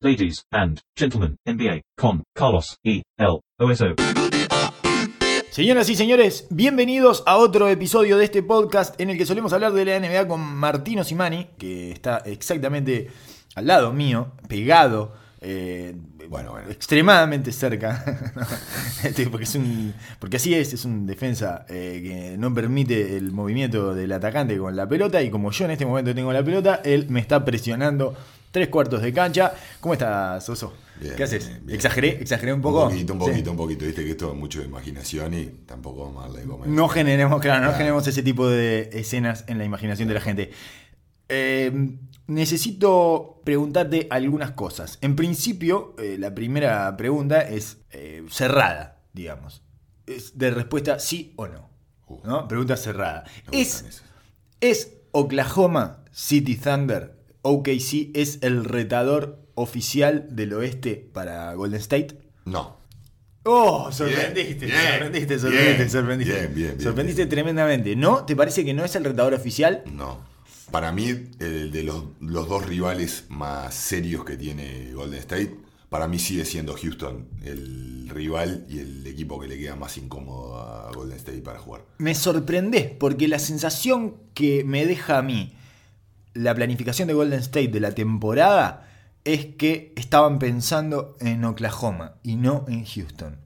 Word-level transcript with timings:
ladies 0.00 0.44
and 0.52 0.80
gentlemen, 0.96 1.36
NBA, 1.44 1.82
con 1.96 2.22
Carlos 2.32 2.78
E. 2.84 3.02
L. 3.16 3.40
OSO. 3.58 3.96
Señoras 5.50 5.88
y 5.88 5.96
señores, 5.96 6.46
bienvenidos 6.50 7.24
a 7.26 7.36
otro 7.36 7.68
episodio 7.68 8.16
de 8.16 8.26
este 8.26 8.44
podcast 8.44 9.00
en 9.00 9.10
el 9.10 9.18
que 9.18 9.26
solemos 9.26 9.52
hablar 9.52 9.72
de 9.72 9.84
la 9.84 9.98
NBA 9.98 10.28
con 10.28 10.40
Martino 10.40 11.02
Simani, 11.02 11.48
que 11.58 11.90
está 11.90 12.18
exactamente 12.18 13.08
al 13.56 13.66
lado 13.66 13.92
mío, 13.92 14.34
pegado, 14.46 15.14
eh, 15.40 15.96
bueno, 16.28 16.52
bueno, 16.52 16.70
extremadamente 16.70 17.50
cerca, 17.50 18.04
Este, 19.02 19.26
porque, 19.26 19.44
es 19.44 19.54
un, 19.56 19.94
porque 20.20 20.36
así 20.36 20.54
es, 20.54 20.74
es 20.74 20.84
un 20.84 21.06
defensa 21.06 21.66
eh, 21.68 22.00
que 22.04 22.38
no 22.38 22.54
permite 22.54 23.16
el 23.16 23.32
movimiento 23.32 23.94
del 23.94 24.12
atacante 24.12 24.56
con 24.58 24.76
la 24.76 24.88
pelota 24.88 25.22
y 25.22 25.30
como 25.30 25.50
yo 25.50 25.64
en 25.64 25.72
este 25.72 25.86
momento 25.86 26.14
tengo 26.14 26.32
la 26.32 26.44
pelota, 26.44 26.82
él 26.84 27.06
me 27.08 27.18
está 27.18 27.44
presionando 27.44 28.14
tres 28.50 28.68
cuartos 28.68 29.02
de 29.02 29.12
cancha. 29.12 29.52
¿Cómo 29.80 29.94
estás, 29.94 30.48
Oso? 30.48 30.74
Bien, 31.00 31.14
¿Qué 31.16 31.24
haces? 31.24 31.48
bien. 31.64 31.76
¿Exageré? 31.76 32.18
¿Exageré 32.20 32.52
un 32.52 32.60
poco? 32.60 32.84
Un 32.84 32.90
poquito, 32.90 33.12
un 33.14 33.20
Sí. 33.20 33.26
poquito, 33.30 33.50
un 33.52 33.56
poquito. 33.56 33.84
Viste 33.84 34.04
que 34.04 34.10
esto 34.10 34.32
es 34.32 34.36
mucho 34.38 34.60
de 34.60 34.66
imaginación 34.66 35.34
y 35.34 35.44
tampoco 35.66 36.06
vamos 36.06 36.24
a 36.24 36.28
darle. 36.28 36.44
No 36.66 36.88
generemos, 36.88 37.40
claro, 37.40 37.64
no 37.64 37.72
generemos 37.72 38.06
ese 38.06 38.22
tipo 38.22 38.48
de 38.48 38.90
escenas 38.92 39.44
en 39.46 39.58
la 39.58 39.64
imaginación 39.64 40.08
de 40.08 40.14
la 40.14 40.20
gente. 40.20 40.50
Eh, 41.28 41.96
necesito 42.26 43.40
preguntarte 43.44 44.06
algunas 44.10 44.52
cosas. 44.52 44.98
En 45.02 45.14
principio, 45.16 45.94
eh, 45.98 46.16
la 46.18 46.34
primera 46.34 46.96
pregunta 46.96 47.42
es 47.42 47.78
eh, 47.90 48.24
cerrada, 48.30 49.00
digamos. 49.12 49.62
Es 50.06 50.38
de 50.38 50.50
respuesta 50.50 50.98
sí 50.98 51.32
o 51.36 51.46
no. 51.48 51.68
Uh. 52.06 52.20
¿no? 52.24 52.48
Pregunta 52.48 52.76
cerrada. 52.76 53.24
Me 53.52 53.60
¿Es, 53.60 53.68
gustan 53.82 53.88
esas. 53.90 54.02
¿Es 54.60 54.92
Oklahoma 55.12 56.04
City 56.12 56.56
Thunder, 56.56 57.17
OKC, 57.42 58.10
es 58.14 58.38
el 58.42 58.64
retador 58.64 59.46
oficial 59.54 60.28
del 60.30 60.52
oeste 60.54 61.08
para 61.12 61.52
Golden 61.54 61.80
State? 61.80 62.18
No. 62.44 62.78
Oh, 63.44 63.90
sorprendiste, 63.92 64.66
Bien, 64.66 64.78
sorprendiste, 64.78 65.36
bien, 65.36 65.40
sorprendiste, 65.40 65.76
bien, 65.76 65.90
sorprendiste. 65.90 66.32
bien, 66.34 66.54
bien, 66.54 66.68
bien, 66.70 66.80
sorprendiste 66.80 67.26
tremendamente. 67.26 67.96
¿No? 67.96 68.24
¿Te 68.24 68.36
parece 68.36 68.64
que 68.64 68.74
no 68.74 68.84
es 68.84 68.94
el 68.96 69.04
retador 69.04 69.34
oficial? 69.34 69.82
No. 69.92 70.26
Para 70.70 70.92
mí, 70.92 71.06
el 71.38 71.70
de 71.72 71.82
los, 71.82 72.04
los 72.20 72.48
dos 72.48 72.66
rivales 72.66 73.24
más 73.30 73.74
serios 73.74 74.24
que 74.24 74.36
tiene 74.36 74.92
Golden 74.92 75.18
State, 75.20 75.56
para 75.88 76.06
mí 76.08 76.18
sigue 76.18 76.44
siendo 76.44 76.74
Houston 76.74 77.26
el 77.42 78.10
rival 78.10 78.66
y 78.68 78.80
el 78.80 79.06
equipo 79.06 79.40
que 79.40 79.48
le 79.48 79.56
queda 79.58 79.76
más 79.76 79.96
incómodo 79.96 80.60
a 80.60 80.92
Golden 80.92 81.16
State 81.16 81.40
para 81.40 81.58
jugar. 81.58 81.86
Me 81.96 82.14
sorprende 82.14 82.94
porque 83.00 83.28
la 83.28 83.38
sensación 83.38 84.16
que 84.34 84.62
me 84.64 84.84
deja 84.84 85.16
a 85.16 85.22
mí 85.22 85.54
la 86.38 86.54
planificación 86.54 87.08
de 87.08 87.14
Golden 87.14 87.40
State 87.40 87.68
de 87.68 87.80
la 87.80 87.92
temporada 87.92 88.88
es 89.24 89.46
que 89.56 89.92
estaban 89.96 90.38
pensando 90.38 91.16
en 91.20 91.44
Oklahoma 91.44 92.14
y 92.22 92.36
no 92.36 92.64
en 92.68 92.84
Houston. 92.84 93.36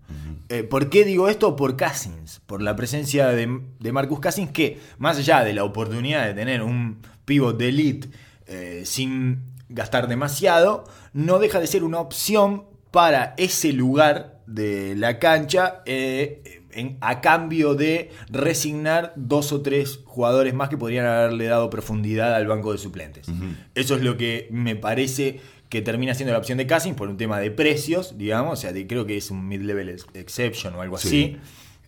Eh, 0.51 0.63
¿Por 0.63 0.91
qué 0.91 1.05
digo 1.05 1.29
esto? 1.29 1.57
Por 1.57 1.77
Cousins, 1.79 2.41
por 2.45 2.61
la 2.61 2.77
presencia 2.77 3.29
de, 3.29 3.63
de 3.81 3.93
Marcus 3.93 4.21
Cousins, 4.21 4.51
que 4.51 4.79
más 4.99 5.17
allá 5.17 5.43
de 5.43 5.55
la 5.55 5.65
oportunidad 5.65 6.27
de 6.27 6.35
tener 6.35 6.63
un 6.63 6.99
pivot 7.25 7.57
de 7.57 7.69
elite 7.71 8.11
eh, 8.47 8.83
sin 8.85 9.55
gastar 9.71 10.07
demasiado, 10.07 10.85
no 11.15 11.39
deja 11.39 11.59
de 11.61 11.67
ser 11.67 11.85
una 11.85 11.99
opción 11.99 12.65
para 12.91 13.35
ese 13.39 13.73
lugar 13.73 14.43
de 14.47 14.95
la 14.97 15.19
cancha 15.19 15.83
eh, 15.87 16.62
en- 16.73 16.97
a 17.01 17.21
cambio 17.21 17.75
de 17.75 18.11
resignar 18.31 19.13
dos 19.17 19.53
o 19.53 19.63
tres 19.63 20.01
jugadores 20.05 20.55
más 20.55 20.69
que 20.69 20.77
podrían 20.77 21.07
haberle 21.07 21.47
dado 21.47 21.71
profundidad 21.71 22.35
al 22.35 22.47
banco 22.47 22.73
de 22.73 22.79
suplentes. 22.79 23.27
Eso 23.75 23.97
es 23.97 24.03
lo 24.03 24.17
que 24.17 24.49
me 24.51 24.77
parece 24.77 25.41
que 25.69 25.81
termina 25.81 26.15
siendo 26.15 26.33
la 26.33 26.39
opción 26.39 26.59
de 26.59 26.67
Cousins 26.67 26.97
por 26.97 27.09
un 27.09 27.17
tema 27.17 27.39
de 27.41 27.51
precios, 27.51 28.19
digamos, 28.19 28.53
o 28.59 28.61
sea, 28.61 28.73
de- 28.73 28.87
creo 28.87 29.07
que 29.07 29.17
es 29.17 29.31
un 29.31 29.49
mid-level 29.49 29.89
ex- 29.89 30.07
exception 30.15 30.75
o 30.75 30.83
algo 30.83 30.99
Sí. 30.99 31.09
así. 31.09 31.37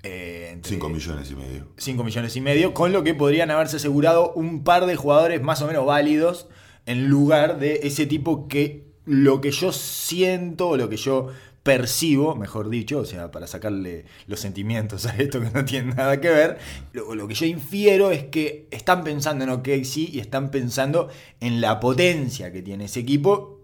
Eh, 0.07 0.51
entre 0.53 0.71
5 0.71 0.89
millones 0.89 1.31
y 1.31 1.35
medio. 1.35 1.67
5 1.79 2.05
millones 2.05 2.37
y 2.37 2.41
medio, 2.41 2.75
con 2.75 2.93
lo 2.93 3.03
que 3.05 3.15
podrían 3.15 3.51
haberse 3.51 3.77
asegurado 3.77 4.33
un 4.35 4.63
par 4.65 4.87
de 4.87 4.97
jugadores 4.97 5.43
más 5.43 5.61
o 5.63 5.67
menos 5.67 5.87
válidos 5.87 6.47
en 6.87 7.09
lugar 7.09 7.59
de 7.59 7.81
ese 7.85 8.05
tipo 8.07 8.47
que 8.49 8.85
lo 9.07 9.41
que 9.41 9.51
yo 9.51 9.73
siento, 9.73 10.77
lo 10.77 10.89
que 10.89 10.97
yo 10.97 11.29
percibo, 11.65 12.37
mejor 12.37 12.69
dicho, 12.69 12.99
o 12.99 13.05
sea, 13.07 13.31
para 13.31 13.47
sacarle 13.47 14.05
los 14.27 14.39
sentimientos 14.39 15.07
a 15.07 15.17
esto 15.17 15.41
que 15.41 15.51
no 15.51 15.65
tiene 15.65 15.95
nada 15.95 16.21
que 16.21 16.29
ver, 16.29 16.59
lo, 16.93 17.27
que 17.27 17.35
yo 17.35 17.47
infiero 17.47 18.11
es 18.11 18.25
que 18.25 18.69
están 18.71 19.03
pensando 19.03 19.45
en 19.45 19.51
OKC 19.51 19.97
y 19.97 20.21
están 20.21 20.51
pensando 20.51 21.09
en 21.41 21.63
la 21.63 21.81
potencia 21.81 22.53
que 22.53 22.63
tiene 22.63 22.85
ese 22.85 23.01
equipo, 23.01 23.63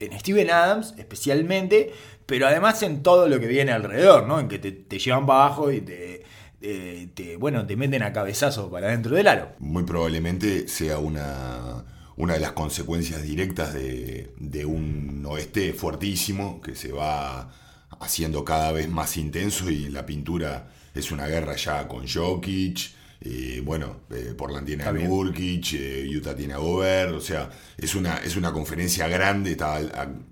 en 0.00 0.18
Steven 0.18 0.50
Adams 0.50 0.94
especialmente, 0.98 1.92
pero 2.26 2.48
además 2.48 2.82
en 2.82 3.02
todo 3.04 3.28
lo 3.28 3.38
que 3.38 3.46
viene 3.46 3.70
alrededor, 3.70 4.26
¿no? 4.26 4.40
En 4.40 4.48
que 4.48 4.58
te, 4.58 4.98
llevan 4.98 5.24
para 5.24 5.46
abajo 5.46 5.70
y 5.70 5.80
te, 5.80 6.24
eh, 6.60 7.08
te, 7.14 7.36
bueno, 7.36 7.64
te 7.64 7.76
meten 7.76 8.02
a 8.02 8.12
cabezazo 8.12 8.68
para 8.70 8.88
dentro 8.88 9.14
del 9.14 9.28
aro. 9.28 9.52
muy 9.60 9.84
probablemente 9.84 10.66
sea 10.66 10.98
una, 10.98 11.84
una 12.16 12.34
de 12.34 12.40
las 12.40 12.52
consecuencias 12.52 13.22
directas 13.22 13.74
de, 13.74 14.32
de 14.38 14.64
un 14.64 15.24
oeste 15.26 15.72
fuertísimo 15.74 16.60
que 16.60 16.74
se 16.74 16.92
va 16.92 17.52
haciendo 18.00 18.44
cada 18.44 18.72
vez 18.72 18.88
más 18.88 19.16
intenso 19.16 19.70
y 19.70 19.88
la 19.88 20.04
pintura 20.06 20.70
es 20.94 21.10
una 21.12 21.26
guerra 21.26 21.56
ya 21.56 21.86
con 21.88 22.06
Jokic. 22.08 22.94
eh, 23.20 23.62
bueno, 23.64 24.00
eh, 24.10 24.34
Portland 24.36 24.66
tiene 24.66 24.84
a. 24.84 24.92
Nurkic, 24.92 25.72
eh, 25.74 26.06
Utah 26.16 26.34
tiene 26.36 26.54
a 26.54 26.58
Gobert, 26.58 27.12
o 27.12 27.20
sea, 27.20 27.50
es 27.76 27.94
una, 27.94 28.18
es 28.18 28.36
una 28.36 28.52
conferencia 28.52 29.08
grande, 29.08 29.52
está 29.52 29.76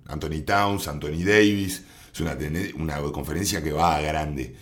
Anthony 0.07 0.43
Towns, 0.45 0.89
Anthony 0.89 1.25
Davis, 1.25 1.83
es 2.13 2.21
una, 2.21 2.37
una 2.77 3.01
conferencia 3.13 3.63
que 3.63 3.73
va 3.73 3.97
a 3.97 4.01
grande. 4.01 4.55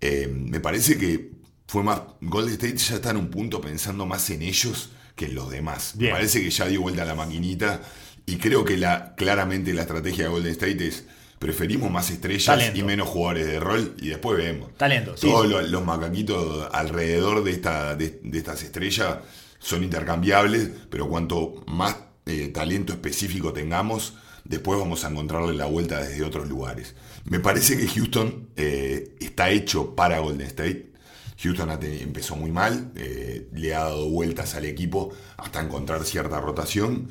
Eh, 0.00 0.28
me 0.28 0.60
parece 0.60 0.96
que 0.98 1.32
fue 1.66 1.82
más. 1.82 2.00
Golden 2.20 2.54
State 2.54 2.76
ya 2.76 2.94
está 2.96 3.10
en 3.10 3.16
un 3.18 3.30
punto 3.30 3.60
pensando 3.60 4.06
más 4.06 4.28
en 4.30 4.42
ellos 4.42 4.90
que 5.20 5.26
en 5.26 5.34
los 5.34 5.50
demás. 5.50 5.92
Bien. 5.96 6.12
Me 6.12 6.18
parece 6.18 6.42
que 6.42 6.50
ya 6.50 6.66
dio 6.66 6.80
vuelta 6.80 7.04
la 7.04 7.14
maquinita. 7.14 7.82
Y 8.24 8.36
creo 8.36 8.64
que 8.64 8.76
la, 8.78 9.14
claramente 9.16 9.74
la 9.74 9.82
estrategia 9.82 10.24
de 10.24 10.30
Golden 10.30 10.52
State 10.52 10.88
es. 10.88 11.04
Preferimos 11.38 11.90
más 11.90 12.10
estrellas 12.10 12.44
Talento. 12.44 12.78
y 12.78 12.82
menos 12.82 13.08
jugadores 13.08 13.46
de 13.46 13.58
rol 13.58 13.94
y 13.98 14.08
después 14.08 14.36
vemos. 14.36 14.76
Talento, 14.76 15.16
sí. 15.16 15.26
Todos 15.26 15.46
los, 15.48 15.70
los 15.70 15.82
macaquitos 15.84 16.68
alrededor 16.70 17.42
de, 17.42 17.50
esta, 17.50 17.96
de, 17.96 18.20
de 18.22 18.38
estas 18.38 18.62
estrellas 18.62 19.16
son 19.58 19.82
intercambiables, 19.82 20.70
pero 20.90 21.08
cuanto 21.08 21.64
más 21.66 21.96
eh, 22.26 22.48
talento 22.48 22.92
específico 22.92 23.54
tengamos, 23.54 24.14
después 24.44 24.78
vamos 24.78 25.02
a 25.04 25.08
encontrarle 25.08 25.54
la 25.54 25.64
vuelta 25.64 26.02
desde 26.02 26.22
otros 26.24 26.46
lugares. 26.46 26.94
Me 27.24 27.40
parece 27.40 27.78
que 27.78 27.88
Houston 27.88 28.50
eh, 28.56 29.16
está 29.20 29.48
hecho 29.48 29.94
para 29.94 30.18
Golden 30.18 30.46
State. 30.46 30.89
Houston 31.42 31.70
empezó 31.82 32.36
muy 32.36 32.52
mal, 32.52 32.92
eh, 32.96 33.48
le 33.52 33.74
ha 33.74 33.80
dado 33.80 34.10
vueltas 34.10 34.54
al 34.54 34.64
equipo 34.64 35.12
hasta 35.36 35.60
encontrar 35.60 36.04
cierta 36.04 36.40
rotación. 36.40 37.08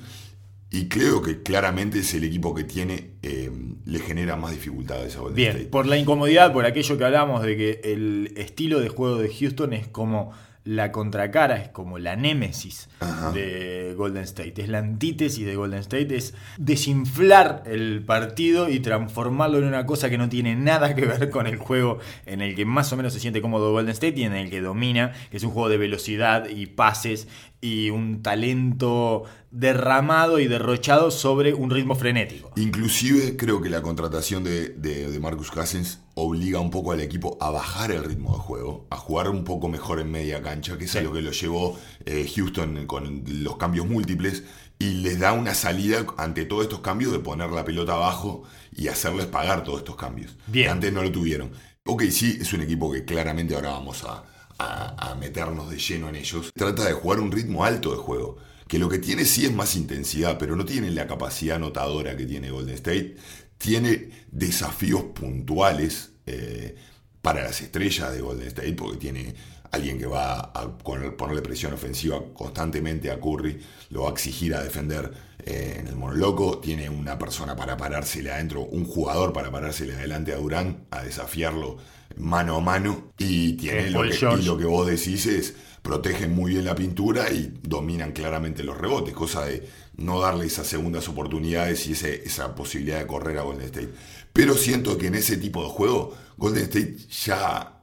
Y 0.72 0.88
creo 0.88 1.24
que 1.24 1.42
claramente 1.42 2.00
es 2.00 2.14
el 2.14 2.24
equipo 2.24 2.54
que 2.54 2.64
tiene, 2.64 3.16
eh, 3.24 3.52
le 3.86 4.00
genera 4.00 4.36
más 4.36 4.52
dificultades 4.52 5.16
a 5.16 5.22
Golden 5.22 5.36
Bien, 5.36 5.50
State. 5.52 5.70
por 5.70 5.88
la 5.88 5.98
incomodidad, 5.98 6.54
por 6.54 6.66
aquello 6.66 6.96
que 6.96 7.06
hablamos 7.06 7.42
de 7.42 7.58
que 7.58 7.82
el 7.84 8.34
estilo 8.38 8.80
de 8.80 8.90
juego 8.90 9.18
de 9.18 9.34
Houston 9.34 9.74
es 9.74 9.88
como 9.88 10.32
la 10.66 10.92
contracara, 10.92 11.58
es 11.58 11.70
como 11.70 11.98
la 12.00 12.16
némesis 12.16 12.90
Ajá. 13.00 13.32
de 13.32 13.94
Golden 13.98 14.24
State. 14.24 14.62
Es 14.62 14.70
la 14.70 14.80
antítesis 14.80 15.46
de 15.46 15.56
Golden 15.56 15.80
State, 15.80 16.16
es 16.16 16.34
desinflar 16.58 17.64
el 17.66 18.04
partido 18.06 18.70
y 18.70 18.80
transformarlo 18.80 19.58
en 19.58 19.66
una 19.66 19.86
cosa 19.86 20.10
que 20.10 20.18
no 20.18 20.30
tiene 20.30 20.56
nada 20.56 20.96
que 20.96 21.06
ver 21.06 21.30
con 21.30 21.48
el 21.48 21.58
juego 21.58 22.00
en 22.26 22.42
el 22.42 22.56
que 22.56 22.66
más 22.66 22.92
o 22.94 22.98
menos 22.98 23.14
se 23.14 23.20
siente 23.20 23.42
cómodo 23.42 23.72
Golden 23.72 23.92
State 23.92 24.20
y 24.20 24.24
en 24.24 24.34
el 24.34 24.50
que 24.50 24.62
domina, 24.62 25.14
que 25.32 25.38
es 25.38 25.44
un 25.44 25.52
juego 25.52 25.70
de 25.70 25.78
velocidad 25.78 26.48
y 26.50 26.66
pases 26.68 27.28
y 27.62 27.90
un 27.90 28.22
talento 28.22 29.24
derramado 29.52 30.40
y 30.40 30.48
derrochado 30.48 31.12
sobre 31.12 31.54
un 31.54 31.70
ritmo 31.72 31.96
frenético. 31.96 32.52
Inclusive 32.56 33.36
creo 33.36 33.62
que 33.62 33.70
la 33.70 33.82
contratación 33.82 34.44
de, 34.44 34.70
de- 34.70 35.10
de 35.12 35.20
Marcus 35.20 35.52
Cousins 35.52 36.00
obliga 36.20 36.60
un 36.60 36.70
poco 36.72 36.92
al 36.92 37.02
equipo 37.02 37.38
a 37.42 37.50
bajar 37.52 37.92
el 37.92 38.04
ritmo 38.04 38.34
de 38.34 38.40
juego, 38.40 38.88
a 38.90 38.98
jugar 38.98 39.30
un 39.30 39.44
poco 39.44 39.68
mejor 39.70 40.00
en 40.00 40.12
media 40.12 40.42
cancha, 40.42 40.78
que 40.78 40.86
es 40.86 40.96
a 40.96 41.02
lo 41.02 41.12
que 41.14 41.22
lo 41.22 41.32
llevó 41.32 41.78
eh, 42.06 42.30
Houston 42.36 42.86
con 42.86 43.24
los 43.28 43.58
cambios 43.58 43.88
múltiples, 43.88 44.44
y 44.78 44.92
les 45.02 45.20
da 45.20 45.34
una 45.34 45.54
salida 45.54 46.06
ante 46.18 46.46
todos 46.46 46.64
estos 46.64 46.80
cambios 46.80 47.12
de 47.12 47.20
poner 47.20 47.50
la 47.52 47.66
pelota 47.66 47.94
abajo 47.94 48.44
y 48.76 48.88
hacerles 48.88 49.26
pagar 49.26 49.64
todos 49.64 49.80
estos 49.80 49.96
cambios. 49.98 50.36
Bien. 50.48 50.66
Que 50.68 50.72
antes 50.72 50.94
no 50.94 51.04
lo 51.04 51.12
tuvieron. 51.12 51.52
Ok, 51.86 52.04
sí, 52.12 52.38
es 52.40 52.54
un 52.54 52.62
equipo 52.62 52.92
que 52.92 53.04
claramente 53.04 53.56
ahora 53.56 53.72
vamos 53.72 54.04
a, 54.06 54.24
a- 54.58 55.12
a 55.12 55.16
meternos 55.16 55.70
de 55.70 55.78
lleno 55.78 56.08
en 56.10 56.16
ellos. 56.16 56.52
Trata 56.56 56.86
de 56.86 56.94
jugar 56.94 57.20
un 57.20 57.32
ritmo 57.32 57.66
alto 57.66 57.92
de 57.92 57.98
juego. 57.98 58.38
Que 58.68 58.78
lo 58.78 58.88
que 58.88 59.00
tiene 59.00 59.26
sí 59.26 59.46
es 59.46 59.52
más 59.52 59.76
intensidad, 59.76 60.38
pero 60.38 60.56
no 60.56 60.64
tiene 60.64 60.92
la 60.92 61.08
capacidad 61.08 61.56
anotadora 61.56 62.16
que 62.16 62.28
tiene 62.28 62.52
Golden 62.52 62.76
State. 62.76 63.16
Tiene 63.60 64.10
desafíos 64.32 65.04
puntuales 65.14 66.14
eh, 66.26 66.76
para 67.22 67.44
las 67.44 67.62
estrellas 67.62 68.12
de 68.12 68.22
Golden 68.22 68.48
State, 68.48 68.74
porque 68.74 68.98
tiene 68.98 69.36
alguien 69.72 70.00
que 70.00 70.08
va 70.08 70.40
a 70.40 70.78
ponerle 70.78 71.42
presión 71.42 71.74
ofensiva 71.74 72.22
constantemente 72.34 73.12
a 73.12 73.20
Curry, 73.20 73.60
lo 73.92 74.04
va 74.04 74.10
a 74.10 74.12
exigir 74.14 74.56
a 74.56 74.64
defender 74.64 75.12
eh, 75.46 75.78
en 75.80 75.88
el 75.88 75.96
monoloco, 75.96 76.60
tiene 76.60 76.90
una 76.90 77.20
persona 77.20 77.56
para 77.56 77.78
parársele 77.78 78.32
adentro, 78.32 78.62
un 78.64 78.86
jugador 78.86 79.32
para 79.32 79.52
parársele 79.52 79.94
adelante 79.94 80.34
a 80.34 80.38
Durán, 80.38 80.86
a 80.92 81.04
desafiarlo 81.04 81.78
mano 82.18 82.58
a 82.58 82.62
mano, 82.62 83.12
y 83.18 83.54
tiene 83.54 83.92
lo 83.92 84.02
que, 84.02 84.18
y 84.40 84.44
lo 84.44 84.58
que 84.58 84.66
vos 84.66 84.88
decís 84.88 85.26
es 85.28 85.56
protegen 85.82 86.34
muy 86.34 86.52
bien 86.54 86.66
la 86.66 86.76
pintura 86.76 87.32
y 87.32 87.54
dominan 87.64 88.12
claramente 88.12 88.64
los 88.64 88.78
rebotes, 88.78 89.14
cosa 89.14 89.46
de 89.46 89.68
no 89.98 90.20
darle 90.20 90.46
esas 90.46 90.68
segundas 90.68 91.08
oportunidades 91.10 91.88
y 91.88 91.94
ese, 91.94 92.24
esa 92.24 92.56
posibilidad 92.56 93.00
de 93.00 93.08
correr 93.08 93.38
a 93.38 93.44
Golden 93.44 93.66
State. 93.66 93.90
Pero 94.34 94.54
siento 94.56 94.98
que 94.98 95.08
en 95.08 95.16
ese 95.16 95.38
tipo 95.38 95.64
de 95.64 95.70
juego, 95.70 96.16
Golden 96.38 96.64
State 96.64 96.96
ya 97.10 97.74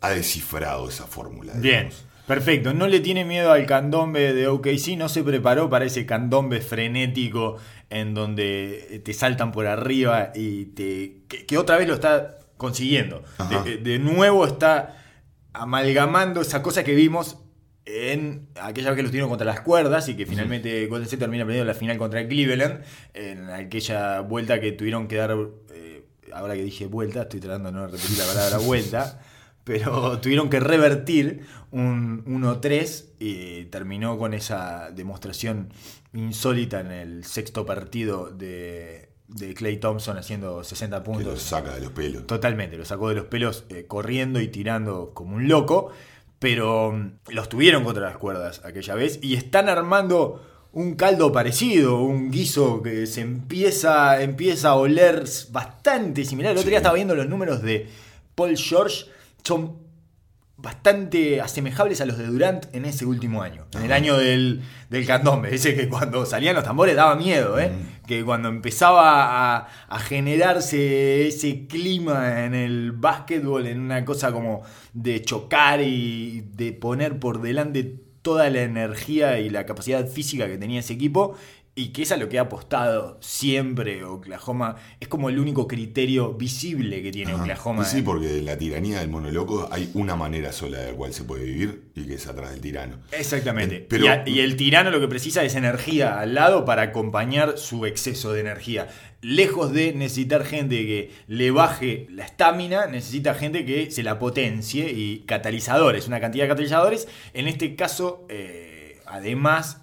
ha 0.00 0.10
descifrado 0.10 0.88
esa 0.88 1.06
fórmula. 1.06 1.52
Bien. 1.56 1.90
Perfecto, 2.26 2.72
no 2.72 2.86
le 2.86 3.00
tiene 3.00 3.24
miedo 3.24 3.50
al 3.50 3.66
candombe 3.66 4.32
de 4.32 4.46
OKC, 4.46 4.96
no 4.96 5.08
se 5.08 5.24
preparó 5.24 5.68
para 5.68 5.86
ese 5.86 6.06
candombe 6.06 6.60
frenético 6.60 7.56
en 7.90 8.14
donde 8.14 9.02
te 9.04 9.12
saltan 9.14 9.50
por 9.50 9.66
arriba 9.66 10.30
y 10.32 10.66
te 10.66 11.22
que, 11.26 11.58
otra 11.58 11.76
vez 11.76 11.88
lo 11.88 11.94
está 11.94 12.38
consiguiendo. 12.56 13.24
De, 13.82 13.98
nuevo 13.98 14.46
está 14.46 14.99
amalgamando 15.52 16.40
esa 16.40 16.62
cosa 16.62 16.84
que 16.84 16.94
vimos 16.94 17.38
en 17.86 18.48
aquella 18.60 18.90
vez 18.90 18.96
que 18.96 19.02
los 19.02 19.10
tuvieron 19.10 19.30
contra 19.30 19.46
las 19.46 19.60
cuerdas 19.60 20.08
y 20.08 20.16
que 20.16 20.26
finalmente 20.26 20.86
Golden 20.86 21.04
State 21.04 21.20
termina 21.20 21.44
perdiendo 21.44 21.66
la 21.66 21.74
final 21.74 21.98
contra 21.98 22.26
Cleveland, 22.26 22.82
en 23.14 23.50
aquella 23.50 24.20
vuelta 24.20 24.60
que 24.60 24.72
tuvieron 24.72 25.08
que 25.08 25.16
dar, 25.16 25.36
eh, 25.72 26.04
ahora 26.32 26.54
que 26.54 26.62
dije 26.62 26.86
vuelta, 26.86 27.22
estoy 27.22 27.40
tratando 27.40 27.70
de 27.70 27.78
no 27.78 27.86
repetir 27.86 28.18
la 28.18 28.26
palabra 28.26 28.58
vuelta, 28.66 29.20
pero 29.64 30.20
tuvieron 30.20 30.50
que 30.50 30.60
revertir 30.60 31.46
un 31.70 32.24
1-3 32.24 33.06
y 33.18 33.64
terminó 33.66 34.18
con 34.18 34.34
esa 34.34 34.90
demostración 34.90 35.72
insólita 36.12 36.80
en 36.80 36.90
el 36.90 37.24
sexto 37.24 37.64
partido 37.66 38.30
de, 38.30 39.09
Clay 39.54 39.76
Thompson 39.78 40.18
haciendo 40.18 40.62
60 40.64 41.02
puntos. 41.02 41.24
Que 41.24 41.30
lo 41.30 41.36
saca 41.36 41.74
de 41.74 41.80
los 41.80 41.92
pelos. 41.92 42.26
Totalmente, 42.26 42.76
lo 42.76 42.84
sacó 42.84 43.08
de 43.08 43.16
los 43.16 43.24
pelos 43.26 43.64
eh, 43.68 43.84
corriendo 43.86 44.40
y 44.40 44.48
tirando 44.48 45.12
como 45.14 45.36
un 45.36 45.48
loco, 45.48 45.90
pero 46.38 46.92
mm, 46.92 47.12
los 47.28 47.48
tuvieron 47.48 47.84
contra 47.84 48.04
las 48.04 48.16
cuerdas 48.16 48.62
aquella 48.64 48.94
vez 48.94 49.18
y 49.22 49.34
están 49.34 49.68
armando 49.68 50.42
un 50.72 50.94
caldo 50.94 51.32
parecido, 51.32 52.00
un 52.00 52.30
guiso 52.30 52.82
que 52.82 53.06
se 53.06 53.22
empieza, 53.22 54.22
empieza 54.22 54.70
a 54.70 54.74
oler 54.76 55.24
bastante 55.50 56.24
similar. 56.24 56.52
El 56.52 56.58
otro 56.58 56.68
día 56.68 56.78
estaba 56.78 56.94
viendo 56.94 57.14
los 57.14 57.28
números 57.28 57.62
de 57.62 57.88
Paul 58.34 58.56
George 58.56 59.06
son 59.42 59.76
bastante 60.56 61.40
asemejables 61.40 62.00
a 62.00 62.06
los 62.06 62.18
de 62.18 62.26
Durant 62.26 62.66
en 62.74 62.84
ese 62.84 63.06
último 63.06 63.42
año, 63.42 63.66
en 63.72 63.82
el 63.82 63.92
año 63.92 64.16
del, 64.16 64.62
del 64.90 65.06
candombe. 65.06 65.54
Ese 65.54 65.74
que 65.74 65.88
cuando 65.88 66.26
salían 66.26 66.54
los 66.54 66.64
tambores 66.64 66.94
daba 66.94 67.16
miedo, 67.16 67.58
¿eh? 67.58 67.72
Que 68.06 68.24
cuando 68.24 68.48
empezaba 68.48 69.68
a, 69.88 69.98
generarse 70.00 71.28
ese 71.28 71.66
clima 71.66 72.44
en 72.44 72.54
el 72.54 72.92
básquetbol, 72.92 73.66
en 73.66 73.80
una 73.80 74.04
cosa 74.04 74.32
como 74.32 74.62
de 74.92 75.22
chocar 75.22 75.80
y 75.80 76.42
de 76.54 76.72
poner 76.72 77.18
por 77.18 77.40
delante 77.40 78.00
toda 78.22 78.50
la 78.50 78.62
energía 78.62 79.38
y 79.38 79.48
la 79.48 79.64
capacidad 79.66 80.06
física 80.06 80.46
que 80.46 80.58
tenía 80.58 80.80
ese 80.80 80.94
equipo, 80.94 81.36
y 81.74 81.92
que 81.92 82.02
es 82.02 82.12
a 82.12 82.16
lo 82.16 82.28
que 82.28 82.38
ha 82.38 82.42
apostado 82.42 83.16
siempre 83.20 84.04
Oklahoma. 84.04 84.76
Es 84.98 85.08
como 85.08 85.28
el 85.28 85.38
único 85.38 85.68
criterio 85.68 86.34
visible 86.34 87.02
que 87.02 87.12
tiene 87.12 87.32
Oklahoma. 87.34 87.84
Sí, 87.84 88.02
porque 88.02 88.38
en 88.38 88.44
la 88.44 88.58
tiranía 88.58 89.00
del 89.00 89.08
monoloco 89.08 89.68
hay 89.70 89.90
una 89.94 90.16
manera 90.16 90.52
sola 90.52 90.78
de 90.78 90.90
la 90.90 90.96
cual 90.96 91.14
se 91.14 91.24
puede 91.24 91.44
vivir 91.44 91.84
y 91.94 92.06
que 92.06 92.14
es 92.14 92.26
atrás 92.26 92.50
del 92.50 92.60
tirano. 92.60 92.98
Exactamente. 93.12 93.86
y, 94.26 94.40
el 94.40 94.56
tirano 94.56 94.90
lo 94.90 95.00
que 95.00 95.08
precisa 95.08 95.44
es 95.44 95.54
energía 95.54 96.18
al 96.18 96.34
lado 96.34 96.64
para 96.64 96.82
acompañar 96.82 97.56
su 97.56 97.86
exceso 97.86 98.32
de 98.32 98.40
energía. 98.40 98.88
Lejos 99.22 99.72
de 99.72 99.92
necesitar 99.92 100.44
gente 100.44 100.76
que 100.86 101.12
le 101.28 101.50
baje 101.50 102.08
la 102.10 102.24
estamina, 102.24 102.86
necesita 102.86 103.34
gente 103.34 103.64
que 103.64 103.90
se 103.90 104.02
la 104.02 104.18
potencie 104.18 104.90
y 104.90 105.20
catalizadores, 105.20 106.08
una 106.08 106.20
cantidad 106.20 106.44
de 106.44 106.48
catalizadores. 106.48 107.06
En 107.32 107.46
este 107.46 107.76
caso, 107.76 108.26
eh, 108.28 109.00
además 109.06 109.82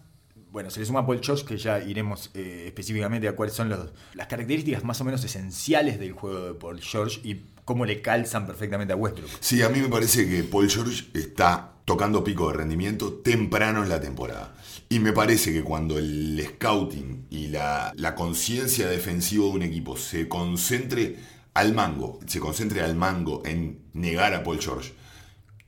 bueno, 0.57 0.71
se 0.71 0.79
le 0.79 0.87
suma 0.87 1.05
Paul 1.05 1.21
George, 1.21 1.45
que 1.45 1.55
ya 1.55 1.77
iremos 1.83 2.31
eh, 2.33 2.63
específicamente 2.65 3.27
a 3.27 3.35
cuáles 3.35 3.53
son 3.53 3.69
las 3.69 4.25
características 4.25 4.83
más 4.83 4.99
o 4.99 5.03
menos 5.03 5.23
esenciales 5.23 5.99
del 5.99 6.13
juego 6.13 6.47
de 6.47 6.53
Paul 6.55 6.81
George 6.81 7.19
y 7.23 7.43
cómo 7.63 7.85
le 7.85 8.01
calzan 8.01 8.47
perfectamente 8.47 8.91
a 8.91 8.95
Westbrook. 8.95 9.29
Sí, 9.39 9.61
a 9.61 9.69
mí 9.69 9.79
me 9.79 9.87
parece 9.87 10.27
que 10.27 10.41
Paul 10.41 10.67
George 10.67 11.11
está 11.13 11.73
tocando 11.85 12.23
pico 12.23 12.47
de 12.47 12.57
rendimiento 12.57 13.13
temprano 13.13 13.83
en 13.83 13.89
la 13.89 14.01
temporada. 14.01 14.55
Y 14.89 14.97
me 14.97 15.13
parece 15.13 15.53
que 15.53 15.61
cuando 15.61 15.99
el 15.99 16.43
scouting 16.43 17.27
y 17.29 17.49
la, 17.49 17.93
conciencia 18.15 18.87
defensiva 18.87 19.45
de 19.45 19.51
un 19.51 19.61
equipo 19.61 19.95
se 19.95 20.27
concentre 20.27 21.17
al 21.53 21.75
mango, 21.75 22.19
se 22.25 22.39
concentre 22.39 22.81
al 22.81 22.95
mango 22.95 23.43
en 23.45 23.83
negar 23.93 24.33
a 24.33 24.41
Paul 24.41 24.59
George, 24.59 24.93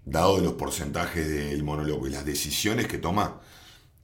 dado 0.04 0.40
los 0.40 0.54
porcentajes 0.54 1.30
del 1.30 1.64
monólogo 1.64 2.08
y 2.08 2.10
las 2.10 2.26
decisiones 2.26 2.88
que 2.88 2.98
toma, 2.98 3.42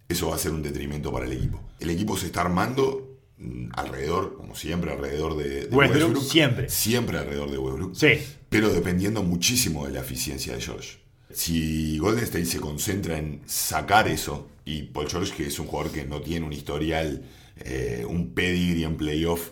eso 0.07 0.30
va 0.30 0.36
a 0.36 0.40
ser 0.40 0.52
un 0.52 0.62
detrimento 0.62 1.12
para 1.12 1.25
el 1.25 1.34
equipo. 1.34 1.62
El 1.80 1.90
equipo 1.90 2.18
se 2.18 2.28
está 2.28 2.42
armando 2.42 3.18
mm, 3.38 3.69
alrededor, 3.74 4.36
como 4.36 4.56
siempre, 4.56 4.92
alrededor 4.92 5.36
de, 5.38 5.68
Westbrook, 5.72 6.22
Siempre. 6.22 6.69
Siempre 6.69 7.18
alrededor 7.18 7.52
de 7.52 7.57
Westbrook. 7.57 7.96
Sí. 7.96 8.19
Pero 8.50 8.69
dependiendo 8.69 9.24
muchísimo 9.24 9.86
de 9.86 9.94
la 9.94 10.02
eficiencia 10.02 10.54
de 10.56 10.62
George. 10.62 11.00
Si 11.31 11.98
Golden 11.98 12.24
State 12.24 12.46
se 12.46 12.60
concentra 12.60 13.18
en 13.18 13.42
sacar 13.46 14.07
eso, 14.07 14.48
y 14.63 14.84
Paul 14.84 15.10
George, 15.10 15.34
que 15.36 15.48
es 15.48 15.60
un 15.60 15.68
jugador 15.68 15.92
que 15.92 16.06
no 16.06 16.22
tiene 16.22 16.46
un 16.46 16.54
historial, 16.54 17.24
eh, 17.57 18.06
un 18.07 18.34
pedigree 18.34 18.86
en 18.86 18.96
playoff 18.96 19.50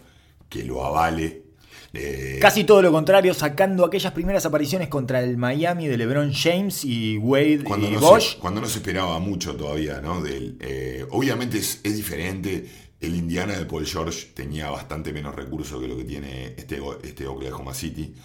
que 0.50 0.63
lo 0.63 0.85
avale, 0.85 1.42
eh, 1.95 2.39
Casi 2.41 2.63
todo 2.63 2.81
lo 2.81 2.91
contrario, 2.91 3.35
sacando 3.35 3.85
aquellas 3.85 4.13
primeras 4.13 4.45
apariciones 4.47 4.87
contra 4.87 5.21
el 5.21 5.37
Miami 5.37 5.87
de 5.87 5.97
LeBron 5.97 6.33
James 6.33 6.83
y 6.83 7.17
Wade 7.17 7.63
cuando 7.63 7.87
y 7.87 7.91
no 7.91 7.99
Bosch. 7.99 8.39
cuando 8.39 8.61
no 8.61 8.67
se 8.67 8.79
esperaba 8.79 9.19
mucho 9.19 9.55
todavía, 9.55 10.01
¿no? 10.01 10.23
Eh, 10.25 11.05
obviamente 11.11 11.59
es, 11.59 11.83
diferente. 11.83 12.67
El 12.99 13.15
Indiana 13.15 13.57
de 13.57 13.65
Paul 13.65 13.85
George 13.85 14.29
tenía 14.33 14.69
bastante 14.69 15.13
menos 15.13 15.35
recursos 15.35 15.79
que 15.79 15.87
lo 15.87 15.97
que 15.97 16.05
tiene 16.05 16.55
este, 16.57 16.81
este 17.03 17.27
Oklahoma 17.27 17.73
City. 17.73 18.15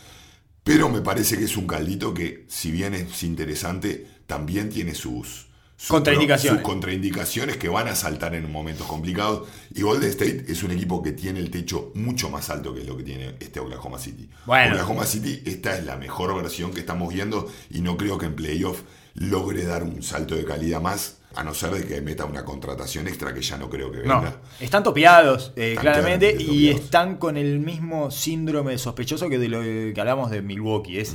Pero 0.63 0.89
me 0.89 1.03
parece 1.03 1.37
que 1.37 1.45
es 1.45 1.57
un 1.57 1.67
caldito 1.67 2.15
que, 2.15 2.47
si 2.49 2.71
bien 2.71 2.95
es 2.95 3.23
interesante, 3.23 4.07
también 4.27 4.71
tiene 4.71 4.95
sus, 4.95 5.48
contraindicaciones. 5.87 6.63
contraindicaciones 6.63 7.57
que 7.57 7.69
van 7.69 7.89
a 7.89 7.95
saltar 7.95 8.35
en 8.35 8.51
momentos 8.51 8.87
complicados. 8.87 9.49
Y 9.75 9.83
Golden 9.83 10.11
State 10.11 10.47
es 10.49 10.63
un 10.63 10.73
equipo 10.73 11.03
que 11.03 11.13
tiene 11.13 11.39
el 11.39 11.51
techo 11.51 11.93
mucho 11.95 12.31
más 12.31 12.51
alto 12.51 12.75
que 12.75 12.85
lo 12.85 12.97
que 12.97 13.05
tiene 13.05 13.37
este 13.39 13.61
Oklahoma 13.61 13.99
City. 13.99 14.29
Oklahoma 14.47 15.07
City, 15.07 15.43
esta 15.47 15.77
es 15.77 15.85
la 15.85 15.97
mejor 15.97 16.35
versión 16.35 16.73
que 16.73 16.81
estamos 16.81 17.13
viendo 17.13 17.51
y 17.71 17.81
no 17.81 17.97
creo 17.97 18.19
que 18.19 18.27
en 18.27 18.35
playoff 18.35 18.83
logre 19.15 19.65
dar 19.65 19.83
un 19.83 20.03
salto 20.03 20.35
de 20.35 20.45
calidad 20.45 20.81
más. 20.81 21.17
A 21.35 21.45
no 21.45 21.55
ser 21.55 21.71
de 21.71 21.87
que 21.87 22.01
meta 22.01 22.25
una 22.25 22.45
contratación 22.45 23.07
extra 23.07 23.33
que 23.35 23.43
ya 23.43 23.59
no 23.59 23.69
creo 23.69 23.93
que 23.93 23.99
venga. 23.99 24.41
están 24.59 24.83
topeados, 24.83 25.53
eh, 25.57 25.77
claramente, 25.79 26.35
y 26.37 26.71
están 26.71 27.17
con 27.17 27.37
el 27.37 27.61
mismo 27.61 28.11
síndrome 28.11 28.77
sospechoso 28.79 29.29
que 29.29 29.39
de 29.39 29.49
lo 29.49 29.61
que 29.61 29.95
hablamos 29.99 30.31
de 30.31 30.41
Milwaukee. 30.41 30.99
Es, 30.99 31.15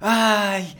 ay, 0.00 0.76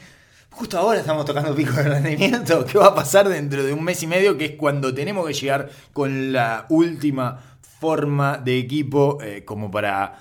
justo 0.52 0.78
ahora 0.78 1.00
estamos 1.00 1.24
tocando 1.24 1.54
pico 1.54 1.72
de 1.72 1.84
rendimiento. 1.84 2.64
¿Qué 2.64 2.78
va 2.78 2.88
a 2.88 2.94
pasar 2.94 3.28
dentro 3.28 3.64
de 3.64 3.72
un 3.72 3.82
mes 3.82 4.02
y 4.02 4.06
medio? 4.06 4.38
Que 4.38 4.44
es 4.44 4.50
cuando 4.52 4.94
tenemos 4.94 5.26
que 5.26 5.32
llegar 5.32 5.70
con 5.92 6.32
la 6.32 6.66
última 6.68 7.38
forma 7.80 8.38
de 8.38 8.58
equipo 8.58 9.18
eh, 9.22 9.44
como 9.44 9.70
para 9.70 10.20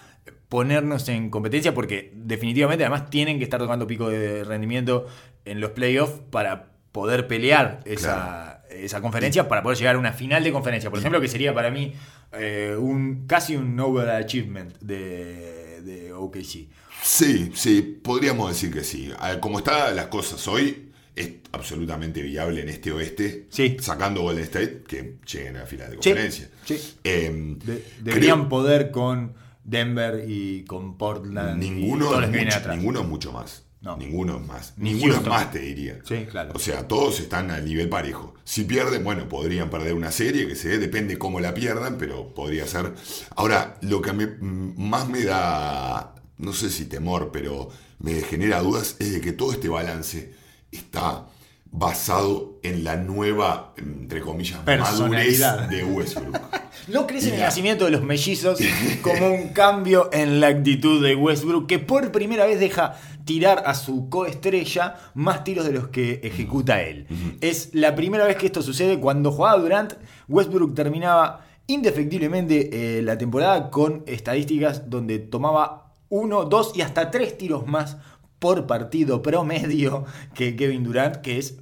ponernos 0.49 1.07
en 1.09 1.29
competencia, 1.29 1.73
porque 1.73 2.11
definitivamente 2.15 2.83
además 2.83 3.09
tienen 3.09 3.37
que 3.37 3.43
estar 3.43 3.59
tocando 3.59 3.87
pico 3.87 4.09
de 4.09 4.43
rendimiento 4.43 5.05
en 5.45 5.61
los 5.61 5.71
playoffs 5.71 6.19
para 6.29 6.71
poder 6.91 7.27
pelear 7.27 7.79
esa, 7.85 8.63
esa 8.69 8.99
conferencia, 8.99 9.47
para 9.47 9.63
poder 9.63 9.77
llegar 9.77 9.95
a 9.95 9.99
una 9.99 10.11
final 10.11 10.43
de 10.43 10.51
conferencia, 10.51 10.89
por 10.89 10.99
ejemplo, 10.99 11.21
que 11.21 11.27
sería 11.27 11.53
para 11.53 11.71
mí 11.71 11.93
eh, 12.33 12.75
un 12.77 13.27
casi 13.27 13.55
un 13.55 13.79
overachievement 13.79 14.77
de, 14.79 15.81
de 15.83 16.13
OKC. 16.13 16.67
Sí, 17.03 17.51
sí, 17.55 17.81
podríamos 17.81 18.49
decir 18.49 18.71
que 18.71 18.83
sí. 18.83 19.11
Como 19.39 19.59
están 19.59 19.95
las 19.95 20.07
cosas 20.07 20.47
hoy, 20.47 20.91
es 21.15 21.29
absolutamente 21.51 22.21
viable 22.21 22.61
en 22.61 22.69
este 22.69 22.91
oeste, 22.91 23.47
sí. 23.49 23.77
sacando 23.79 24.21
Golden 24.21 24.43
State, 24.43 24.83
que 24.87 25.17
lleguen 25.25 25.57
a 25.57 25.59
la 25.61 25.65
final 25.65 25.89
de 25.89 25.95
conferencia. 25.97 26.49
Sí, 26.65 26.79
em, 27.03 27.59
deberían 28.01 28.49
poder 28.49 28.91
con 28.91 29.33
Denver 29.63 30.23
y 30.27 30.63
con 30.63 30.97
Portland. 30.97 31.59
Ninguno, 31.59 32.21
es, 32.21 32.29
mucho, 32.29 32.75
ninguno 32.75 33.03
mucho 33.03 33.31
más. 33.31 33.63
Ninguno 33.97 34.37
es 34.37 34.47
más. 34.47 34.73
Ninguno 34.77 35.15
es 35.15 35.25
más, 35.25 35.51
te 35.51 35.57
diría. 35.59 35.99
Sí, 36.03 36.27
claro. 36.29 36.51
O 36.53 36.59
sea, 36.59 36.87
todos 36.87 37.19
están 37.19 37.49
al 37.49 37.65
nivel 37.65 37.89
parejo. 37.89 38.35
Si 38.43 38.63
pierden, 38.63 39.03
bueno, 39.03 39.27
podrían 39.27 39.71
perder 39.71 39.95
una 39.95 40.11
serie, 40.11 40.47
que 40.47 40.55
se 40.55 40.77
depende 40.77 41.17
cómo 41.17 41.39
la 41.39 41.55
pierdan, 41.55 41.97
pero 41.97 42.31
podría 42.33 42.67
ser. 42.67 42.93
Ahora, 43.35 43.77
lo 43.81 44.01
que 44.01 44.13
más 44.13 45.09
me 45.09 45.23
da 45.23 46.13
no 46.41 46.53
sé 46.53 46.69
si 46.69 46.85
temor, 46.85 47.29
pero 47.31 47.69
me 47.99 48.21
genera 48.21 48.61
dudas, 48.61 48.95
es 48.99 49.13
de 49.13 49.21
que 49.21 49.31
todo 49.31 49.51
este 49.53 49.69
balance 49.69 50.33
está 50.71 51.27
basado 51.73 52.59
en 52.63 52.83
la 52.83 52.97
nueva, 52.97 53.73
entre 53.77 54.19
comillas, 54.19 54.59
madurez 54.65 55.39
de 55.69 55.83
Westbrook. 55.85 56.37
¿No 56.87 57.07
crees 57.07 57.27
en 57.27 57.35
el 57.35 57.39
nacimiento 57.41 57.85
de 57.85 57.91
los 57.91 58.03
mellizos 58.03 58.59
como 59.01 59.29
un 59.29 59.49
cambio 59.49 60.09
en 60.11 60.41
la 60.41 60.47
actitud 60.47 61.01
de 61.01 61.15
Westbrook 61.15 61.67
que 61.67 61.79
por 61.79 62.11
primera 62.11 62.45
vez 62.45 62.59
deja 62.59 62.99
tirar 63.23 63.63
a 63.65 63.75
su 63.75 64.09
coestrella 64.09 64.95
más 65.13 65.43
tiros 65.43 65.65
de 65.65 65.71
los 65.71 65.87
que 65.87 66.19
ejecuta 66.23 66.81
él? 66.81 67.07
Es 67.39 67.69
la 67.73 67.95
primera 67.95 68.25
vez 68.25 68.35
que 68.35 68.47
esto 68.47 68.61
sucede. 68.61 68.99
Cuando 68.99 69.31
jugaba 69.31 69.61
Durant, 69.61 69.93
Westbrook 70.27 70.75
terminaba 70.75 71.45
indefectiblemente 71.67 72.97
eh, 72.97 73.01
la 73.01 73.17
temporada 73.17 73.69
con 73.69 74.03
estadísticas 74.07 74.89
donde 74.89 75.19
tomaba 75.19 75.90
uno, 76.11 76.45
dos 76.45 76.73
y 76.75 76.81
hasta 76.81 77.09
tres 77.09 77.37
tiros 77.39 77.65
más 77.65 77.97
por 78.37 78.67
partido 78.67 79.21
promedio 79.23 80.05
que 80.35 80.55
Kevin 80.55 80.83
Durant, 80.83 81.15
que 81.17 81.37
es 81.39 81.57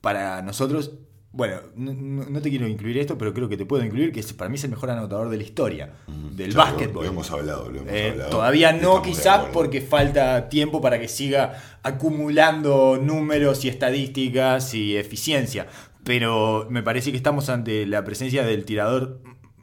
para 0.00 0.40
nosotros, 0.42 0.92
bueno, 1.32 1.56
no, 1.76 2.40
te 2.40 2.48
quiero 2.48 2.66
incluir 2.66 2.96
esto, 2.96 3.18
pero 3.18 3.34
creo 3.34 3.48
que 3.48 3.56
te 3.58 3.66
puedo 3.66 3.84
incluir, 3.84 4.10
que 4.12 4.20
es, 4.20 4.32
para 4.32 4.48
mí 4.48 4.54
es 4.56 4.64
el 4.64 4.70
mejor 4.70 4.90
anotador 4.90 5.28
de 5.28 5.36
la 5.36 5.42
historia 5.42 5.92
del 6.32 6.52
Ya 6.52 6.56
lo- 6.58 6.64
básquetbol. 6.64 7.04
Lo, 7.04 7.10
hemos 7.10 7.30
hablado, 7.30 7.70
lo 7.70 7.80
hemos 7.80 7.92
Eh, 7.92 8.10
hablado. 8.12 8.30
todavía 8.30 8.72
no 8.72 9.02
quizás 9.02 9.46
porque 9.52 9.80
falta 9.82 10.48
tiempo 10.48 10.80
para 10.80 10.98
que 10.98 11.08
siga 11.08 11.60
acumulando 11.82 12.98
números 13.02 13.64
y 13.64 13.68
estadísticas 13.68 14.72
y 14.74 14.96
eficiencia, 14.96 15.66
pero 16.04 16.66
me 16.70 16.82
parece 16.82 17.10
que 17.10 17.16
estamos 17.18 17.48
ante 17.50 17.84
la 17.84 18.04
presencia 18.04 18.42
del 18.44 18.64
tirador 18.64 19.20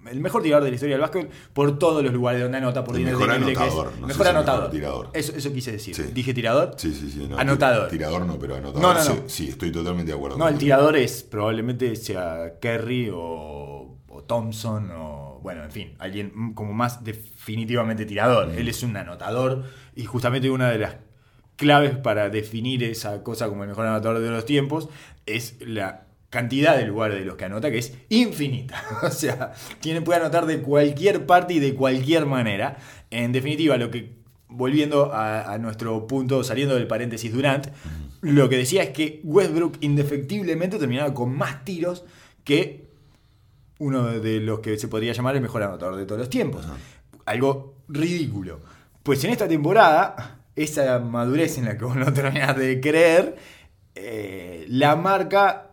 el 0.09 0.19
mejor 0.19 0.43
tirador 0.43 0.63
de 0.63 0.71
la 0.71 0.75
historia 0.75 0.95
del 0.95 1.01
básquet 1.01 1.29
por 1.53 1.77
todos 1.79 2.03
los 2.03 2.13
lugares 2.13 2.41
donde 2.41 2.57
anota 2.57 2.83
por 2.83 2.95
El 2.95 3.03
mejor 3.03 3.23
increíble 3.23 3.47
que 3.47 3.51
es. 3.53 3.59
anotador, 3.59 3.93
no 3.99 4.07
mejor 4.07 4.27
anotador. 4.27 4.59
mejor 4.61 4.71
tirador. 4.71 5.09
Eso, 5.13 5.33
eso 5.35 5.53
quise 5.53 5.71
decir. 5.73 5.95
Sí. 5.95 6.03
Dije 6.13 6.33
tirador. 6.33 6.73
Sí, 6.77 6.93
sí, 6.93 7.09
sí. 7.09 7.27
no, 7.29 7.37
Anotador. 7.37 7.89
Tirador 7.89 8.25
no, 8.25 8.37
pero 8.39 8.55
anotador. 8.55 8.81
No, 8.81 8.93
no, 8.93 9.01
sí, 9.03 9.13
no. 9.23 9.29
sí, 9.29 9.49
estoy 9.49 9.71
totalmente 9.71 10.11
de 10.11 10.17
acuerdo. 10.17 10.37
No, 10.37 10.47
el 10.47 10.57
tirador 10.57 10.97
es 10.97 11.23
probablemente 11.23 11.95
sea 11.95 12.53
Kerry 12.61 13.09
o, 13.13 13.97
o 14.07 14.23
Thompson 14.23 14.91
o, 14.91 15.39
bueno, 15.41 15.63
en 15.63 15.71
fin, 15.71 15.95
alguien 15.99 16.31
mm, 16.33 16.53
como 16.53 16.73
más 16.73 17.03
definitivamente 17.03 18.05
tirador. 18.05 18.49
Él 18.51 18.67
es 18.67 18.83
un 18.83 18.95
anotador 18.97 19.63
y 19.95 20.05
justamente 20.05 20.49
una 20.49 20.69
de 20.69 20.79
las 20.79 20.95
claves 21.55 21.95
para 21.97 22.29
definir 22.29 22.83
esa 22.83 23.23
cosa 23.23 23.47
como 23.47 23.63
el 23.63 23.69
mejor 23.69 23.85
anotador 23.85 24.19
de 24.19 24.29
los 24.29 24.45
tiempos 24.45 24.89
es 25.25 25.55
la 25.61 26.07
cantidad 26.33 26.75
de 26.75 26.87
lugares 26.87 27.19
de 27.19 27.25
los 27.25 27.35
que 27.35 27.45
anota 27.45 27.69
que 27.69 27.77
es 27.77 27.93
infinita. 28.09 28.83
o 29.03 29.11
sea, 29.11 29.53
tiene, 29.79 30.01
puede 30.01 30.19
anotar 30.19 30.47
de 30.47 30.63
cualquier 30.63 31.27
parte 31.27 31.53
y 31.53 31.59
de 31.59 31.75
cualquier 31.75 32.25
manera. 32.25 32.77
En 33.11 33.31
definitiva, 33.31 33.77
lo 33.77 33.91
que 33.91 34.15
volviendo 34.47 35.13
a, 35.13 35.53
a 35.53 35.59
nuestro 35.59 36.07
punto, 36.07 36.43
saliendo 36.43 36.73
del 36.73 36.87
paréntesis 36.87 37.31
Durant, 37.31 37.67
lo 38.21 38.49
que 38.49 38.57
decía 38.57 38.81
es 38.81 38.89
que 38.89 39.21
Westbrook 39.23 39.77
indefectiblemente 39.81 40.79
terminaba 40.79 41.13
con 41.13 41.35
más 41.35 41.63
tiros 41.65 42.03
que 42.43 42.87
uno 43.77 44.03
de 44.19 44.39
los 44.39 44.59
que 44.59 44.79
se 44.79 44.87
podría 44.87 45.13
llamar 45.13 45.35
el 45.35 45.41
mejor 45.41 45.61
anotador 45.61 45.97
de 45.97 46.05
todos 46.05 46.19
los 46.19 46.29
tiempos. 46.29 46.65
Algo 47.25 47.75
ridículo. 47.87 48.59
Pues 49.03 49.23
en 49.23 49.31
esta 49.31 49.47
temporada, 49.47 50.39
esa 50.55 50.97
madurez 50.97 51.59
en 51.59 51.65
la 51.65 51.77
que 51.77 51.85
vos 51.85 51.95
no 51.95 52.11
terminás 52.13 52.57
de 52.57 52.81
creer, 52.81 53.35
eh, 53.93 54.65
la 54.69 54.95
marca 54.95 55.72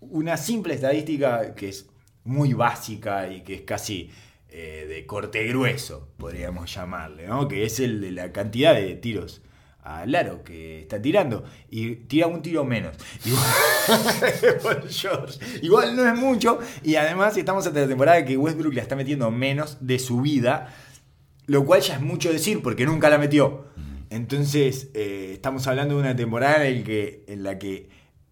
una 0.00 0.36
simple 0.36 0.74
estadística 0.74 1.54
que 1.54 1.68
es 1.68 1.88
muy 2.24 2.52
básica 2.52 3.30
y 3.30 3.42
que 3.42 3.54
es 3.54 3.60
casi 3.62 4.10
eh, 4.50 4.86
de 4.88 5.06
corte 5.06 5.46
grueso, 5.46 6.08
podríamos 6.16 6.74
llamarle, 6.74 7.26
¿no? 7.26 7.48
que 7.48 7.64
es 7.64 7.80
el 7.80 8.00
de 8.00 8.12
la 8.12 8.32
cantidad 8.32 8.74
de 8.74 8.94
tiros 8.94 9.42
al 9.82 10.14
aro 10.14 10.44
que 10.44 10.80
está 10.80 11.00
tirando 11.00 11.44
y 11.70 11.96
tira 11.96 12.26
un 12.26 12.42
tiro 12.42 12.64
menos. 12.64 12.96
Igual, 13.24 14.60
Paul 14.62 14.88
George. 14.88 15.38
Igual 15.62 15.96
no 15.96 16.06
es 16.06 16.18
mucho 16.18 16.58
y 16.82 16.96
además 16.96 17.36
estamos 17.36 17.66
hasta 17.66 17.80
la 17.80 17.88
temporada 17.88 18.24
que 18.24 18.36
Westbrook 18.36 18.74
la 18.74 18.82
está 18.82 18.96
metiendo 18.96 19.30
menos 19.30 19.78
de 19.80 19.98
su 19.98 20.20
vida, 20.20 20.74
lo 21.46 21.64
cual 21.64 21.80
ya 21.80 21.94
es 21.94 22.02
mucho 22.02 22.30
decir 22.30 22.62
porque 22.62 22.84
nunca 22.84 23.08
la 23.08 23.18
metió. 23.18 23.66
Entonces 24.10 24.90
eh, 24.94 25.30
estamos 25.34 25.66
hablando 25.66 25.94
de 25.94 26.00
una 26.00 26.16
temporada 26.16 26.66
en, 26.66 26.78
el 26.78 26.84
que, 26.84 27.24
en 27.26 27.42
la 27.42 27.58
que 27.58 27.88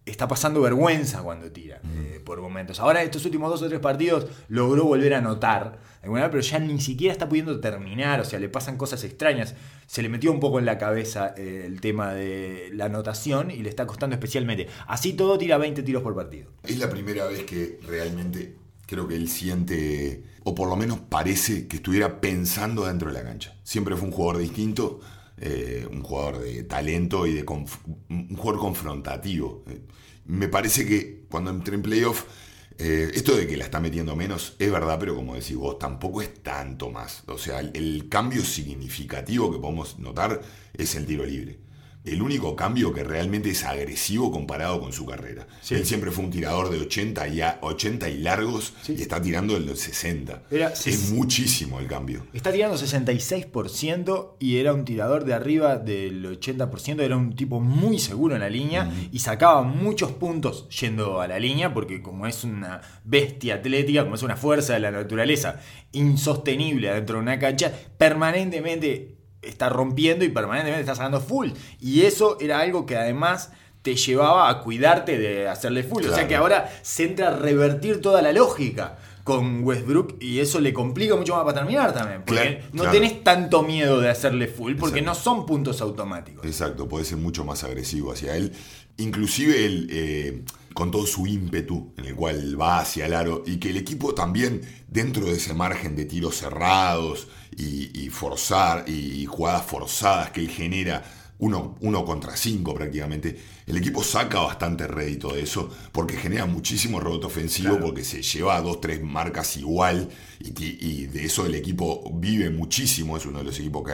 está 0.07 0.27
pasando 0.27 0.61
vergüenza 0.61 1.21
cuando 1.21 1.51
tira 1.51 1.81
eh, 1.83 2.21
por 2.23 2.41
momentos. 2.41 2.79
Ahora 2.79 3.03
estos 3.03 3.25
últimos 3.25 3.49
dos 3.49 3.61
o 3.61 3.67
tres 3.67 3.79
partidos 3.79 4.27
logró 4.47 4.85
volver 4.85 5.13
a 5.13 5.19
anotar, 5.19 5.79
pero 6.01 6.39
ya 6.39 6.59
ni 6.59 6.79
siquiera 6.79 7.11
está 7.11 7.27
pudiendo 7.27 7.59
terminar, 7.59 8.19
o 8.21 8.25
sea, 8.25 8.39
le 8.39 8.49
pasan 8.49 8.77
cosas 8.77 9.03
extrañas. 9.03 9.55
Se 9.85 10.01
le 10.01 10.09
metió 10.09 10.31
un 10.31 10.39
poco 10.39 10.59
en 10.59 10.65
la 10.65 10.77
cabeza 10.77 11.33
eh, 11.37 11.63
el 11.65 11.81
tema 11.81 12.13
de 12.13 12.69
la 12.73 12.85
anotación 12.85 13.51
y 13.51 13.57
le 13.57 13.69
está 13.69 13.85
costando 13.85 14.15
especialmente. 14.15 14.67
Así 14.87 15.13
todo 15.13 15.37
tira 15.37 15.57
20 15.57 15.83
tiros 15.83 16.03
por 16.03 16.15
partido. 16.15 16.51
Es 16.63 16.77
la 16.77 16.89
primera 16.89 17.25
vez 17.25 17.43
que 17.43 17.79
realmente 17.87 18.55
creo 18.85 19.07
que 19.07 19.15
él 19.15 19.27
siente, 19.29 20.23
o 20.43 20.55
por 20.55 20.69
lo 20.69 20.75
menos 20.75 20.99
parece 21.09 21.67
que 21.67 21.77
estuviera 21.77 22.21
pensando 22.21 22.85
dentro 22.85 23.09
de 23.09 23.15
la 23.15 23.23
cancha. 23.23 23.55
Siempre 23.63 23.95
fue 23.95 24.07
un 24.07 24.13
jugador 24.13 24.41
distinto, 24.41 25.01
eh, 25.39 25.87
un 25.91 26.01
jugador 26.01 26.39
de 26.39 26.63
talento 26.63 27.27
y 27.27 27.33
de 27.33 27.45
un 27.47 28.35
jugador 28.35 28.59
confrontativo. 28.59 29.63
Me 30.25 30.47
parece 30.47 30.85
que 30.85 31.25
cuando 31.29 31.51
entré 31.51 31.75
en 31.75 31.81
playoff, 31.81 32.25
eh, 32.79 33.11
esto 33.15 33.35
de 33.35 33.47
que 33.47 33.57
la 33.57 33.65
está 33.65 33.79
metiendo 33.79 34.15
menos 34.15 34.55
es 34.59 34.71
verdad, 34.71 34.97
pero 34.99 35.15
como 35.15 35.35
decís 35.35 35.55
vos, 35.55 35.79
tampoco 35.79 36.21
es 36.21 36.43
tanto 36.43 36.89
más. 36.91 37.23
O 37.27 37.37
sea, 37.37 37.59
el 37.59 38.07
cambio 38.09 38.43
significativo 38.43 39.51
que 39.51 39.59
podemos 39.59 39.97
notar 39.99 40.41
es 40.73 40.95
el 40.95 41.05
tiro 41.05 41.25
libre. 41.25 41.66
El 42.07 42.21
único 42.21 42.55
cambio 42.55 42.93
que 42.93 43.03
realmente 43.03 43.49
es 43.49 43.63
agresivo 43.63 44.31
comparado 44.31 44.79
con 44.79 44.93
su 44.93 45.05
carrera. 45.05 45.47
Sí. 45.61 45.75
Él 45.75 45.85
siempre 45.85 46.11
fue 46.11 46.23
un 46.25 46.31
tirador 46.31 46.69
de 46.69 46.79
80 46.79 47.27
y, 47.27 47.41
a- 47.41 47.59
80 47.61 48.09
y 48.09 48.17
largos 48.17 48.73
Sí. 48.81 48.95
y 48.97 49.01
está 49.01 49.21
tirando 49.21 49.55
el 49.57 49.65
de 49.65 49.75
60. 49.75 50.43
Era- 50.51 50.69
es 50.73 51.11
muchísimo 51.11 51.79
el 51.79 51.87
cambio. 51.87 52.25
Está 52.33 52.51
tirando 52.51 52.77
66% 52.77 54.35
y 54.39 54.57
era 54.57 54.73
un 54.73 54.85
tirador 54.85 55.25
de 55.25 55.33
arriba 55.33 55.77
del 55.77 56.25
80%, 56.25 57.01
era 57.01 57.17
un 57.17 57.35
tipo 57.35 57.59
muy 57.59 57.99
seguro 57.99 58.35
en 58.35 58.41
la 58.41 58.49
línea 58.49 58.91
y 59.11 59.19
sacaba 59.19 59.63
muchos 59.63 60.11
puntos 60.13 60.67
yendo 60.69 61.21
a 61.21 61.27
la 61.27 61.39
línea 61.39 61.73
porque 61.73 62.01
como 62.01 62.27
es 62.27 62.43
una 62.43 62.81
bestia 63.03 63.55
atlética, 63.55 64.03
como 64.03 64.15
es 64.15 64.23
una 64.23 64.35
fuerza 64.37 64.73
de 64.73 64.79
la 64.79 64.91
naturaleza 64.91 65.59
insostenible 65.91 66.93
dentro 66.93 67.15
de 67.17 67.21
una 67.21 67.39
cancha, 67.39 67.71
permanentemente 67.97 69.16
está 69.47 69.69
rompiendo 69.69 70.23
y 70.25 70.29
permanentemente 70.29 70.81
está 70.81 70.95
sacando 70.95 71.21
full. 71.21 71.49
Y 71.79 72.01
eso 72.01 72.37
era 72.39 72.59
algo 72.59 72.85
que 72.85 72.95
además 72.97 73.51
te 73.81 73.95
llevaba 73.95 74.49
a 74.49 74.59
cuidarte 74.61 75.17
de 75.17 75.47
hacerle 75.47 75.83
full. 75.83 76.05
O 76.05 76.13
sea 76.13 76.27
que 76.27 76.35
ahora 76.35 76.69
se 76.81 77.03
entra 77.05 77.29
a 77.29 77.35
revertir 77.37 78.01
toda 78.01 78.21
la 78.21 78.33
lógica 78.33 78.97
con 79.23 79.63
Westbrook 79.63 80.15
y 80.21 80.39
eso 80.39 80.59
le 80.61 80.71
complica 80.73 81.15
mucho 81.15 81.35
más 81.35 81.43
para 81.43 81.59
terminar 81.59 81.93
también. 81.93 82.23
Porque 82.25 82.41
Claro, 82.41 82.65
no 82.73 82.83
claro. 82.83 82.91
tenés 82.91 83.23
tanto 83.23 83.61
miedo 83.63 83.99
de 83.99 84.09
hacerle 84.09 84.47
full 84.47 84.75
porque 84.75 84.99
Exacto. 84.99 85.19
no 85.19 85.23
son 85.37 85.45
puntos 85.45 85.81
automáticos. 85.81 86.45
Exacto, 86.45 86.87
puede 86.87 87.03
ser 87.05 87.17
mucho 87.17 87.43
más 87.43 87.63
agresivo 87.63 88.11
hacia 88.13 88.35
él. 88.37 88.53
Inclusive 88.97 89.65
él, 89.65 89.87
eh, 89.91 90.41
con 90.77 90.91
todo 90.91 91.07
su 91.07 91.25
ímpetu 91.25 91.91
en 91.97 92.05
el 92.05 92.13
cual 92.15 92.55
va 92.61 92.81
hacia 92.81 93.07
el 93.07 93.15
aro 93.15 93.41
y 93.47 93.57
que 93.57 93.71
el 93.71 93.77
equipo 93.77 94.13
también 94.13 94.61
dentro 94.87 95.25
de 95.25 95.31
ese 95.33 95.55
margen 95.55 95.95
de 95.95 96.05
tiros 96.05 96.35
cerrados 96.37 97.27
y, 97.57 97.99
y 97.99 98.09
forzar 98.09 98.87
y 98.87 99.25
jugadas 99.25 99.65
forzadas 99.65 100.29
que 100.29 100.41
él 100.41 100.49
genera 100.49 101.03
uno, 101.39 101.75
uno 101.81 102.05
contra 102.05 102.35
cinco 102.37 102.75
prácticamente, 102.75 103.35
el 103.65 103.77
equipo 103.77 104.03
saca 104.03 104.39
bastante 104.41 104.85
rédito 104.87 105.33
de 105.33 105.41
eso 105.41 105.67
porque 105.91 106.15
genera 106.17 106.45
muchísimo 106.45 106.99
rebote 106.99 107.25
ofensivo 107.25 107.69
Claro. 107.69 107.85
porque 107.87 108.03
se 108.03 108.21
lleva 108.21 108.55
a 108.55 108.61
dos, 108.61 108.79
tres 108.79 109.01
marcas 109.01 109.57
igual 109.57 110.09
y, 110.39 110.49
y 110.87 111.05
de 111.07 111.25
eso 111.25 111.45
el 111.47 111.55
equipo 111.55 112.11
vive 112.13 112.51
muchísimo, 112.51 113.17
es 113.17 113.25
uno 113.25 113.39
de 113.39 113.45
los 113.45 113.59
equipos 113.59 113.83
que 113.83 113.93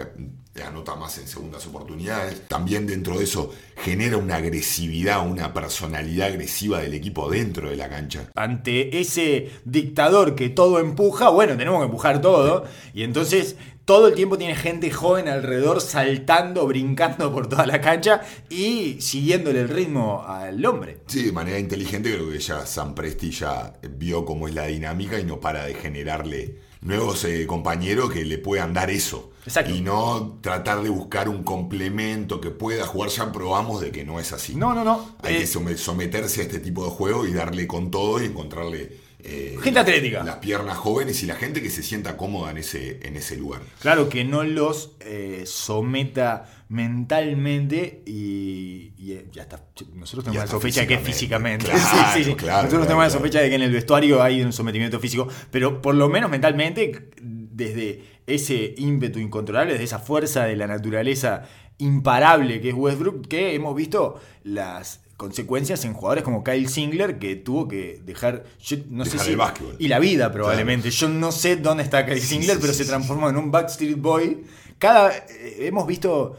anota 0.62 0.96
más 0.96 1.18
en 1.18 1.28
segundas 1.28 1.66
oportunidades. 1.66 2.48
También 2.48 2.86
dentro 2.86 3.18
de 3.18 3.24
eso 3.24 3.52
genera 3.78 4.18
una 4.18 4.36
agresividad, 4.36 5.26
una 5.28 5.54
personalidad 5.54 6.28
agresiva 6.28 6.80
del 6.80 6.94
equipo 6.94 7.30
dentro 7.30 7.70
de 7.70 7.76
la 7.76 7.90
cancha. 7.90 8.30
Ante 8.36 9.00
ese 9.00 9.50
dictador 9.66 10.36
que 10.36 10.50
todo 10.50 10.80
empuja, 10.80 11.30
bueno, 11.30 11.58
tenemos 11.58 11.80
que 11.80 11.86
empujar 11.86 12.22
todo. 12.22 12.66
Y 12.94 13.04
entonces 13.04 13.56
todo 13.86 14.08
el 14.08 14.14
tiempo 14.14 14.38
tiene 14.38 14.56
gente 14.56 14.92
joven 14.92 15.28
alrededor 15.28 15.82
saltando, 15.82 16.66
brincando 16.68 17.34
por 17.34 17.48
toda 17.50 17.66
la 17.66 17.82
cancha 17.82 18.22
y 18.50 19.02
siguiéndole 19.02 19.62
el 19.62 19.70
ritmo 19.70 20.24
al 20.26 20.64
hombre. 20.66 21.00
Sí, 21.08 21.24
de 21.24 21.32
manera 21.32 21.60
inteligente 21.60 22.14
creo 22.14 22.30
que 22.30 22.40
ya 22.40 22.66
Sam 22.66 22.96
Presti 22.96 23.32
ya 23.32 23.74
vio 23.98 24.24
cómo 24.24 24.48
es 24.48 24.54
la 24.54 24.68
dinámica 24.68 25.20
y 25.20 25.26
no 25.26 25.40
para 25.40 25.66
de 25.66 25.74
generarle 25.74 26.60
nuevos 26.84 27.24
eh, 27.26 27.46
compañeros 27.48 28.12
que 28.12 28.24
le 28.26 28.38
puedan 28.38 28.74
dar 28.74 28.90
eso. 28.90 29.32
Exacto. 29.46 29.74
Y 29.76 29.82
no 29.82 30.40
tratar 30.42 30.82
de 30.84 30.90
buscar 30.90 31.28
un 31.28 31.44
complemento 31.44 32.40
que 32.40 32.50
pueda 32.50 32.86
jugar. 32.88 33.10
Ya 33.10 33.32
probamos 33.32 33.82
de 33.82 33.92
que 33.92 34.06
no 34.06 34.20
es 34.20 34.32
así. 34.32 34.56
No, 34.56 34.74
no, 34.74 34.84
no. 34.84 35.16
Hay 35.22 35.36
Eh, 35.36 35.40
que 35.40 35.48
some- 35.48 35.78
someterse 35.78 36.42
a 36.42 36.44
este 36.44 36.60
tipo 36.60 36.84
de 36.86 36.92
juego 36.92 37.26
y 37.26 37.34
darle 37.34 37.68
con 37.68 37.92
todo 37.92 38.22
y 38.22 38.26
encontrarle 38.28 38.98
eh, 39.26 39.58
Gente 39.62 39.80
atlética. 39.80 40.22
Las 40.24 40.38
piernas 40.38 40.78
jóvenes 40.78 41.24
y 41.24 41.26
la 41.28 41.36
gente 41.36 41.62
que 41.62 41.70
se 41.70 41.82
sienta 41.82 42.18
cómoda 42.18 42.52
en 42.52 42.58
ese, 42.58 43.00
en 43.08 43.16
ese 43.16 43.38
lugar. 43.38 43.62
Claro, 43.80 44.10
que 44.10 44.26
no 44.26 44.44
los 44.44 44.92
eh, 45.00 45.44
someta 45.46 46.63
mentalmente 46.74 48.02
y, 48.06 48.94
y, 48.98 49.12
eh, 49.14 49.28
ya 49.32 49.44
está. 49.44 49.64
Nosotros 49.94 50.24
tenemos 50.26 50.34
Y 50.34 50.38
la 50.38 50.44
hasta 50.44 50.52
sospecha 50.56 50.88
que 50.88 50.96
es 50.96 51.02
físicamente. 51.02 51.68
físicamente. 51.68 52.36
Claro, 52.36 52.38
claro, 52.38 52.64
Nosotros 52.64 52.70
claro, 52.70 52.84
tenemos 52.86 53.04
la 53.04 53.10
sospecha 53.12 53.40
de 53.42 53.50
que 53.50 53.56
en 53.56 53.62
el 53.62 53.72
vestuario 53.72 54.24
hay 54.24 54.42
un 54.42 54.52
sometimiento 54.52 55.00
físico, 55.00 55.28
pero 55.52 55.82
por 55.84 55.94
lo 55.94 56.10
menos 56.10 56.32
mentalmente, 56.32 57.12
desde 57.22 58.04
ese 58.26 58.74
ímpetu 58.78 59.20
incontrolable, 59.20 59.74
desde 59.74 59.86
esa 59.86 60.00
fuerza 60.00 60.46
de 60.46 60.56
la 60.56 60.66
naturaleza 60.66 61.44
imparable 61.78 62.60
que 62.60 62.70
es 62.70 62.76
Westbrook, 62.76 63.28
que 63.28 63.54
hemos 63.54 63.76
visto 63.76 64.20
las 64.44 65.02
consecuencias 65.16 65.86
en 65.86 65.94
jugadores 65.94 66.24
como 66.24 66.44
Kyle 66.44 66.68
Singler 66.68 67.20
que 67.20 67.36
tuvo 67.36 67.68
que 67.68 68.02
dejar 68.04 68.44
yo 68.60 68.78
no 68.90 69.06
sé 69.06 69.20
si 69.20 69.38
y 69.80 69.88
la 69.88 70.00
vida 70.00 70.32
probablemente 70.32 70.90
yo 70.90 71.08
no 71.08 71.32
sé 71.32 71.56
dónde 71.56 71.84
está 71.84 72.06
Kyle 72.06 72.20
Sí, 72.20 72.28
Singler 72.28 72.56
sí, 72.56 72.62
pero 72.62 72.74
sí, 72.74 72.80
se 72.80 72.84
sí. 72.86 72.90
transformó 72.90 73.30
en 73.30 73.38
un 73.38 73.52
Backstreet 73.52 73.98
Boy 73.98 74.44
cada 74.80 75.16
eh, 75.16 75.58
hemos 75.68 75.88
visto 75.88 76.36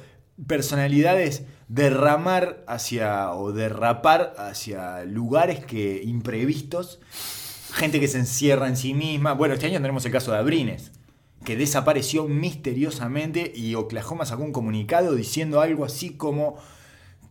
personalidades 0.46 1.44
derramar 1.68 2.64
hacia 2.66 3.32
o 3.32 3.52
derrapar 3.52 4.34
hacia 4.38 5.04
lugares 5.04 5.64
que 5.64 6.02
imprevistos 6.04 7.00
gente 7.72 8.00
que 8.00 8.08
se 8.08 8.18
encierra 8.18 8.68
en 8.68 8.76
sí 8.76 8.94
misma. 8.94 9.32
Bueno 9.34 9.54
este 9.54 9.66
año 9.66 9.80
tenemos 9.80 10.04
el 10.06 10.12
caso 10.12 10.32
de 10.32 10.38
Abrines 10.38 10.92
que 11.44 11.56
desapareció 11.56 12.26
misteriosamente 12.26 13.52
y 13.54 13.74
Oklahoma 13.74 14.24
sacó 14.24 14.42
un 14.42 14.52
comunicado 14.52 15.14
diciendo 15.14 15.60
algo 15.60 15.84
así 15.84 16.10
como 16.10 16.56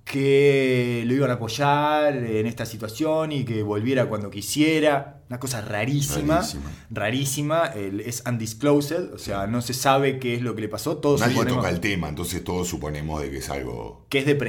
que 0.03 1.03
lo 1.07 1.13
iban 1.13 1.31
a 1.31 1.35
apoyar 1.35 2.15
en 2.15 2.45
esta 2.45 2.65
situación 2.65 3.31
y 3.31 3.45
que 3.45 3.63
volviera 3.63 4.05
cuando 4.07 4.29
quisiera. 4.29 5.21
Una 5.29 5.39
cosa 5.39 5.61
rarísima. 5.61 6.35
Rarísima. 6.35 6.71
Rarísima. 6.91 7.65
el- 7.67 8.01
es 8.01 8.21
undisclosed, 8.27 9.13
o 9.13 9.17
sea, 9.17 9.47
no 9.47 9.61
se 9.61 9.73
sabe 9.73 10.19
qué 10.19 10.35
es 10.35 10.41
lo 10.41 10.53
que 10.55 10.61
le 10.61 10.69
pasó. 10.69 10.97
Todos 10.97 11.21
Nadie 11.21 11.33
suponemos 11.33 11.63
toca 11.63 11.69
el 11.73 11.79
tema, 11.79 12.09
entonces 12.09 12.43
todos 12.43 12.67
suponemos 12.67 13.21
de 13.21 13.31
que 13.31 13.37
es 13.37 13.49
algo. 13.49 14.05
que 14.09 14.19
es 14.19 14.25
depresión 14.25 14.43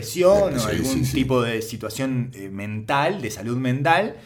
Depresión, 0.54 0.58
o 0.58 0.70
algún 0.70 0.98
sí, 0.98 1.04
sí. 1.06 1.14
tipo 1.14 1.40
de 1.40 1.62
situación 1.62 2.30
eh, 2.34 2.48
mental, 2.50 3.22
de 3.22 3.30
salud 3.30 3.56
mental. 3.56 4.16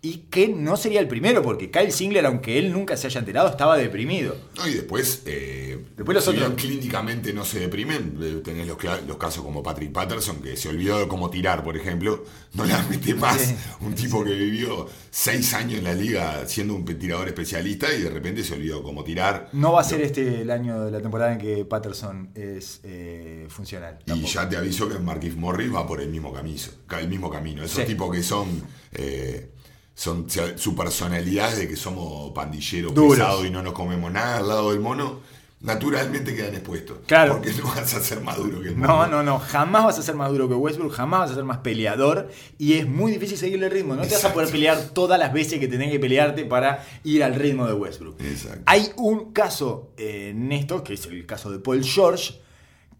Y 0.00 0.18
que 0.30 0.46
no 0.46 0.76
sería 0.76 1.00
el 1.00 1.08
primero, 1.08 1.42
porque 1.42 1.72
Kyle 1.72 1.90
Singler, 1.90 2.24
aunque 2.26 2.56
él 2.60 2.72
nunca 2.72 2.96
se 2.96 3.08
haya 3.08 3.18
enterado, 3.18 3.48
estaba 3.48 3.76
deprimido. 3.76 4.36
No, 4.56 4.68
y 4.68 4.74
después, 4.74 5.22
eh, 5.26 5.86
Después 5.96 6.14
los 6.14 6.22
si 6.24 6.30
otros- 6.30 6.54
clínicamente 6.54 7.32
no 7.32 7.44
se 7.44 7.58
deprimen, 7.58 8.16
eh, 8.22 8.40
tenés 8.44 8.68
los, 8.68 8.76
casos 9.16 9.42
como 9.42 9.60
Patrick 9.60 9.90
Patterson, 9.90 10.40
que 10.40 10.56
se 10.56 10.68
olvidó 10.68 11.00
de 11.00 11.08
cómo 11.08 11.28
tirar, 11.30 11.64
por 11.64 11.76
ejemplo, 11.76 12.24
no 12.54 12.64
le 12.64 12.74
mete 12.90 13.12
más 13.16 13.40
Sí. 13.40 13.56
un 13.80 13.92
tipo 13.96 14.22
que 14.22 14.34
vivió 14.34 14.86
seis 15.10 15.52
años 15.54 15.78
en 15.78 15.84
la 15.84 15.94
liga 15.94 16.46
siendo 16.46 16.76
un 16.76 16.84
tirador 16.84 17.26
especialista 17.26 17.92
y 17.92 18.02
de 18.02 18.10
repente 18.10 18.44
se 18.44 18.54
olvidó 18.54 18.84
cómo 18.84 19.02
tirar. 19.02 19.48
No 19.52 19.72
va 19.72 19.80
a 19.80 19.84
ser 19.84 20.00
este 20.02 20.42
el 20.42 20.50
año 20.52 20.84
de 20.84 20.92
la 20.92 21.00
temporada 21.00 21.32
en 21.32 21.38
que 21.40 21.64
Patterson 21.64 22.30
es 22.36 22.78
eh, 22.84 23.46
funcional. 23.48 23.98
Y 24.06 24.22
ya 24.26 24.48
te 24.48 24.56
aviso 24.56 24.88
que 24.88 24.96
Marquis 25.00 25.34
Morris 25.34 25.74
va 25.74 25.84
por 25.88 26.00
el 26.00 26.08
mismo 26.08 26.32
camino. 26.32 26.62
El 27.00 27.08
mismo 27.08 27.28
camino. 27.30 27.64
Esos 27.64 27.80
Sí. 27.80 27.86
tipos 27.86 28.14
que 28.14 28.22
son. 28.22 28.46
eh, 28.92 29.50
son 29.98 30.28
su 30.54 30.76
personalidad 30.76 31.56
de 31.56 31.66
que 31.66 31.74
somos 31.74 32.30
pandilleros 32.30 32.92
pesados 32.92 33.44
y 33.44 33.50
no 33.50 33.64
nos 33.64 33.72
comemos 33.72 34.12
nada 34.12 34.36
al 34.36 34.46
lado 34.46 34.70
del 34.70 34.78
mono, 34.78 35.18
naturalmente 35.60 36.36
quedan 36.36 36.54
expuestos. 36.54 36.98
Claro. 37.04 37.32
Porque 37.32 37.52
no 37.54 37.64
vas 37.64 37.92
a 37.92 38.00
ser 38.00 38.20
más 38.20 38.36
duro 38.36 38.62
que 38.62 38.68
el 38.68 38.76
mono. 38.76 38.86
No, 38.86 39.06
no, 39.08 39.22
no. 39.24 39.40
Jamás 39.40 39.86
vas 39.86 39.98
a 39.98 40.02
ser 40.02 40.14
más 40.14 40.30
duro 40.30 40.48
que 40.48 40.54
Westbrook, 40.54 40.92
jamás 40.92 41.22
vas 41.22 41.30
a 41.32 41.34
ser 41.34 41.42
más 41.42 41.58
peleador. 41.58 42.30
Y 42.58 42.74
es 42.74 42.86
muy 42.86 43.10
difícil 43.10 43.36
seguirle 43.36 43.66
el 43.66 43.72
ritmo. 43.72 43.96
No 43.96 44.02
te 44.02 44.14
vas 44.14 44.24
a 44.24 44.32
poder 44.32 44.52
pelear 44.52 44.80
todas 44.90 45.18
las 45.18 45.32
veces 45.32 45.58
que 45.58 45.66
tenés 45.66 45.90
que 45.90 45.98
pelearte 45.98 46.44
para 46.44 46.86
ir 47.02 47.24
al 47.24 47.34
ritmo 47.34 47.66
de 47.66 47.72
Westbrook. 47.72 48.20
Exacto. 48.20 48.62
Hay 48.66 48.92
un 48.98 49.32
caso 49.32 49.90
en 49.96 50.52
esto, 50.52 50.84
que 50.84 50.94
es 50.94 51.06
el 51.06 51.26
caso 51.26 51.50
de 51.50 51.58
Paul 51.58 51.82
George, 51.82 52.40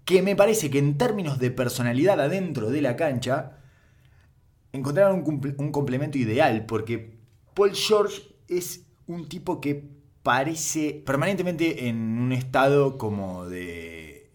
que 0.05 0.21
me 0.21 0.35
parece 0.35 0.69
que 0.69 0.81
en 0.81 0.99
términos 0.99 1.39
de 1.39 1.53
personalidad 1.53 2.21
adentro 2.21 2.71
de 2.71 2.83
la 2.83 2.97
cancha, 2.97 3.53
encontraron 4.73 5.23
un, 5.27 5.55
un 5.59 5.73
complemento 5.73 6.19
ideal, 6.19 6.67
porque 6.67 7.19
Paul 7.55 7.75
George 7.75 8.23
es 8.49 8.83
un 9.07 9.29
tipo 9.29 9.61
que 9.61 9.85
parece 10.23 11.03
permanentemente 11.07 11.89
en 11.89 11.97
un 12.19 12.33
estado 12.33 12.99
como 12.99 13.47
de... 13.47 14.31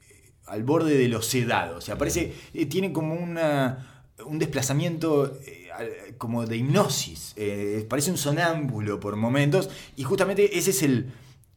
al 0.47 0.63
borde 0.63 0.97
de 0.97 1.07
lo 1.07 1.21
sedado, 1.21 1.77
o 1.77 1.81
sea, 1.81 1.97
parece, 1.97 2.33
eh, 2.53 2.65
tiene 2.65 2.91
como 2.91 3.13
una, 3.13 4.05
un 4.25 4.39
desplazamiento 4.39 5.37
eh, 5.45 6.15
como 6.17 6.45
de 6.45 6.57
hipnosis, 6.57 7.33
eh, 7.35 7.85
parece 7.87 8.11
un 8.11 8.17
sonámbulo 8.17 8.99
por 8.99 9.15
momentos, 9.15 9.69
y 9.95 10.03
justamente 10.03 10.57
ese 10.57 10.71
es 10.71 10.81
el, 10.81 11.11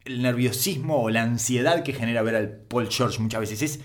el 0.04 0.22
nerviosismo 0.22 1.02
o 1.02 1.10
la 1.10 1.22
ansiedad 1.22 1.82
que 1.82 1.94
genera 1.94 2.22
ver 2.22 2.36
al 2.36 2.50
Paul 2.50 2.88
George 2.90 3.18
muchas 3.20 3.40
veces. 3.40 3.80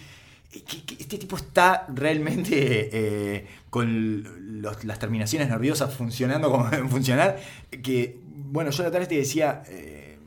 Este 0.53 1.17
tipo 1.17 1.37
está 1.37 1.85
realmente 1.93 2.89
eh, 2.91 3.45
con 3.69 4.61
los- 4.61 4.83
las 4.83 4.99
terminaciones 4.99 5.47
nerviosas 5.49 5.93
funcionando 5.93 6.51
como 6.51 6.69
deben 6.69 6.89
funcionar. 6.89 7.39
Que, 7.83 8.19
bueno, 8.25 8.69
yo 8.71 8.83
la 8.83 8.89
vez 8.89 9.07
te 9.07 9.15
decía, 9.15 9.63
eh, 9.67 10.17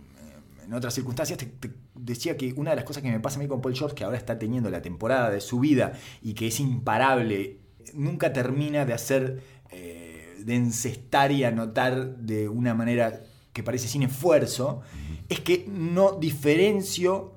en 0.64 0.72
otras 0.72 0.94
circunstancias, 0.94 1.38
te, 1.38 1.46
te 1.46 1.70
decía 1.94 2.36
que 2.36 2.52
una 2.56 2.70
de 2.70 2.76
las 2.76 2.84
cosas 2.84 3.02
que 3.02 3.10
me 3.10 3.20
pasa 3.20 3.38
a 3.38 3.42
mí 3.42 3.48
con 3.48 3.60
Paul 3.60 3.74
George, 3.76 3.94
que 3.94 4.04
ahora 4.04 4.16
está 4.16 4.38
teniendo 4.38 4.70
la 4.70 4.80
temporada 4.82 5.30
de 5.30 5.40
su 5.40 5.60
vida 5.60 5.92
y 6.22 6.32
que 6.34 6.46
es 6.48 6.58
imparable, 6.58 7.58
nunca 7.92 8.32
termina 8.32 8.84
de 8.86 8.92
hacer, 8.94 9.42
eh, 9.70 10.36
de 10.38 10.54
encestar 10.54 11.32
y 11.32 11.44
anotar 11.44 12.16
de 12.16 12.48
una 12.48 12.74
manera 12.74 13.22
que 13.52 13.62
parece 13.62 13.88
sin 13.88 14.02
esfuerzo, 14.02 14.80
es 15.28 15.40
que 15.40 15.66
no 15.68 16.12
diferencio 16.12 17.33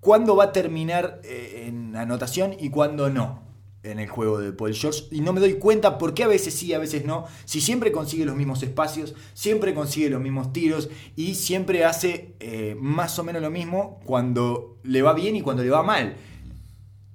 cuándo 0.00 0.36
va 0.36 0.44
a 0.44 0.52
terminar 0.52 1.20
eh, 1.24 1.64
en 1.68 1.96
anotación 1.96 2.54
y 2.58 2.70
cuándo 2.70 3.10
no 3.10 3.46
en 3.90 3.98
el 3.98 4.08
juego 4.08 4.38
de 4.38 4.52
Paul 4.52 4.74
George. 4.74 5.04
Y 5.10 5.20
no 5.20 5.32
me 5.32 5.40
doy 5.40 5.54
cuenta 5.54 5.98
por 5.98 6.14
qué 6.14 6.24
a 6.24 6.28
veces 6.28 6.54
sí, 6.54 6.72
a 6.74 6.78
veces 6.78 7.04
no. 7.04 7.26
Si 7.44 7.60
siempre 7.60 7.92
consigue 7.92 8.24
los 8.24 8.36
mismos 8.36 8.62
espacios, 8.62 9.14
siempre 9.34 9.74
consigue 9.74 10.10
los 10.10 10.20
mismos 10.20 10.52
tiros 10.52 10.88
y 11.14 11.34
siempre 11.34 11.84
hace 11.84 12.34
eh, 12.40 12.76
más 12.78 13.18
o 13.18 13.24
menos 13.24 13.42
lo 13.42 13.50
mismo 13.50 14.00
cuando 14.04 14.78
le 14.82 15.02
va 15.02 15.12
bien 15.12 15.36
y 15.36 15.42
cuando 15.42 15.62
le 15.62 15.70
va 15.70 15.82
mal. 15.82 16.16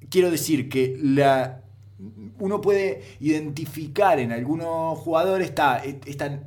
Quiero 0.09 0.31
decir 0.31 0.69
que 0.69 0.97
la, 1.01 1.63
uno 2.39 2.61
puede 2.61 3.03
identificar 3.19 4.19
en 4.19 4.31
algunos 4.31 4.97
jugadores, 4.99 5.49
está, 5.49 5.77
está 5.77 6.43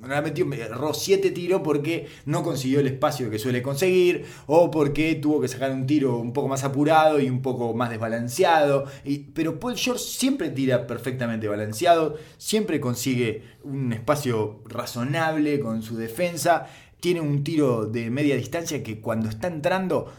me 0.00 0.60
erró 0.60 0.94
7 0.94 1.30
tiros 1.30 1.60
porque 1.62 2.06
no 2.24 2.42
consiguió 2.42 2.80
el 2.80 2.86
espacio 2.86 3.30
que 3.30 3.38
suele 3.38 3.62
conseguir 3.62 4.24
o 4.46 4.70
porque 4.70 5.14
tuvo 5.16 5.40
que 5.40 5.48
sacar 5.48 5.70
un 5.72 5.86
tiro 5.86 6.18
un 6.18 6.32
poco 6.32 6.48
más 6.48 6.64
apurado 6.64 7.20
y 7.20 7.28
un 7.28 7.42
poco 7.42 7.74
más 7.74 7.90
desbalanceado. 7.90 8.84
Y- 9.04 9.18
pero 9.34 9.58
Paul 9.58 9.76
George 9.76 10.02
siempre 10.04 10.50
tira 10.50 10.86
perfectamente 10.86 11.48
balanceado, 11.48 12.16
siempre 12.36 12.80
consigue 12.80 13.42
un 13.64 13.92
espacio 13.92 14.62
razonable 14.66 15.60
con 15.60 15.82
su 15.82 15.96
defensa, 15.96 16.66
tiene 17.00 17.20
un 17.20 17.44
tiro 17.44 17.86
de 17.86 18.10
media 18.10 18.36
distancia 18.36 18.82
que 18.82 19.00
cuando 19.00 19.28
está 19.28 19.48
entrando 19.48 20.12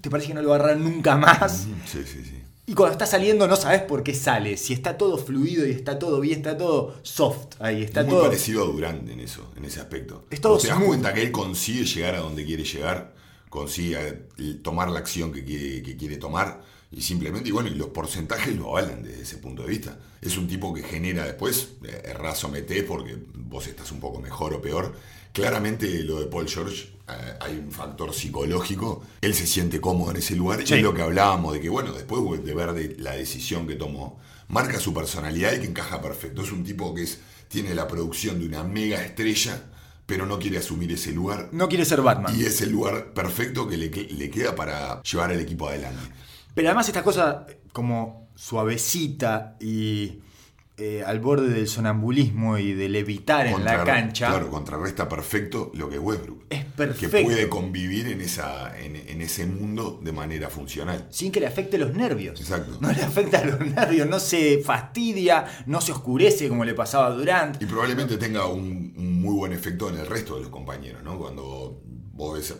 te 0.00 0.10
parece 0.10 0.28
que 0.28 0.34
no 0.34 0.42
lo 0.42 0.50
va 0.50 0.56
a 0.56 0.58
agarrar 0.58 0.78
nunca 0.78 1.16
más. 1.16 1.66
Sí, 1.86 2.02
sí, 2.04 2.24
sí. 2.24 2.37
Y 2.68 2.74
cuando 2.74 2.92
está 2.92 3.06
saliendo 3.06 3.48
no 3.48 3.56
sabes 3.56 3.80
por 3.80 4.02
qué 4.02 4.14
sale. 4.14 4.58
Si 4.58 4.74
está 4.74 4.98
todo 4.98 5.16
fluido 5.16 5.66
y 5.66 5.70
está 5.70 5.98
todo 5.98 6.20
bien, 6.20 6.40
está 6.40 6.54
todo 6.58 6.94
soft 7.02 7.54
ahí, 7.60 7.82
está 7.82 8.00
es 8.00 8.06
muy 8.06 8.16
todo. 8.16 8.24
parecido 8.24 8.62
a 8.62 8.66
Durant 8.66 9.08
en 9.08 9.20
eso, 9.20 9.50
en 9.56 9.64
ese 9.64 9.80
aspecto. 9.80 10.26
Es 10.28 10.42
todo 10.42 10.58
te 10.58 10.68
das 10.68 10.78
cuenta 10.78 11.14
que 11.14 11.22
él 11.22 11.32
consigue 11.32 11.86
llegar 11.86 12.16
a 12.16 12.18
donde 12.18 12.44
quiere 12.44 12.64
llegar, 12.64 13.14
consigue 13.48 14.26
tomar 14.62 14.90
la 14.90 14.98
acción 14.98 15.32
que 15.32 15.42
quiere, 15.44 15.82
que 15.82 15.96
quiere 15.96 16.18
tomar 16.18 16.60
y 16.90 17.02
simplemente, 17.02 17.48
y 17.48 17.52
bueno, 17.52 17.68
y 17.68 17.74
los 17.74 17.88
porcentajes 17.88 18.56
lo 18.56 18.68
avalan 18.70 19.02
desde 19.02 19.22
ese 19.22 19.36
punto 19.38 19.62
de 19.62 19.68
vista. 19.68 19.98
Es 20.22 20.36
un 20.38 20.48
tipo 20.48 20.72
que 20.72 20.82
genera 20.82 21.24
después, 21.26 21.70
eh, 21.84 22.02
errás 22.06 22.42
o 22.44 22.48
metés 22.48 22.82
porque 22.84 23.16
vos 23.34 23.66
estás 23.66 23.92
un 23.92 24.00
poco 24.00 24.20
mejor 24.20 24.54
o 24.54 24.62
peor. 24.62 24.94
Claramente 25.32 26.02
lo 26.02 26.18
de 26.20 26.26
Paul 26.26 26.48
George, 26.48 26.88
eh, 27.08 27.12
hay 27.40 27.58
un 27.58 27.70
factor 27.70 28.12
psicológico, 28.14 29.02
él 29.20 29.34
se 29.34 29.46
siente 29.46 29.80
cómodo 29.80 30.10
en 30.12 30.16
ese 30.16 30.34
lugar 30.34 30.66
Sí. 30.66 30.74
y 30.74 30.76
es 30.78 30.82
lo 30.82 30.94
que 30.94 31.02
hablábamos 31.02 31.52
de 31.54 31.60
que, 31.60 31.68
bueno, 31.68 31.92
después 31.92 32.44
de 32.44 32.54
ver 32.54 32.72
de 32.72 32.96
la 32.98 33.12
decisión 33.12 33.66
que 33.66 33.74
tomó, 33.74 34.18
marca 34.48 34.80
su 34.80 34.94
personalidad 34.94 35.52
y 35.52 35.60
que 35.60 35.66
encaja 35.66 36.00
perfecto. 36.00 36.42
Es 36.42 36.50
un 36.52 36.64
tipo 36.64 36.94
que 36.94 37.02
es, 37.02 37.18
tiene 37.48 37.74
la 37.74 37.86
producción 37.86 38.40
de 38.40 38.46
una 38.46 38.64
mega 38.64 39.04
estrella, 39.04 39.62
pero 40.06 40.24
no 40.24 40.38
quiere 40.38 40.56
asumir 40.58 40.90
ese 40.92 41.12
lugar. 41.12 41.50
No 41.52 41.68
quiere 41.68 41.84
ser 41.84 42.00
Batman. 42.00 42.34
Y 42.38 42.44
es 42.44 42.62
el 42.62 42.70
lugar 42.70 43.12
perfecto 43.12 43.68
que 43.68 43.76
le, 43.76 43.90
que- 43.90 44.04
le 44.08 44.30
queda 44.30 44.54
para 44.56 45.02
llevar 45.02 45.30
al 45.30 45.40
equipo 45.40 45.68
adelante. 45.68 46.00
Pero 46.54 46.68
además 46.68 46.88
esta 46.88 47.02
cosa 47.02 47.46
como 47.72 48.28
suavecita 48.34 49.56
y 49.60 50.20
eh, 50.80 51.02
al 51.04 51.18
borde 51.18 51.48
del 51.48 51.66
sonambulismo 51.66 52.56
y 52.56 52.72
del 52.72 52.94
evitar 52.94 53.48
en 53.48 53.64
la 53.64 53.82
cancha. 53.82 54.28
Claro, 54.28 54.48
contrarresta 54.48 55.08
perfecto 55.08 55.72
lo 55.74 55.88
que 55.88 55.96
es 55.96 56.00
Westbrook. 56.00 56.44
Es 56.50 56.64
Que 56.64 56.70
perfecto. 56.70 57.24
puede 57.26 57.48
convivir 57.48 58.06
en, 58.06 58.20
esa, 58.20 58.78
en, 58.78 58.94
en 58.94 59.20
ese 59.20 59.44
mundo 59.46 59.98
de 60.02 60.12
manera 60.12 60.48
funcional. 60.50 61.06
Sin 61.10 61.32
que 61.32 61.40
le 61.40 61.48
afecte 61.48 61.78
los 61.78 61.94
nervios. 61.94 62.40
Exacto. 62.40 62.78
No 62.80 62.92
le 62.92 63.02
afecta 63.02 63.44
los 63.44 63.58
nervios, 63.60 64.08
no 64.08 64.20
se 64.20 64.58
fastidia, 64.64 65.46
no 65.66 65.80
se 65.80 65.90
oscurece 65.90 66.48
como 66.48 66.64
le 66.64 66.74
pasaba 66.74 67.06
a 67.06 67.10
Durant. 67.10 67.60
Y 67.60 67.66
probablemente 67.66 68.16
tenga 68.16 68.46
un, 68.46 68.94
un 68.96 69.20
muy 69.20 69.34
buen 69.34 69.52
efecto 69.52 69.88
en 69.88 69.96
el 69.98 70.06
resto 70.06 70.36
de 70.36 70.42
los 70.42 70.50
compañeros, 70.50 71.02
¿no? 71.02 71.18
Cuando 71.18 71.82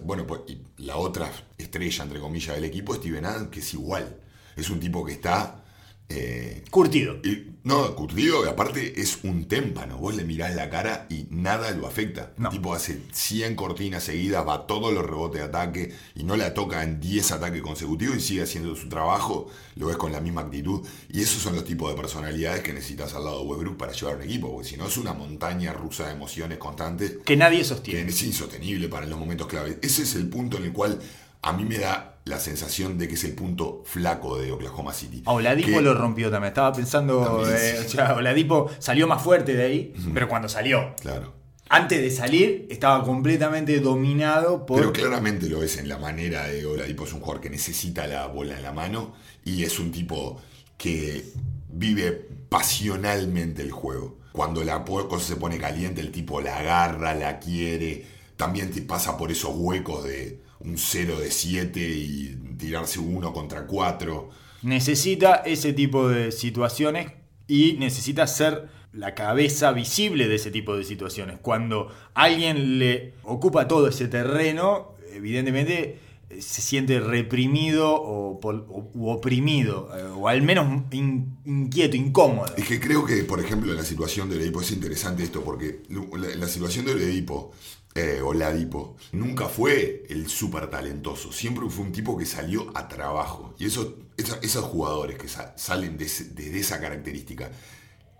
bueno, 0.02 0.26
pues 0.26 0.40
la 0.76 0.96
otra 0.96 1.30
estrella, 1.58 2.04
entre 2.04 2.20
comillas, 2.20 2.54
del 2.54 2.64
equipo, 2.64 2.94
Steven 2.94 3.24
Adams, 3.24 3.48
que 3.50 3.60
es 3.60 3.74
igual. 3.74 4.20
Es 4.56 4.70
un 4.70 4.80
tipo 4.80 5.04
que 5.04 5.12
está... 5.12 5.64
eh, 6.08 6.64
Curtido. 6.70 7.16
y- 7.24 7.46
no, 7.64 7.94
curtido, 7.96 8.46
y 8.46 8.48
aparte 8.48 8.98
es 8.98 9.18
un 9.24 9.44
témpano. 9.46 9.98
Vos 9.98 10.14
le 10.16 10.24
mirás 10.24 10.54
la 10.54 10.70
cara 10.70 11.06
y 11.10 11.26
nada 11.28 11.70
lo 11.72 11.86
afecta. 11.86 12.32
No. 12.38 12.48
El 12.48 12.54
tipo 12.56 12.72
hace 12.72 12.98
100 13.12 13.56
cortinas 13.56 14.04
seguidas, 14.04 14.46
va 14.48 14.66
todos 14.66 14.90
los 14.94 15.04
rebotes 15.04 15.42
de 15.42 15.46
ataque 15.48 15.92
y 16.14 16.22
no 16.22 16.34
la 16.36 16.54
toca 16.54 16.82
en 16.82 16.98
10 16.98 17.30
ataques 17.32 17.60
consecutivos 17.60 18.16
y 18.16 18.20
sigue 18.20 18.42
haciendo 18.44 18.74
su 18.74 18.88
trabajo. 18.88 19.50
Lo 19.76 19.88
ves 19.88 19.98
con 19.98 20.12
la 20.12 20.20
misma 20.22 20.42
actitud. 20.42 20.80
Y 21.12 21.20
esos 21.20 21.42
son 21.42 21.54
los 21.56 21.64
tipos 21.64 21.90
de 21.94 22.00
personalidades 22.00 22.62
que 22.62 22.72
necesitas 22.72 23.12
al 23.12 23.24
lado 23.24 23.42
de 23.42 23.46
Westbrook 23.50 23.76
para 23.76 23.92
llevar 23.92 24.16
un 24.16 24.22
equipo. 24.22 24.50
Porque 24.50 24.68
si 24.68 24.76
no 24.78 24.86
es 24.86 24.96
una 24.96 25.12
montaña 25.12 25.74
rusa 25.74 26.06
de 26.06 26.12
emociones 26.14 26.56
constantes 26.56 27.18
Que 27.26 27.36
nadie 27.36 27.58
que 27.58 27.64
sostiene. 27.64 28.08
es 28.08 28.22
insostenible 28.22 28.88
para 28.88 29.04
los 29.04 29.18
momentos 29.18 29.46
clave. 29.46 29.78
Ese 29.82 30.04
es 30.04 30.14
el 30.14 30.28
punto 30.30 30.56
en 30.56 30.64
el 30.64 30.72
cual 30.72 31.00
a 31.48 31.52
mí 31.52 31.64
me 31.64 31.78
da 31.78 32.20
la 32.24 32.38
sensación 32.38 32.98
de 32.98 33.08
que 33.08 33.14
es 33.14 33.24
el 33.24 33.32
punto 33.32 33.82
flaco 33.86 34.38
de 34.38 34.52
Oklahoma 34.52 34.92
City. 34.92 35.22
A 35.24 35.32
Oladipo 35.32 35.68
Que- 35.78 35.80
lo 35.82 35.94
rompió 35.94 36.30
también. 36.30 36.48
Estaba 36.48 36.72
pensando, 36.74 37.22
También, 37.24 37.54
eh, 37.56 37.76
sí. 37.80 37.86
o 37.86 37.88
sea, 37.88 38.14
Oladipo 38.14 38.70
salió 38.78 39.06
más 39.06 39.22
fuerte 39.22 39.54
de 39.54 39.64
ahí, 39.64 39.94
pero 40.12 40.28
cuando 40.28 40.46
salió, 40.48 40.94
Claro. 41.00 41.32
antes 41.70 42.00
de 42.02 42.10
salir, 42.10 42.66
estaba 42.68 43.02
completamente 43.02 43.80
dominado 43.80 44.66
por... 44.66 44.78
Pero 44.80 44.92
claramente 44.92 45.48
lo 45.48 45.60
ves 45.60 45.78
en 45.78 45.88
la 45.88 45.96
manera 45.96 46.46
de 46.48 46.66
Oladipo. 46.66 47.04
Es 47.04 47.12
un 47.14 47.20
jugador 47.20 47.40
que 47.40 47.48
necesita 47.50 48.06
la 48.06 48.26
bola 48.26 48.56
en 48.56 48.62
la 48.62 48.72
mano 48.72 49.14
y 49.44 49.64
es 49.64 49.78
un 49.78 49.90
tipo 49.90 50.38
que 50.76 51.24
vive 51.70 52.28
pasionalmente 52.50 53.62
el 53.62 53.70
juego. 53.72 54.18
Cuando 54.32 54.62
la 54.62 54.84
cosa 54.84 55.24
se 55.26 55.36
pone 55.36 55.58
caliente, 55.58 56.00
el 56.02 56.12
tipo 56.12 56.40
la 56.40 56.58
agarra, 56.58 57.14
la 57.14 57.38
quiere. 57.38 58.04
También 58.36 58.70
te 58.70 58.82
pasa 58.82 59.16
por 59.16 59.32
esos 59.32 59.52
huecos 59.54 60.04
de 60.04 60.40
un 60.60 60.76
0 60.78 61.20
de 61.20 61.30
7 61.30 61.80
y 61.80 62.36
tirarse 62.58 62.98
uno 62.98 63.32
contra 63.32 63.66
4. 63.66 64.28
necesita 64.62 65.36
ese 65.36 65.72
tipo 65.72 66.08
de 66.08 66.32
situaciones 66.32 67.12
y 67.46 67.74
necesita 67.74 68.26
ser 68.26 68.68
la 68.92 69.14
cabeza 69.14 69.72
visible 69.72 70.26
de 70.28 70.34
ese 70.36 70.50
tipo 70.50 70.76
de 70.76 70.82
situaciones. 70.84 71.38
Cuando 71.40 71.88
alguien 72.14 72.78
le 72.78 73.14
ocupa 73.22 73.68
todo 73.68 73.88
ese 73.88 74.08
terreno, 74.08 74.94
evidentemente 75.12 75.98
eh, 76.30 76.42
se 76.42 76.60
siente 76.62 76.98
reprimido 76.98 77.94
o, 77.94 78.40
pol- 78.40 78.66
o- 78.68 78.90
u 78.94 79.08
oprimido, 79.10 79.90
eh, 79.96 80.02
o 80.14 80.26
al 80.28 80.42
menos 80.42 80.82
in- 80.90 81.36
inquieto, 81.44 81.96
incómodo. 81.96 82.52
Es 82.56 82.66
que 82.66 82.80
creo 82.80 83.04
que, 83.04 83.22
por 83.24 83.40
ejemplo, 83.40 83.70
en 83.70 83.76
la 83.78 83.84
situación 83.84 84.28
de 84.28 84.36
Oladipo 84.36 84.60
es 84.60 84.72
interesante 84.72 85.22
esto, 85.22 85.42
porque 85.44 85.82
la, 85.88 86.34
la 86.34 86.48
situación 86.48 86.84
de 86.86 86.92
Oladipo, 86.92 87.52
eh, 88.00 88.20
Oladipo, 88.22 88.96
nunca 89.12 89.46
fue 89.48 90.04
el 90.08 90.28
súper 90.28 90.68
talentoso, 90.70 91.32
siempre 91.32 91.68
fue 91.70 91.84
un 91.86 91.92
tipo 91.92 92.16
que 92.16 92.26
salió 92.26 92.70
a 92.74 92.88
trabajo. 92.88 93.54
Y 93.58 93.66
eso, 93.66 93.96
esa- 94.16 94.38
esos 94.42 94.64
jugadores 94.64 95.18
que 95.18 95.28
sa- 95.28 95.54
salen 95.56 95.96
de, 95.98 96.04
ese- 96.06 96.24
de 96.30 96.58
esa 96.58 96.80
característica, 96.80 97.50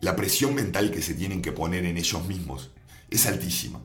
la 0.00 0.14
presión 0.16 0.54
mental 0.54 0.90
que 0.90 1.02
se 1.02 1.14
tienen 1.14 1.42
que 1.42 1.52
poner 1.52 1.84
en 1.84 1.96
ellos 1.96 2.24
mismos 2.26 2.70
es 3.10 3.26
altísima. 3.26 3.80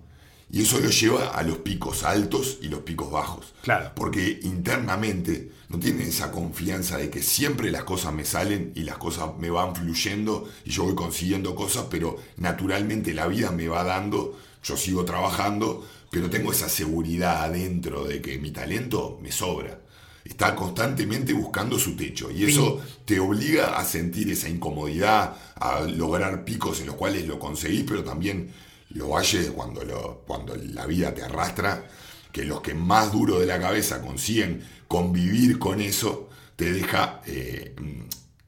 Y 0.52 0.62
eso 0.62 0.80
lo 0.80 0.90
lleva 0.92 1.30
a 1.30 1.42
los 1.42 1.58
picos 1.60 2.04
altos 2.04 2.60
y 2.62 2.68
los 2.68 2.82
picos 2.82 3.10
bajos. 3.12 3.56
Claro. 3.64 3.92
Porque 3.96 4.40
internamente 4.44 5.52
no 5.70 5.80
tienen 5.80 6.08
esa 6.08 6.32
confianza 6.32 6.98
de 6.98 7.10
que 7.10 7.24
siempre 7.24 7.72
las 7.72 7.84
cosas 7.86 8.14
me 8.14 8.24
salen 8.26 8.72
y 8.76 8.84
las 8.84 8.98
cosas 8.98 9.32
me 9.40 9.50
van 9.50 9.76
fluyendo 9.76 10.48
y 10.66 10.70
yo 10.70 10.84
voy 10.84 10.94
consiguiendo 10.94 11.56
cosas, 11.56 11.86
pero 11.90 12.18
naturalmente 12.38 13.14
la 13.16 13.26
vida 13.28 13.50
me 13.52 13.68
va 13.68 13.84
dando, 13.84 14.38
yo 14.64 14.78
sigo 14.78 15.04
trabajando, 15.06 15.86
pero 16.10 16.30
tengo 16.30 16.52
esa 16.52 16.70
seguridad 16.70 17.44
adentro 17.44 18.06
de 18.06 18.22
que 18.22 18.38
mi 18.38 18.52
talento 18.52 19.20
me 19.22 19.32
sobra. 19.32 19.80
Está 20.24 20.56
constantemente 20.56 21.34
buscando 21.34 21.78
su 21.78 21.98
techo 21.98 22.32
y 22.32 22.46
eso 22.46 22.82
te 23.04 23.20
obliga 23.20 23.78
a 23.78 23.84
sentir 23.84 24.32
esa 24.32 24.48
incomodidad, 24.48 25.36
a 25.56 25.82
lograr 25.82 26.46
picos 26.46 26.80
en 26.80 26.88
los 26.88 26.96
cuales 26.96 27.28
lo 27.28 27.38
conseguís, 27.40 27.84
pero 27.86 28.04
también 28.06 28.50
los 28.92 29.10
valles 29.10 29.52
cuando, 29.52 29.84
lo, 29.84 30.24
cuando 30.26 30.56
la 30.56 30.86
vida 30.86 31.14
te 31.14 31.24
arrastra, 31.24 31.86
que 32.32 32.46
los 32.46 32.62
que 32.62 32.74
más 32.74 33.12
duro 33.12 33.40
de 33.40 33.46
la 33.48 33.60
cabeza 33.60 34.02
consiguen 34.02 34.64
convivir 34.88 35.60
con 35.60 35.82
eso, 35.82 36.30
te 36.56 36.72
deja 36.72 37.22
eh, 37.26 37.76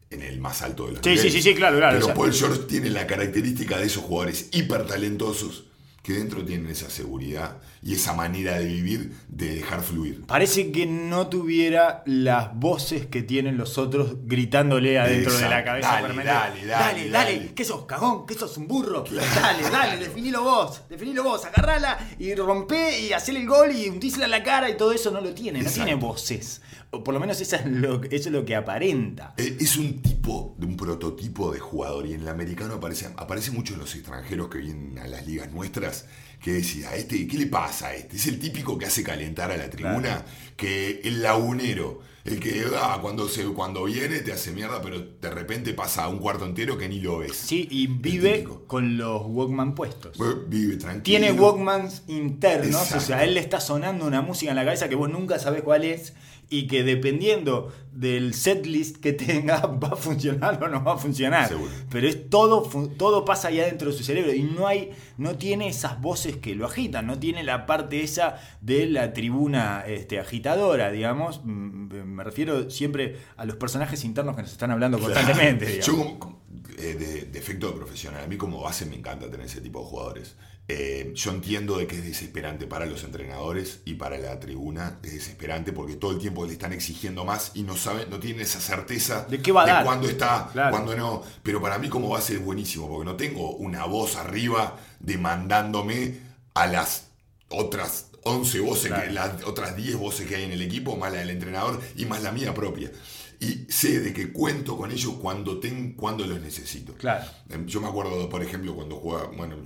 en 0.09 0.21
el 0.21 0.39
más 0.39 0.61
alto 0.61 0.85
de 0.85 0.93
los 0.93 1.01
Sí, 1.03 1.09
niveles. 1.09 1.33
sí, 1.33 1.41
sí, 1.41 1.49
sí, 1.49 1.55
claro, 1.55 1.77
claro, 1.77 1.93
Pero 1.95 2.05
o 2.05 2.07
sea- 2.07 2.15
Paul 2.15 2.33
George 2.33 2.59
tiene 2.69 2.89
la 2.89 3.05
característica 3.05 3.77
de 3.77 3.87
esos 3.87 4.03
jugadores 4.03 4.47
hiper 4.53 4.85
talentosos 4.87 5.65
que 6.05 6.13
dentro 6.13 6.45
tienen 6.45 6.69
esa 6.69 6.87
seguridad 6.87 7.57
y 7.85 7.93
esa 7.93 8.13
manera 8.13 8.57
de 8.57 8.65
vivir, 8.65 9.11
de 9.27 9.57
dejar 9.57 9.83
fluir. 9.83 10.25
Parece 10.25 10.71
que 10.71 10.87
no 10.87 11.27
tuviera 11.27 12.01
las 12.07 12.55
voces 12.55 13.05
que 13.05 13.21
tienen 13.21 13.57
los 13.57 13.77
otros 13.77 14.15
gritándole 14.23 14.97
adentro 14.97 15.31
de 15.37 15.47
la 15.47 15.63
cabeza. 15.63 15.89
Dale, 15.91 16.07
permanente. 16.07 16.33
dale, 16.33 16.65
dale, 16.65 17.09
dale, 17.11 17.33
dale. 17.35 17.53
¿qué 17.53 17.63
sos, 17.63 17.85
cagón? 17.85 18.25
¿Qué 18.25 18.33
sos, 18.33 18.57
un 18.57 18.67
burro? 18.67 19.03
Dale, 19.03 19.69
dale, 19.69 19.97
definilo 20.03 20.41
vos, 20.41 20.81
definilo 20.89 21.23
vos, 21.23 21.45
agarrala 21.45 21.99
y 22.17 22.33
rompé 22.33 23.01
y 23.01 23.13
hacele 23.13 23.41
el 23.41 23.47
gol 23.47 23.71
y 23.71 23.87
hundísela 23.87 24.25
en 24.25 24.31
la 24.31 24.41
cara 24.41 24.67
y 24.67 24.77
todo 24.77 24.91
eso 24.91 25.11
no 25.11 25.21
lo 25.21 25.35
tiene, 25.35 25.61
no 25.61 25.69
tiene 25.69 25.93
voces. 25.93 26.63
O 26.89 27.03
por 27.03 27.13
lo 27.13 27.19
menos 27.19 27.39
esa 27.39 27.57
es 27.57 27.67
lo, 27.67 28.01
eso 28.05 28.29
es 28.29 28.31
lo 28.31 28.45
que 28.45 28.55
aparenta. 28.55 29.35
Eh, 29.37 29.57
Es 29.59 29.77
un 29.77 30.01
tipo, 30.01 30.55
de 30.57 30.65
un 30.65 30.75
prototipo 30.75 31.51
de 31.51 31.59
jugador 31.59 32.07
y 32.07 32.13
en 32.13 32.21
el 32.21 32.29
americano 32.29 32.73
aparece, 32.75 33.09
aparece 33.15 33.51
mucho 33.51 33.73
en 33.75 33.81
los 33.81 33.93
extranjeros 33.93 34.49
que 34.49 34.57
vienen 34.57 34.97
a 34.97 35.05
las 35.07 35.27
ligas 35.27 35.51
nuestras 35.51 36.07
que 36.45 36.53
decís, 36.53 36.85
a 36.85 36.95
este, 36.95 37.27
¿qué 37.27 37.39
le 37.39 37.47
pasa 37.47 37.87
a 37.87 37.95
este? 37.95 38.17
Es 38.17 38.27
el 38.27 38.37
típico 38.37 38.77
que 38.77 38.85
hace 38.85 39.01
calentar 39.01 39.49
a 39.49 39.57
la 39.57 39.67
tribuna, 39.67 40.23
que 40.55 41.01
el 41.03 41.23
lagunero, 41.23 42.01
el 42.23 42.39
que 42.39 42.63
ah, 42.77 42.99
cuando, 43.01 43.27
se, 43.27 43.45
cuando 43.45 43.85
viene 43.85 44.19
te 44.19 44.31
hace 44.31 44.51
mierda, 44.51 44.79
pero 44.79 44.99
de 44.99 45.29
repente 45.31 45.73
pasa 45.73 46.07
un 46.07 46.19
cuarto 46.19 46.45
entero 46.45 46.77
que 46.77 46.87
ni 46.87 46.99
lo 46.99 47.17
ves. 47.17 47.35
Sí, 47.35 47.67
y 47.71 47.87
vive 47.87 48.47
con 48.67 48.95
los 48.95 49.23
Walkman 49.25 49.73
puestos. 49.73 50.19
Vive 50.47 50.75
tranquilo. 50.77 51.01
Tiene 51.03 51.31
Walkmans 51.31 52.03
internos, 52.05 52.91
o 52.91 52.99
sea, 52.99 53.17
a 53.17 53.23
él 53.23 53.33
le 53.33 53.39
está 53.39 53.59
sonando 53.59 54.05
una 54.05 54.21
música 54.21 54.51
en 54.51 54.57
la 54.57 54.65
cabeza 54.65 54.87
que 54.87 54.93
vos 54.93 55.09
nunca 55.09 55.39
sabés 55.39 55.63
cuál 55.63 55.83
es 55.83 56.13
y 56.49 56.67
que 56.67 56.83
dependiendo 56.83 57.73
del 57.91 58.33
setlist 58.33 58.97
que 58.97 59.13
tenga 59.13 59.65
va 59.65 59.89
a 59.89 59.95
funcionar 59.95 60.61
o 60.63 60.67
no 60.67 60.83
va 60.83 60.93
a 60.93 60.97
funcionar. 60.97 61.47
Seguro. 61.47 61.71
Pero 61.89 62.07
es 62.07 62.29
todo 62.29 62.69
todo 62.97 63.25
pasa 63.25 63.47
ahí 63.47 63.59
adentro 63.59 63.91
de 63.91 63.97
su 63.97 64.03
cerebro 64.03 64.33
y 64.33 64.43
no 64.43 64.67
hay 64.67 64.91
no 65.17 65.37
tiene 65.37 65.67
esas 65.67 66.01
voces 66.01 66.37
que 66.37 66.55
lo 66.55 66.65
agitan, 66.65 67.07
no 67.07 67.17
tiene 67.19 67.43
la 67.43 67.65
parte 67.65 68.01
esa 68.01 68.39
de 68.61 68.85
la 68.87 69.13
tribuna 69.13 69.83
este, 69.87 70.19
agitadora, 70.19 70.91
digamos. 70.91 71.41
Mm, 71.43 71.85
Me 72.15 72.23
refiero 72.23 72.69
siempre 72.69 73.17
a 73.37 73.45
los 73.45 73.55
personajes 73.55 74.03
internos 74.03 74.35
que 74.35 74.41
nos 74.41 74.51
están 74.51 74.71
hablando 74.71 74.99
constantemente. 74.99 75.81
Yo 75.81 76.19
como, 76.19 76.41
eh, 76.77 76.95
de, 76.99 77.25
de 77.25 77.39
efecto 77.39 77.73
profesional, 77.73 78.23
a 78.23 78.27
mí 78.27 78.37
como 78.37 78.61
base 78.61 78.85
me 78.85 78.95
encanta 78.95 79.29
tener 79.29 79.45
ese 79.45 79.61
tipo 79.61 79.79
de 79.79 79.85
jugadores. 79.85 80.35
Eh, 80.67 81.11
yo 81.13 81.29
entiendo 81.29 81.77
de 81.77 81.85
que 81.85 81.95
es 81.97 82.03
desesperante 82.03 82.65
para 82.65 82.87
los 82.87 83.03
entrenadores 83.03 83.81
y 83.85 83.93
para 83.93 84.17
la 84.17 84.39
tribuna, 84.39 84.97
es 85.03 85.13
desesperante 85.13 85.71
porque 85.73 85.95
todo 85.95 86.11
el 86.11 86.17
tiempo 86.17 86.43
le 86.43 86.53
están 86.53 86.73
exigiendo 86.73 87.23
más 87.23 87.51
y 87.53 87.61
no 87.61 87.77
saben, 87.77 88.09
no 88.09 88.19
tienen 88.19 88.41
esa 88.41 88.59
certeza 88.59 89.25
¿De 89.29 89.43
qué 89.43 89.51
va 89.51 89.63
a 89.63 89.67
dar? 89.67 89.83
cuándo 89.85 90.09
está, 90.09 90.49
Claro. 90.51 90.71
cuándo 90.71 90.95
no. 90.95 91.21
Pero 91.43 91.61
para 91.61 91.77
mí 91.77 91.87
como 91.87 92.09
base 92.09 92.33
es 92.33 92.43
buenísimo, 92.43 92.89
porque 92.89 93.05
no 93.05 93.15
tengo 93.15 93.51
una 93.57 93.85
voz 93.85 94.15
arriba 94.15 94.75
demandándome 94.99 96.17
a 96.55 96.65
las 96.65 97.09
otras 97.49 98.07
11 98.23 98.59
voces, 98.61 98.87
Claro. 98.87 99.03
que, 99.03 99.11
las 99.11 99.43
otras 99.43 99.75
10 99.75 99.97
voces 99.97 100.27
que 100.27 100.35
hay 100.35 100.43
en 100.45 100.51
el 100.51 100.61
equipo, 100.63 100.95
más 100.97 101.11
la 101.13 101.19
del 101.19 101.29
entrenador 101.29 101.79
y 101.95 102.05
más 102.05 102.23
la 102.23 102.31
mía 102.31 102.55
propia. 102.55 102.91
Y 103.39 103.71
sé 103.71 103.99
de 103.99 104.13
que 104.13 104.31
cuento 104.31 104.77
con 104.77 104.91
ellos 104.91 105.13
cuando, 105.21 105.59
ten, 105.59 105.93
cuando 105.93 106.25
los 106.25 106.41
necesito. 106.41 106.93
Claro. 106.95 107.25
Em, 107.49 107.67
Yo 107.67 107.81
me 107.81 107.87
acuerdo, 107.87 108.27
por 108.29 108.41
ejemplo, 108.41 108.73
cuando 108.73 108.95
jugaba, 108.95 109.27
bueno, 109.27 109.57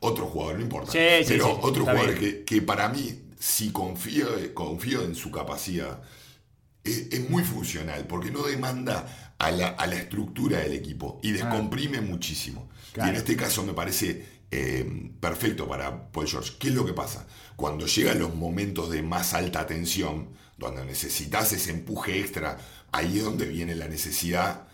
otro 0.00 0.26
jugador, 0.26 0.56
no 0.56 0.62
importa. 0.62 0.92
Sí, 0.92 0.98
pero 1.28 1.46
sí, 1.46 1.58
otro 1.62 1.84
jugador 1.84 2.18
que, 2.18 2.44
que 2.44 2.62
para 2.62 2.88
mí, 2.88 3.22
si 3.38 3.70
confío, 3.70 4.26
confío 4.54 5.02
en 5.02 5.14
su 5.14 5.30
capacidad, 5.30 6.02
es, 6.82 7.08
es 7.12 7.30
muy 7.30 7.44
funcional, 7.44 8.06
porque 8.06 8.30
no 8.30 8.42
demanda 8.42 9.34
a 9.38 9.50
la, 9.50 9.68
a 9.68 9.86
la 9.86 9.96
estructura 9.96 10.58
del 10.58 10.72
equipo 10.72 11.20
y 11.22 11.32
descomprime 11.32 12.00
muchísimo. 12.00 12.68
Y 12.96 13.08
en 13.08 13.14
este 13.14 13.36
caso 13.36 13.62
me 13.62 13.72
parece 13.72 14.24
eh, 14.50 15.10
perfecto 15.20 15.68
para 15.68 16.10
Paul 16.10 16.26
George. 16.26 16.52
¿Qué 16.58 16.68
es 16.68 16.74
lo 16.74 16.84
que 16.84 16.92
pasa? 16.92 17.26
Cuando 17.56 17.86
llegan 17.86 18.18
los 18.18 18.34
momentos 18.34 18.90
de 18.90 19.02
más 19.02 19.32
alta 19.34 19.66
tensión, 19.66 20.30
donde 20.58 20.84
necesitas 20.84 21.52
ese 21.52 21.70
empuje 21.70 22.18
extra, 22.20 22.58
ahí 22.92 23.18
es 23.18 23.24
donde 23.24 23.46
viene 23.46 23.74
la 23.74 23.88
necesidad 23.88 24.66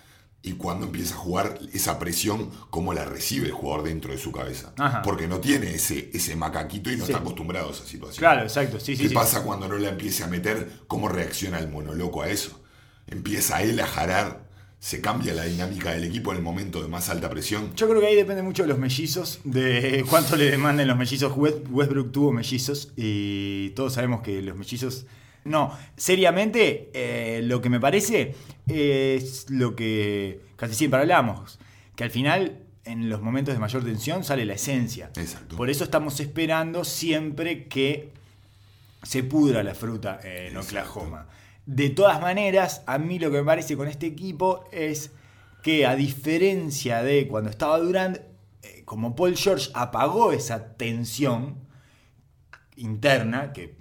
y 0.46 0.52
cuando 0.52 0.87
empieza 0.87 1.14
a 1.14 1.18
jugar 1.18 1.59
esa 1.74 1.98
presión, 1.98 2.50
cómo 2.70 2.94
la 2.94 3.04
recibe 3.04 3.46
el 3.46 3.52
jugador 3.52 3.85
dentro 3.85 4.12
de 4.12 4.18
su 4.18 4.32
cabeza. 4.32 4.72
Ajá. 4.78 5.02
Porque 5.02 5.26
no 5.28 5.40
tiene 5.40 5.74
ese, 5.74 6.09
ese 6.14 6.37
macaquito 6.37 6.90
y 6.90 6.96
no 6.96 7.04
Sí. 7.04 7.12
está 7.12 7.20
acostumbrado 7.22 7.68
a 7.68 7.72
esa 7.72 7.85
situación. 7.85 8.20
Claro, 8.20 8.42
exacto. 8.42 8.80
Sí, 8.80 8.96
sí, 8.96 9.02
¿Qué 9.02 9.09
sí. 9.11 9.14
pasa 9.14 9.42
cuando 9.42 9.68
no 9.68 9.76
la 9.76 9.90
empiece 9.90 10.24
a 10.24 10.28
meter? 10.28 10.70
¿Cómo 10.87 11.09
reacciona 11.09 11.59
el 11.59 11.68
monoloco 11.68 12.22
a 12.22 12.28
eso? 12.30 12.62
Empieza 13.06 13.62
él 13.62 13.78
a 13.80 13.87
jarar 13.87 14.46
¿Se 14.78 15.00
cambia 15.00 15.32
la 15.32 15.44
dinámica 15.44 15.90
del 15.92 16.04
equipo 16.04 16.30
en 16.32 16.37
el 16.37 16.42
momento 16.44 16.82
de 16.82 16.87
más 16.88 17.09
alta 17.09 17.30
presión? 17.30 17.74
Yo 17.74 17.88
creo 17.88 17.98
que 18.00 18.09
ahí 18.09 18.14
depende 18.14 18.42
mucho 18.42 18.62
de 18.62 18.68
los 18.68 18.78
mellizos, 18.78 19.40
de 19.42 20.04
cuánto 20.11 20.37
le 20.37 20.50
demanden 20.50 20.87
los 20.87 20.96
mellizos. 20.98 21.32
West- 21.35 21.66
Westbrook 21.70 22.12
tuvo 22.12 22.30
mellizos 22.30 22.92
y 22.94 23.70
todos 23.70 23.94
sabemos 23.94 24.20
que 24.20 24.42
los 24.42 24.54
mellizos... 24.56 25.06
No, 25.46 25.76
seriamente, 25.96 26.90
eh, 26.92 27.40
lo 27.42 27.61
que 27.61 27.70
me 27.70 27.80
parece 27.80 28.35
es 28.66 29.48
lo 29.50 29.76
que 29.76 30.40
casi 30.56 30.74
siempre 30.74 31.00
hablamos, 31.00 31.59
que 31.94 32.04
al 32.04 32.11
final, 32.11 32.62
en 32.85 33.09
los 33.09 33.22
momentos 33.22 33.54
de 33.54 33.61
mayor 33.61 33.85
tensión, 33.85 34.24
sale 34.24 34.44
la 34.44 34.54
esencia. 34.54 35.11
Exacto. 35.16 35.56
Por 35.56 35.70
eso 35.70 35.85
estamos 35.85 36.20
esperando 36.20 36.85
siempre 36.85 37.66
que 37.68 38.12
se 39.02 39.22
pudra 39.22 39.62
la 39.62 39.74
fruta 39.74 40.20
en 40.22 40.56
Exacto. 40.56 40.61
Oklahoma. 40.61 41.26
De 41.64 41.90
todas 41.90 42.20
maneras, 42.20 42.82
a 42.87 42.98
mí 42.98 43.18
lo 43.18 43.30
que 43.30 43.38
me 43.38 43.44
parece 43.44 43.76
con 43.76 43.88
este 43.88 44.06
equipo 44.06 44.64
es 44.72 45.11
que 45.62 45.87
a 45.87 45.96
diferencia 45.96 47.02
de 47.02 47.26
cuando 47.26 47.50
estaba 47.50 47.78
Durant, 47.78 48.18
eh, 48.62 48.82
como 48.85 49.16
Paul 49.16 49.37
George 49.37 49.70
apagó 49.74 50.32
esa 50.32 50.76
tensión 50.76 51.66
interna, 52.76 53.52
que 53.52 53.74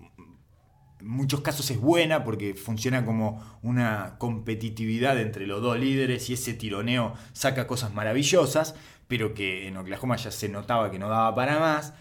muchos 1.06 1.41
casos 1.41 1.70
es 1.72 1.80
buena 1.80 2.24
porque 2.24 2.56
funciona 2.56 3.06
como 3.06 3.60
una 3.62 4.15
competitividad 4.18 5.20
entre 5.20 5.48
los 5.48 5.62
dos 5.62 5.80
líderes 5.80 6.30
y 6.30 6.34
ese 6.34 6.54
tironeo 6.54 7.13
saca 7.34 7.68
cosas 7.68 7.94
maravillosas, 7.94 8.76
pero 9.08 9.34
que 9.34 9.68
en 9.68 9.78
Oklahoma 9.78 10.18
ya 10.18 10.32
se 10.32 10.50
notaba 10.50 10.91
que 10.91 11.00
no 11.00 11.08
daba 11.08 11.34
para 11.36 11.60
más. 11.60 11.94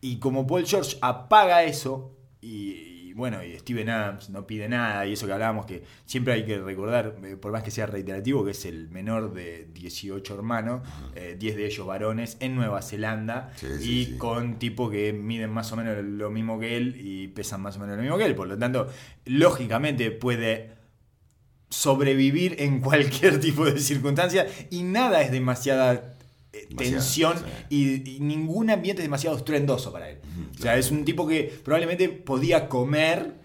Y 0.00 0.18
como 0.18 0.46
Paul 0.46 0.66
George 0.66 0.96
apaga 1.00 1.64
eso, 1.64 2.16
y, 2.40 2.91
y 3.12 3.14
bueno, 3.14 3.44
y 3.44 3.58
Steven 3.58 3.90
Adams 3.90 4.30
no 4.30 4.46
pide 4.46 4.70
nada, 4.70 5.04
y 5.06 5.12
eso 5.12 5.26
que 5.26 5.34
hablábamos 5.34 5.66
que 5.66 5.82
siempre 6.06 6.32
hay 6.32 6.46
que 6.46 6.58
recordar, 6.58 7.16
eh, 7.24 7.36
por 7.36 7.52
más 7.52 7.62
que 7.62 7.70
sea 7.70 7.84
reiterativo, 7.84 8.42
que 8.42 8.52
es 8.52 8.64
el 8.64 8.88
menor 8.88 9.34
de 9.34 9.68
18 9.74 10.34
hermanos, 10.34 10.80
eh, 11.14 11.36
10 11.38 11.56
de 11.56 11.66
ellos 11.66 11.86
varones, 11.86 12.38
en 12.40 12.54
Nueva 12.56 12.80
Zelanda, 12.80 13.52
Sí, 13.56 13.66
y 13.66 14.04
sí. 14.06 14.16
con 14.16 14.58
tipos 14.58 14.90
que 14.90 15.12
miden 15.12 15.50
más 15.50 15.70
o 15.72 15.76
menos 15.76 16.02
lo 16.02 16.30
mismo 16.30 16.58
que 16.58 16.78
él 16.78 16.96
y 16.98 17.28
pesan 17.28 17.60
más 17.60 17.76
o 17.76 17.80
menos 17.80 17.96
lo 17.96 18.02
mismo 18.02 18.16
que 18.16 18.24
él. 18.24 18.34
Por 18.34 18.48
lo 18.48 18.56
tanto, 18.56 18.88
lógicamente 19.26 20.10
puede 20.10 20.70
sobrevivir 21.68 22.56
en 22.60 22.80
cualquier 22.80 23.40
tipo 23.40 23.64
de 23.66 23.78
circunstancia 23.78 24.46
y 24.70 24.82
nada 24.84 25.22
es 25.22 25.30
demasiada 25.30 26.14
eh, 26.52 26.68
tensión 26.76 27.36
sí. 27.38 27.44
y, 27.70 28.16
y 28.16 28.20
ningún 28.20 28.70
ambiente 28.70 29.02
es 29.02 29.06
demasiado 29.06 29.36
estruendoso 29.36 29.92
para 29.92 30.10
él. 30.10 30.18
O 30.58 30.62
sea, 30.62 30.76
es 30.76 30.90
un 30.90 31.04
tipo 31.04 31.26
que 31.26 31.52
probablemente 31.64 32.08
podía 32.08 32.68
comer 32.68 33.42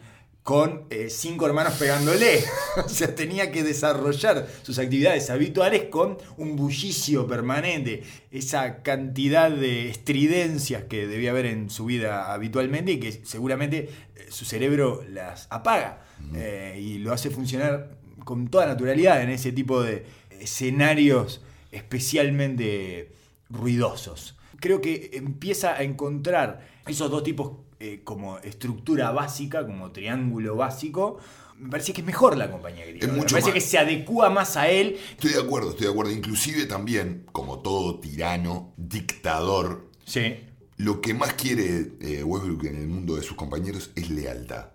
con 0.48 0.86
eh, 0.91 1.10
cinco 1.10 1.46
hermanos 1.46 1.74
pegándole. 1.74 2.41
o 2.86 2.88
sea, 2.88 3.13
tenía 3.13 3.52
que 3.52 3.63
desarrollar 3.63 4.48
sus 4.62 4.80
actividades 4.80 5.30
habituales 5.30 5.89
con 5.89 6.17
un 6.38 6.56
bullicio 6.56 7.28
permanente. 7.28 8.04
Esa 8.32 8.82
cantidad 8.82 9.52
de 9.52 9.89
estridencias 9.89 10.86
que 10.86 11.06
debía 11.06 11.32
haber 11.32 11.48
en 11.48 11.70
su 11.70 11.84
vida 11.84 12.32
habitualmente 12.32 12.93
y 12.93 13.00
que 13.02 13.12
seguramente 13.26 13.89
eh, 14.15 14.28
su 14.30 14.46
cerebro 14.46 15.04
las 15.10 15.48
apaga 15.50 16.06
eh, 16.34 16.80
y 16.82 17.00
lo 17.00 17.12
hace 17.12 17.30
funcionar 17.30 17.98
con 18.24 18.48
toda 18.48 18.67
naturalidad 18.67 19.22
en 19.22 19.32
ese 19.32 19.52
tipo 19.52 19.84
de 19.84 20.06
escenarios 20.30 21.41
especialmente 21.78 23.12
ruidosos. 23.50 24.36
Creo 24.60 24.82
que 24.82 25.12
empieza 25.13 25.76
a 25.76 25.84
encontrar 25.84 26.68
esos 26.88 27.10
dos 27.12 27.24
tipos 27.24 27.52
eh, 27.80 28.02
como 28.04 28.40
estructura 28.40 29.12
básica, 29.12 29.66
como 29.66 29.92
triángulo 29.92 30.56
básico. 30.56 31.20
Me 31.58 31.70
parece 31.70 31.94
que 31.94 32.02
es 32.02 32.08
mejor 32.08 32.38
la 32.38 32.52
compañía 32.52 32.86
gringa. 32.86 33.06
Es 33.08 33.12
Me 33.13 33.20
parece 33.20 33.42
más. 33.50 33.54
que 33.54 33.62
se 33.62 33.78
adecua 33.78 34.30
más 34.30 34.58
a 34.58 34.70
él. 34.70 34.98
Estoy 35.12 35.32
de 35.34 35.40
acuerdo, 35.42 35.70
estoy 35.72 35.86
de 35.86 35.92
acuerdo. 35.92 36.12
Inclusive 36.12 36.66
también, 36.66 37.26
como 37.32 37.60
todo 37.60 38.00
tirano, 38.00 38.74
dictador, 38.78 39.90
Sí. 40.06 40.36
lo 40.78 41.02
que 41.02 41.13
más 41.13 41.34
quiere 41.34 41.94
eh, 42.02 42.24
Westbrook 42.24 42.66
en 42.66 42.76
el 42.78 42.88
mundo 42.88 43.16
de 43.16 43.24
sus 43.24 43.36
compañeros 43.36 43.92
es 43.96 44.10
lealtad. 44.10 44.68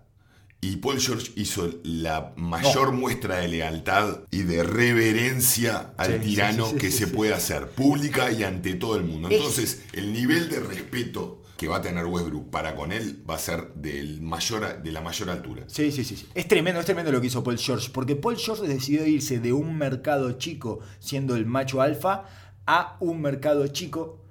Y 0.64 0.76
Paul 0.76 1.00
George 1.00 1.32
hizo 1.34 1.68
la 1.82 2.34
mayor 2.36 2.92
muestra 2.92 3.38
de 3.38 3.48
lealtad 3.48 4.20
y 4.30 4.42
de 4.44 4.62
reverencia 4.62 5.92
al 5.96 6.20
Sí, 6.22 6.28
tirano 6.30 6.66
sí, 6.66 6.70
sí, 6.74 6.78
que 6.78 6.90
sí, 6.92 6.98
se 6.98 7.06
sí. 7.06 7.10
puede 7.12 7.34
hacer, 7.34 7.68
pública 7.70 8.30
y 8.30 8.44
ante 8.44 8.74
todo 8.74 8.94
el 8.96 9.02
mundo. 9.02 9.28
Es- 9.28 9.36
Entonces, 9.38 9.82
el 9.92 10.12
nivel 10.12 10.48
de 10.48 10.60
respeto 10.60 11.42
que 11.56 11.66
va 11.66 11.78
a 11.78 11.82
tener 11.82 12.06
Westbrook 12.06 12.48
para 12.50 12.76
con 12.76 12.92
él 12.92 13.24
va 13.28 13.34
a 13.34 13.38
ser 13.38 13.74
del 13.74 14.20
mayor, 14.20 14.82
de 14.82 14.92
la 14.92 15.00
mayor 15.00 15.30
altura. 15.30 15.64
Sí, 15.66 15.90
sí, 15.90 16.04
sí, 16.04 16.16
sí. 16.16 16.26
Es 16.34 16.46
tremendo, 16.46 16.78
es 16.78 16.86
tremendo 16.86 17.10
lo 17.10 17.20
que 17.20 17.26
hizo 17.26 17.42
Paul 17.42 17.58
George, 17.58 17.90
porque 17.92 18.14
Paul 18.14 18.36
George 18.36 18.66
decidió 18.68 19.04
irse 19.04 19.40
de 19.40 19.52
un 19.52 19.76
mercado 19.76 20.30
chico 20.38 20.78
siendo 21.00 21.34
el 21.34 21.44
macho 21.44 21.80
alfa 21.82 22.24
a 22.66 22.96
un 23.00 23.20
mercado 23.20 23.66
chico 23.66 24.24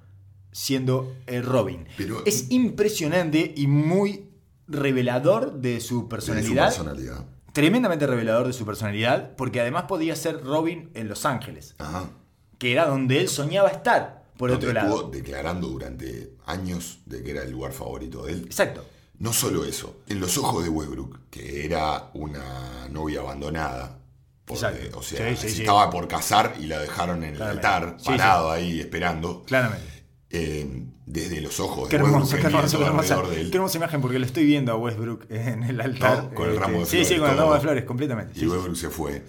siendo 0.50 1.14
el 1.26 1.42
Robin. 1.42 1.84
Pero- 1.98 2.22
es 2.24 2.50
impresionante 2.50 3.52
y 3.54 3.66
muy 3.66 4.28
revelador 4.72 5.52
de 5.60 5.80
su 5.80 5.94
De 5.94 6.02
su 6.02 6.08
personalidad. 6.08 6.64
personalidad. 6.66 7.24
Tremendamente 7.52 8.06
revelador 8.06 8.46
de 8.46 8.52
su 8.52 8.64
personalidad, 8.64 9.36
porque 9.36 9.60
además 9.60 9.84
podía 9.84 10.16
ser 10.16 10.42
Robin 10.42 10.90
en 10.94 11.08
Los 11.08 11.26
Ángeles, 11.26 11.74
Ajá. 11.78 12.06
que 12.58 12.72
era 12.72 12.86
donde 12.86 13.20
él 13.20 13.28
soñaba 13.28 13.68
estar, 13.68 14.24
por 14.38 14.50
Donde 14.50 14.66
otro 14.68 14.74
lado. 14.80 14.94
estuvo 14.96 15.10
declarando 15.10 15.68
durante 15.68 16.34
años 16.46 17.00
de 17.06 17.22
que 17.22 17.30
era 17.32 17.42
el 17.42 17.50
lugar 17.52 17.72
favorito 17.72 18.24
de 18.24 18.32
él. 18.32 18.42
Exacto. 18.46 18.84
No 19.18 19.32
solo 19.32 19.64
eso, 19.64 20.00
en 20.08 20.18
los 20.18 20.36
ojos 20.38 20.64
de 20.64 20.70
Westbrook, 20.70 21.28
que 21.30 21.64
era 21.66 22.10
una 22.14 22.88
novia 22.90 23.20
abandonada, 23.20 23.98
porque, 24.44 24.64
Exacto. 24.66 24.98
o 24.98 25.02
sea, 25.02 25.28
Sí, 25.30 25.36
sí, 25.36 25.42
se 25.48 25.54
sí. 25.56 25.60
estaba 25.62 25.90
por 25.90 26.08
casar 26.08 26.54
y 26.58 26.66
la 26.66 26.80
dejaron 26.80 27.18
en 27.22 27.30
el 27.30 27.36
Claramente. 27.36 27.66
altar, 27.66 27.96
parado 28.04 28.50
ahí 28.50 28.80
esperando, 28.80 29.44
Claramente. 29.44 29.86
eh, 30.30 30.86
desde 31.06 31.40
los 31.40 31.58
ojos 31.60 31.88
Qué 31.88 31.98
de 31.98 32.04
hermoso, 32.04 32.36
qué 32.36 32.42
hermoso, 32.46 32.78
qué 32.78 32.84
hermosa, 32.84 33.22
él. 33.34 33.50
qué 33.50 33.56
hermosa 33.56 33.78
imagen 33.78 34.00
porque 34.00 34.18
lo 34.18 34.26
estoy 34.26 34.44
viendo 34.44 34.72
a 34.72 34.76
Westbrook 34.76 35.26
en 35.30 35.62
el 35.64 35.80
altar. 35.80 36.24
¿No? 36.24 36.34
Con 36.34 36.48
el 36.50 36.56
ramo 36.56 36.80
de 36.80 36.86
Sí, 36.86 37.04
sí, 37.04 37.14
flores, 37.14 37.20
con 37.20 37.30
el 37.30 37.36
ramo 37.38 37.54
de 37.54 37.60
flores, 37.60 37.84
completamente. 37.84 38.32
Y 38.34 38.40
sí, 38.40 38.40
sí. 38.40 38.46
Westbrook 38.46 38.76
se 38.76 38.90
fue. 38.90 39.22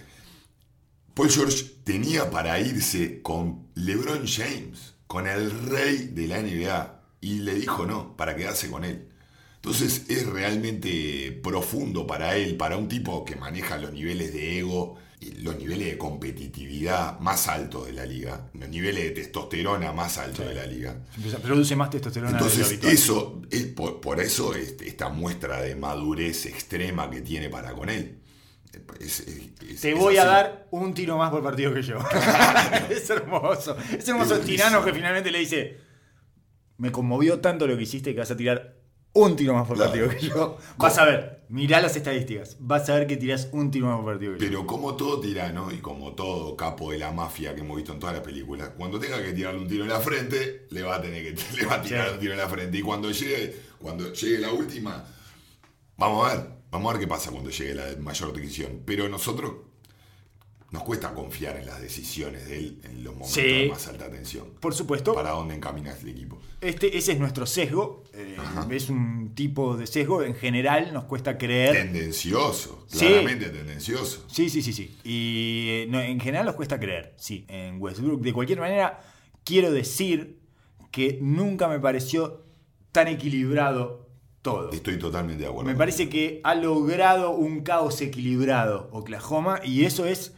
Paul 1.14 1.30
George 1.30 1.64
tenía 1.84 2.30
para 2.30 2.58
irse 2.60 3.22
con 3.22 3.68
LeBron 3.74 4.26
James, 4.26 4.94
con 5.06 5.26
el 5.26 5.50
rey 5.68 6.08
de 6.12 6.26
la 6.26 6.40
NBA, 6.42 7.00
y 7.20 7.40
le 7.40 7.54
dijo 7.54 7.86
no, 7.86 8.16
para 8.16 8.34
quedarse 8.36 8.70
con 8.70 8.84
él. 8.84 9.08
Entonces 9.56 10.06
es 10.08 10.26
realmente 10.26 11.32
profundo 11.42 12.06
para 12.06 12.36
él, 12.36 12.56
para 12.56 12.76
un 12.76 12.88
tipo 12.88 13.24
que 13.24 13.36
maneja 13.36 13.78
los 13.78 13.92
niveles 13.92 14.32
de 14.32 14.58
ego 14.58 14.96
los 15.42 15.56
niveles 15.56 15.86
de 15.88 15.98
competitividad 15.98 17.18
más 17.20 17.48
altos 17.48 17.86
de 17.86 17.92
la 17.92 18.04
liga, 18.06 18.50
los 18.54 18.68
niveles 18.68 19.04
de 19.04 19.10
testosterona 19.10 19.92
más 19.92 20.18
altos 20.18 20.46
de 20.46 20.54
la 20.54 20.66
liga. 20.66 20.96
Produce 21.42 21.76
más 21.76 21.90
testosterona 21.90 22.32
de 22.32 22.38
lo 22.38 22.46
Entonces, 22.46 22.84
eso, 22.84 23.42
es 23.50 23.64
por, 23.66 24.00
por 24.00 24.20
eso 24.20 24.54
esta 24.54 25.08
muestra 25.08 25.60
de 25.62 25.74
madurez 25.76 26.46
extrema 26.46 27.08
que 27.10 27.20
tiene 27.20 27.48
para 27.48 27.72
con 27.72 27.88
él. 27.90 28.20
Es- 29.00 29.20
es- 29.20 29.28
es- 29.70 29.80
Te 29.80 29.94
voy 29.94 30.16
a 30.16 30.24
dar 30.24 30.66
un 30.72 30.94
tiro 30.94 31.16
más 31.16 31.30
por 31.30 31.42
partido 31.42 31.72
que 31.72 31.82
yo. 31.82 31.98
es 32.90 33.08
hermoso. 33.08 33.76
Es 33.96 34.08
hermoso 34.08 34.34
el 34.36 34.42
tirano 34.44 34.84
que 34.84 34.92
finalmente 34.92 35.30
le 35.30 35.38
dice: 35.38 35.78
Me 36.78 36.90
conmovió 36.90 37.40
tanto 37.40 37.66
lo 37.66 37.76
que 37.76 37.84
hiciste 37.84 38.12
que 38.14 38.20
vas 38.20 38.30
a 38.32 38.36
tirar 38.36 38.74
un 39.12 39.36
tiro 39.36 39.54
más 39.54 39.66
por 39.68 39.76
Claro. 39.76 39.90
partido 39.92 40.08
que 40.10 40.26
yo. 40.26 40.58
Vas 40.76 40.98
a 40.98 41.04
ver, 41.04 41.33
mirá 41.48 41.80
las 41.80 41.96
estadísticas. 41.96 42.56
Vas 42.60 42.88
a 42.88 42.94
ver 42.94 43.06
que 43.06 43.16
tirás 43.16 43.48
un 43.52 43.70
tiro 43.70 43.94
por 43.96 44.04
partido. 44.14 44.34
Pero 44.38 44.66
como 44.66 44.94
todo 44.96 45.20
tirano 45.20 45.70
y 45.72 45.78
como 45.78 46.12
todo 46.14 46.56
capo 46.56 46.90
de 46.92 46.98
la 46.98 47.12
mafia 47.12 47.54
que 47.54 47.60
hemos 47.60 47.76
visto 47.76 47.92
en 47.92 47.98
todas 47.98 48.14
las 48.16 48.24
películas, 48.24 48.70
cuando 48.76 48.98
tenga 48.98 49.22
que 49.22 49.32
tirarle 49.32 49.60
un 49.60 49.68
tiro 49.68 49.84
en 49.84 49.90
la 49.90 50.00
frente, 50.00 50.66
le 50.70 50.82
va 50.82 50.96
a 50.96 51.02
tener 51.02 51.22
que 51.22 51.42
le 51.60 51.66
va 51.66 51.74
a 51.76 51.82
tirar 51.82 52.08
Sí. 52.08 52.14
un 52.14 52.20
tiro 52.20 52.32
en 52.32 52.38
la 52.38 52.48
frente. 52.48 52.78
Y 52.78 52.82
cuando 52.82 53.10
llegue, 53.10 53.56
cuando 53.78 54.12
llegue 54.12 54.38
la 54.38 54.52
última, 54.52 55.04
vamos 55.96 56.28
a 56.30 56.34
ver, 56.36 56.46
vamos 56.70 56.90
a 56.90 56.92
ver 56.94 57.00
qué 57.02 57.08
pasa 57.08 57.30
cuando 57.30 57.50
llegue 57.50 57.74
la 57.74 57.86
mayor 58.00 58.32
decisión. 58.32 58.82
Pero 58.84 59.08
nosotros 59.08 59.52
nos 60.74 60.82
cuesta 60.82 61.14
confiar 61.14 61.56
en 61.56 61.66
las 61.66 61.80
decisiones 61.80 62.48
de 62.48 62.58
él 62.58 62.80
en 62.82 63.04
los 63.04 63.14
momentos 63.14 63.36
de 63.36 63.68
más 63.70 63.86
alta 63.86 64.10
tensión. 64.10 64.48
Por 64.58 64.74
supuesto, 64.74 65.14
Para 65.14 65.30
dónde 65.30 65.54
encaminas 65.54 66.02
el 66.02 66.08
equipo. 66.08 66.36
este, 66.60 66.98
ese 66.98 67.12
es 67.12 67.18
nuestro 67.20 67.46
sesgo. 67.46 68.02
eh, 68.12 68.36
es 68.72 68.90
un 68.90 69.34
tipo 69.36 69.76
de 69.76 69.86
sesgo. 69.86 70.22
En 70.24 70.34
general, 70.34 70.92
nos 70.92 71.04
cuesta 71.04 71.38
creer. 71.38 71.74
Tendencioso, 71.76 72.86
claramente 72.90 73.50
tendencioso. 73.50 74.24
Sí, 74.26 74.50
sí, 74.50 74.62
sí, 74.62 74.72
sí. 74.72 74.96
Y 75.04 75.66
eh, 75.70 75.86
no, 75.88 76.00
en 76.00 76.18
general 76.18 76.44
nos 76.46 76.56
cuesta 76.56 76.80
creer, 76.80 77.14
sí, 77.16 77.44
en 77.48 77.80
Westbrook. 77.80 78.20
De 78.20 78.32
cualquier 78.32 78.58
manera, 78.58 79.00
quiero 79.44 79.70
decir 79.70 80.40
que 80.90 81.18
nunca 81.22 81.68
me 81.68 81.78
pareció 81.78 82.42
tan 82.90 83.06
equilibrado 83.06 84.08
todo. 84.42 84.72
Estoy 84.72 84.98
totalmente 84.98 85.44
de 85.44 85.48
acuerdo. 85.48 85.70
Me 85.70 85.76
parece 85.76 86.08
que 86.08 86.40
ha 86.42 86.56
logrado 86.56 87.30
un 87.30 87.60
caos 87.62 88.00
equilibrado 88.00 88.88
Oklahoma 88.92 89.60
y 89.64 89.84
eso 89.84 90.04
es 90.04 90.34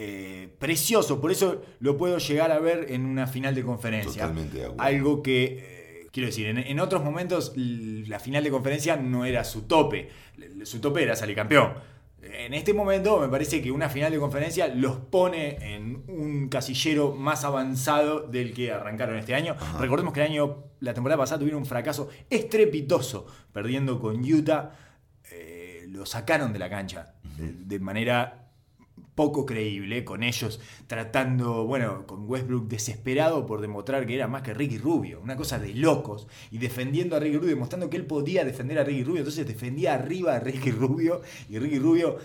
eh, 0.00 0.54
precioso. 0.60 1.20
Por 1.20 1.32
eso 1.32 1.60
lo 1.80 1.96
puedo 1.96 2.18
llegar 2.18 2.52
a 2.52 2.60
ver 2.60 2.86
en 2.90 3.04
una 3.04 3.26
final 3.26 3.52
de 3.56 3.64
conferencia. 3.64 4.22
Totalmente 4.22 4.58
de 4.58 4.64
acuerdo. 4.66 4.82
Algo 4.82 5.22
que, 5.24 6.02
eh, 6.04 6.06
quiero 6.12 6.28
decir, 6.28 6.46
en, 6.46 6.58
en 6.58 6.78
otros 6.78 7.02
momentos 7.02 7.52
la 7.56 8.20
final 8.20 8.44
de 8.44 8.50
conferencia 8.50 8.96
no 8.96 9.24
era 9.24 9.42
su 9.42 9.62
tope. 9.62 10.08
Su 10.62 10.80
tope 10.80 11.02
era 11.02 11.16
salir 11.16 11.34
campeón. 11.34 11.72
En 12.22 12.54
este 12.54 12.74
momento 12.74 13.18
me 13.18 13.28
parece 13.28 13.60
que 13.60 13.72
una 13.72 13.88
final 13.88 14.12
de 14.12 14.20
conferencia 14.20 14.68
los 14.68 14.98
pone 14.98 15.74
en 15.74 16.04
un 16.06 16.48
casillero 16.48 17.12
más 17.12 17.44
avanzado 17.44 18.20
del 18.20 18.54
que 18.54 18.70
arrancaron 18.70 19.16
este 19.16 19.34
año. 19.34 19.56
Recordemos 19.80 20.12
que 20.12 20.20
el 20.20 20.26
año, 20.26 20.64
la 20.78 20.94
temporada 20.94 21.18
pasada 21.18 21.40
tuvieron 21.40 21.62
un 21.62 21.66
fracaso 21.66 22.08
estrepitoso, 22.30 23.26
perdiendo 23.52 23.98
con 23.98 24.20
Utah. 24.22 24.70
Eh, 25.32 25.86
lo 25.88 26.06
sacaron 26.06 26.52
de 26.52 26.58
la 26.60 26.70
cancha 26.70 27.14
de, 27.36 27.52
de 27.52 27.78
manera 27.80 28.47
poco 29.18 29.44
creíble, 29.44 30.04
con 30.04 30.22
ellos 30.22 30.60
tratando, 30.86 31.64
bueno, 31.64 32.06
con 32.06 32.28
Westbrook 32.28 32.68
desesperado 32.68 33.46
por 33.46 33.60
demostrar 33.60 34.06
que 34.06 34.14
era 34.14 34.28
más 34.28 34.42
que 34.42 34.54
Ricky 34.54 34.78
Rubio, 34.78 35.20
una 35.20 35.34
cosa 35.34 35.58
de 35.58 35.74
locos, 35.74 36.28
y 36.52 36.58
defendiendo 36.58 37.16
a 37.16 37.18
Ricky 37.18 37.38
Rubio, 37.38 37.50
demostrando 37.50 37.90
que 37.90 37.96
él 37.96 38.06
podía 38.06 38.44
defender 38.44 38.78
a 38.78 38.84
Ricky 38.84 39.02
Rubio, 39.02 39.18
entonces 39.18 39.44
defendía 39.44 39.94
arriba 39.94 40.36
a 40.36 40.38
Ricky 40.38 40.70
Rubio, 40.70 41.22
y 41.50 41.58
Ricky 41.58 41.80
Rubio 41.80 42.18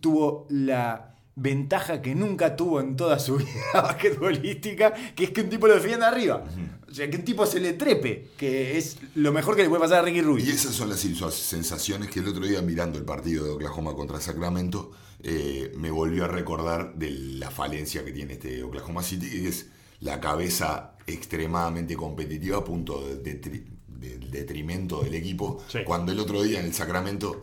tuvo 0.00 0.46
la 0.48 1.14
ventaja 1.36 2.00
que 2.00 2.14
nunca 2.14 2.56
tuvo 2.56 2.80
en 2.80 2.96
toda 2.96 3.18
su 3.18 3.36
vida 3.36 3.82
basquetbolística, 3.82 4.94
que 5.14 5.24
es 5.24 5.30
que 5.30 5.42
un 5.42 5.50
tipo 5.50 5.66
lo 5.66 5.74
defienda 5.74 6.08
arriba. 6.08 6.42
O 6.88 6.94
sea, 6.94 7.10
que 7.10 7.18
un 7.18 7.24
tipo 7.24 7.44
se 7.44 7.60
le 7.60 7.74
trepe, 7.74 8.30
que 8.38 8.78
es 8.78 8.96
lo 9.16 9.30
mejor 9.30 9.56
que 9.56 9.62
le 9.62 9.68
puede 9.68 9.82
pasar 9.82 9.98
a 9.98 10.02
Ricky 10.02 10.22
Rubio. 10.22 10.42
Y 10.42 10.48
esas 10.48 10.74
son 10.74 10.88
las 10.88 11.00
sensaciones 11.00 12.08
que 12.08 12.20
el 12.20 12.28
otro 12.28 12.46
día 12.46 12.62
mirando 12.62 12.96
el 12.96 13.04
partido 13.04 13.44
de 13.44 13.50
Oklahoma 13.50 13.92
contra 13.92 14.18
Sacramento 14.22 14.90
eh, 15.24 15.72
me 15.76 15.90
volvió 15.90 16.24
a 16.24 16.28
recordar 16.28 16.94
de 16.94 17.10
la 17.10 17.50
falencia 17.50 18.04
que 18.04 18.12
tiene 18.12 18.34
este 18.34 18.62
Oklahoma 18.62 19.02
City, 19.02 19.28
que 19.28 19.48
es 19.48 19.70
la 20.00 20.20
cabeza 20.20 20.96
extremadamente 21.06 21.96
competitiva 21.96 22.58
a 22.58 22.64
punto 22.64 23.00
de, 23.16 23.64
detrimento 24.30 25.02
del 25.02 25.14
equipo. 25.14 25.62
Cuando 25.84 26.12
el 26.12 26.20
otro 26.20 26.42
día 26.42 26.60
en 26.60 26.66
el 26.66 26.74
Sacramento 26.74 27.42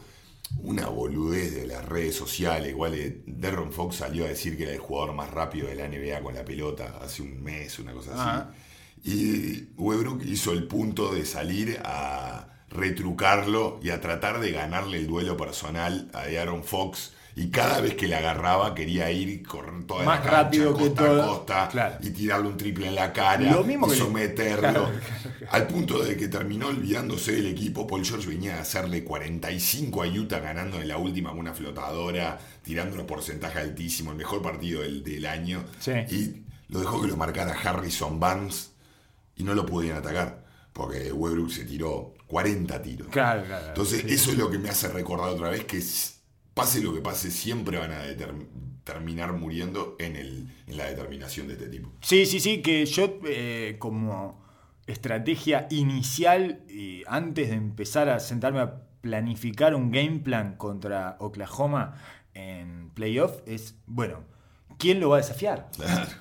una 0.60 0.88
boludez 0.88 1.56
de 1.56 1.68
las 1.68 1.86
redes 1.86 2.16
sociales. 2.16 2.72
Igual 2.72 2.92
de 2.92 3.24
Derron 3.26 3.72
Fox 3.72 3.98
salió 3.98 4.26
a 4.26 4.30
decir 4.30 4.58
que 4.58 4.64
era 4.64 4.74
el 4.74 4.80
jugador 4.80 5.16
más 5.16 5.32
rápido 5.32 5.68
de 5.68 5.76
la 5.76 5.88
NBA 5.88 6.22
con 6.22 6.34
la 6.34 6.46
pelota 6.46 7.00
hace 7.02 7.22
un 7.22 7.42
mes, 7.42 7.80
una 7.80 7.94
cosa 7.94 8.14
así. 8.14 8.48
Y 9.04 9.70
Westbrook 9.78 10.24
hizo 10.26 10.52
el 10.52 10.68
punto 10.68 11.14
de 11.14 11.26
salir 11.26 11.80
a 11.84 12.48
retrucarlo 12.70 13.80
y 13.82 13.90
a 13.90 14.00
tratar 14.00 14.40
de 14.40 14.52
ganarle 14.52 14.98
el 14.98 15.08
duelo 15.08 15.36
personal 15.38 16.10
a 16.14 16.24
Aaron 16.24 16.64
Fox. 16.64 17.14
Y 17.36 17.50
cada 17.50 17.80
vez 17.80 17.94
que 17.96 18.08
le 18.08 18.16
agarraba 18.16 18.76
quería 18.76 19.10
ir 19.12 19.42
correr 19.48 19.86
toda 19.88 20.04
Más 20.04 20.20
la 20.20 20.24
cancha, 20.24 20.38
rápido 20.44 20.76
que 20.76 20.84
costa 20.88 21.06
todo. 21.06 21.24
a 21.24 21.28
costa 21.28 21.70
Claro. 21.72 21.96
y 22.02 22.10
tirarle 22.10 22.48
un 22.50 22.58
triple 22.58 22.88
en 22.88 22.96
la 22.96 23.14
cara 23.14 23.52
Lo 23.52 23.64
mismo 23.64 23.92
y 23.94 23.98
someterlo. 23.98 24.60
Claro, 24.60 24.92
Al 25.52 25.68
punto 25.68 26.04
de 26.04 26.18
que 26.18 26.28
terminó 26.28 26.68
olvidándose 26.68 27.32
del 27.32 27.48
equipo. 27.48 27.88
Paul 27.88 28.04
George 28.06 28.28
venía 28.28 28.58
a 28.58 28.62
hacerle 28.62 29.04
45 29.06 30.04
a 30.04 30.08
Utah 30.08 30.40
ganando 30.40 30.82
en 30.82 30.88
la 30.88 30.98
última 30.98 31.32
una 31.32 31.54
flotadora, 31.54 32.38
tirando 32.64 33.00
un 33.00 33.08
porcentaje 33.08 33.60
altísimo, 33.60 34.12
el 34.12 34.18
mejor 34.18 34.42
partido 34.42 34.82
del, 34.82 35.04
del 35.04 35.26
año. 35.26 35.64
Sí. 35.80 35.92
Y 36.10 36.44
lo 36.68 36.80
dejó 36.80 37.02
que 37.02 37.08
lo 37.08 37.16
marcara 37.18 37.54
Harrison 37.54 38.20
Barnes 38.20 38.72
y 39.36 39.44
no 39.44 39.54
lo 39.54 39.66
pudieron 39.66 40.00
atacar. 40.00 40.44
Porque 40.74 41.12
Westbrook 41.12 41.52
se 41.52 41.66
tiró 41.66 42.14
40 42.28 42.82
tiros. 42.82 43.08
Claro, 43.10 43.44
claro. 43.46 43.68
Entonces, 43.70 44.02
Sí. 44.02 44.14
eso 44.14 44.32
es 44.32 44.38
lo 44.38 44.50
que 44.50 44.58
me 44.58 44.70
hace 44.70 44.88
recordar 44.90 45.30
otra 45.30 45.50
vez 45.50 45.66
que 45.66 45.82
pase 46.54 46.82
lo 46.82 46.94
que 46.94 47.02
pase, 47.02 47.32
siempre 47.32 47.78
van 47.78 47.92
a 47.92 48.04
terminar 48.84 49.34
muriendo 49.34 49.96
en, 50.00 50.16
el, 50.16 50.48
en 50.68 50.78
la 50.78 50.86
determinación 50.86 51.48
de 51.48 51.54
este 51.54 51.68
tipo. 51.68 51.92
Sí, 52.02 52.26
sí, 52.26 52.40
sí, 52.40 52.62
que 52.62 52.86
yo 52.86 53.20
eh, 53.26 53.76
como 53.80 54.42
estrategia 54.88 55.68
inicial, 55.70 56.64
y 56.70 57.04
antes 57.08 57.50
de 57.50 57.56
empezar 57.56 58.10
a 58.10 58.20
sentarme 58.20 58.60
a 58.60 58.82
planificar 59.02 59.76
un 59.76 59.92
game 59.92 60.20
plan 60.20 60.56
contra 60.58 61.18
Oklahoma 61.20 61.96
en 62.34 62.90
playoff, 62.94 63.42
es, 63.46 63.76
bueno, 63.86 64.24
¿quién 64.78 65.00
lo 65.00 65.10
va 65.10 65.18
a 65.18 65.22
desafiar? 65.22 65.70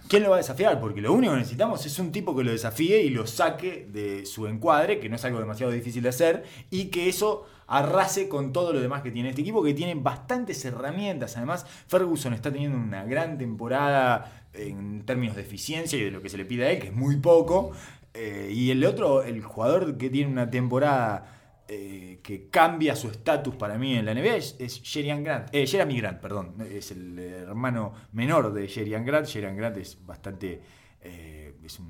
¿Quién 0.09 0.23
lo 0.23 0.31
va 0.31 0.37
a 0.37 0.39
desafiar? 0.39 0.81
Porque 0.81 1.01
lo 1.01 1.13
único 1.13 1.33
que 1.33 1.39
necesitamos 1.39 1.85
es 1.87 1.99
un 1.99 2.13
tipo 2.13 2.37
que 2.37 2.45
lo 2.45 2.53
desafíe 2.53 3.03
y 3.03 3.11
lo 3.11 3.27
saque 3.27 3.89
de 3.91 4.27
su 4.27 4.47
encuadre, 4.47 5.01
que 5.01 5.09
no 5.09 5.17
es 5.17 5.25
algo 5.25 5.41
demasiado 5.41 5.73
difícil 5.73 6.03
de 6.03 6.11
hacer, 6.11 6.45
y 6.71 6.87
que 6.87 7.09
eso 7.09 7.47
arrase 7.71 8.29
con 8.29 8.53
todo 8.53 8.73
lo 8.73 8.81
demás 8.81 9.01
que 9.01 9.13
tiene 9.13 9.31
este 9.31 9.43
equipo, 9.43 9.63
que 9.63 9.75
tiene 9.75 9.95
bastantes 9.95 10.65
herramientas. 10.65 11.37
Además, 11.37 11.65
Ferguson 11.87 12.35
está 12.35 12.53
teniendo 12.53 12.77
una 12.77 13.05
gran 13.05 13.39
temporada 13.39 14.49
en 14.53 15.07
términos 15.07 15.37
de 15.37 15.43
eficiencia 15.43 15.97
y 15.99 16.03
de 16.05 16.11
lo 16.11 16.21
que 16.21 16.29
se 16.29 16.37
le 16.37 16.45
pide 16.45 16.67
a 16.67 16.71
él, 16.73 16.81
que 16.81 16.89
es 16.89 16.93
muy 16.93 17.17
poco. 17.17 17.71
Eh, 18.13 18.51
y 18.53 18.73
el 18.73 18.85
otro, 18.85 19.23
el 19.23 19.41
jugador 19.43 19.97
que 19.97 20.11
tiene 20.11 20.33
una 20.33 20.51
temporada 20.51 21.63
eh, 21.69 22.19
que 22.25 22.49
cambia 22.49 22.97
su 22.97 23.09
estatus 23.09 23.55
para 23.55 23.79
mí 23.79 23.95
en 23.95 24.05
la 24.05 24.15
NBA 24.15 24.35
es, 24.35 24.57
es 24.59 24.83
Grant. 25.23 25.55
Eh, 25.55 25.65
Jeremy 25.65 25.97
Grant, 25.99 26.21
perdón. 26.21 26.57
Es 26.69 26.91
el 26.91 27.17
hermano 27.21 27.93
menor 28.13 28.53
de 28.53 28.67
Jerian 28.67 29.05
Grant. 29.05 29.29
Jerian 29.29 29.57
Grant 29.57 29.77
es 29.77 29.97
bastante. 30.05 30.61
eh, 31.03 31.55
es 31.65 31.75
es 31.75 31.81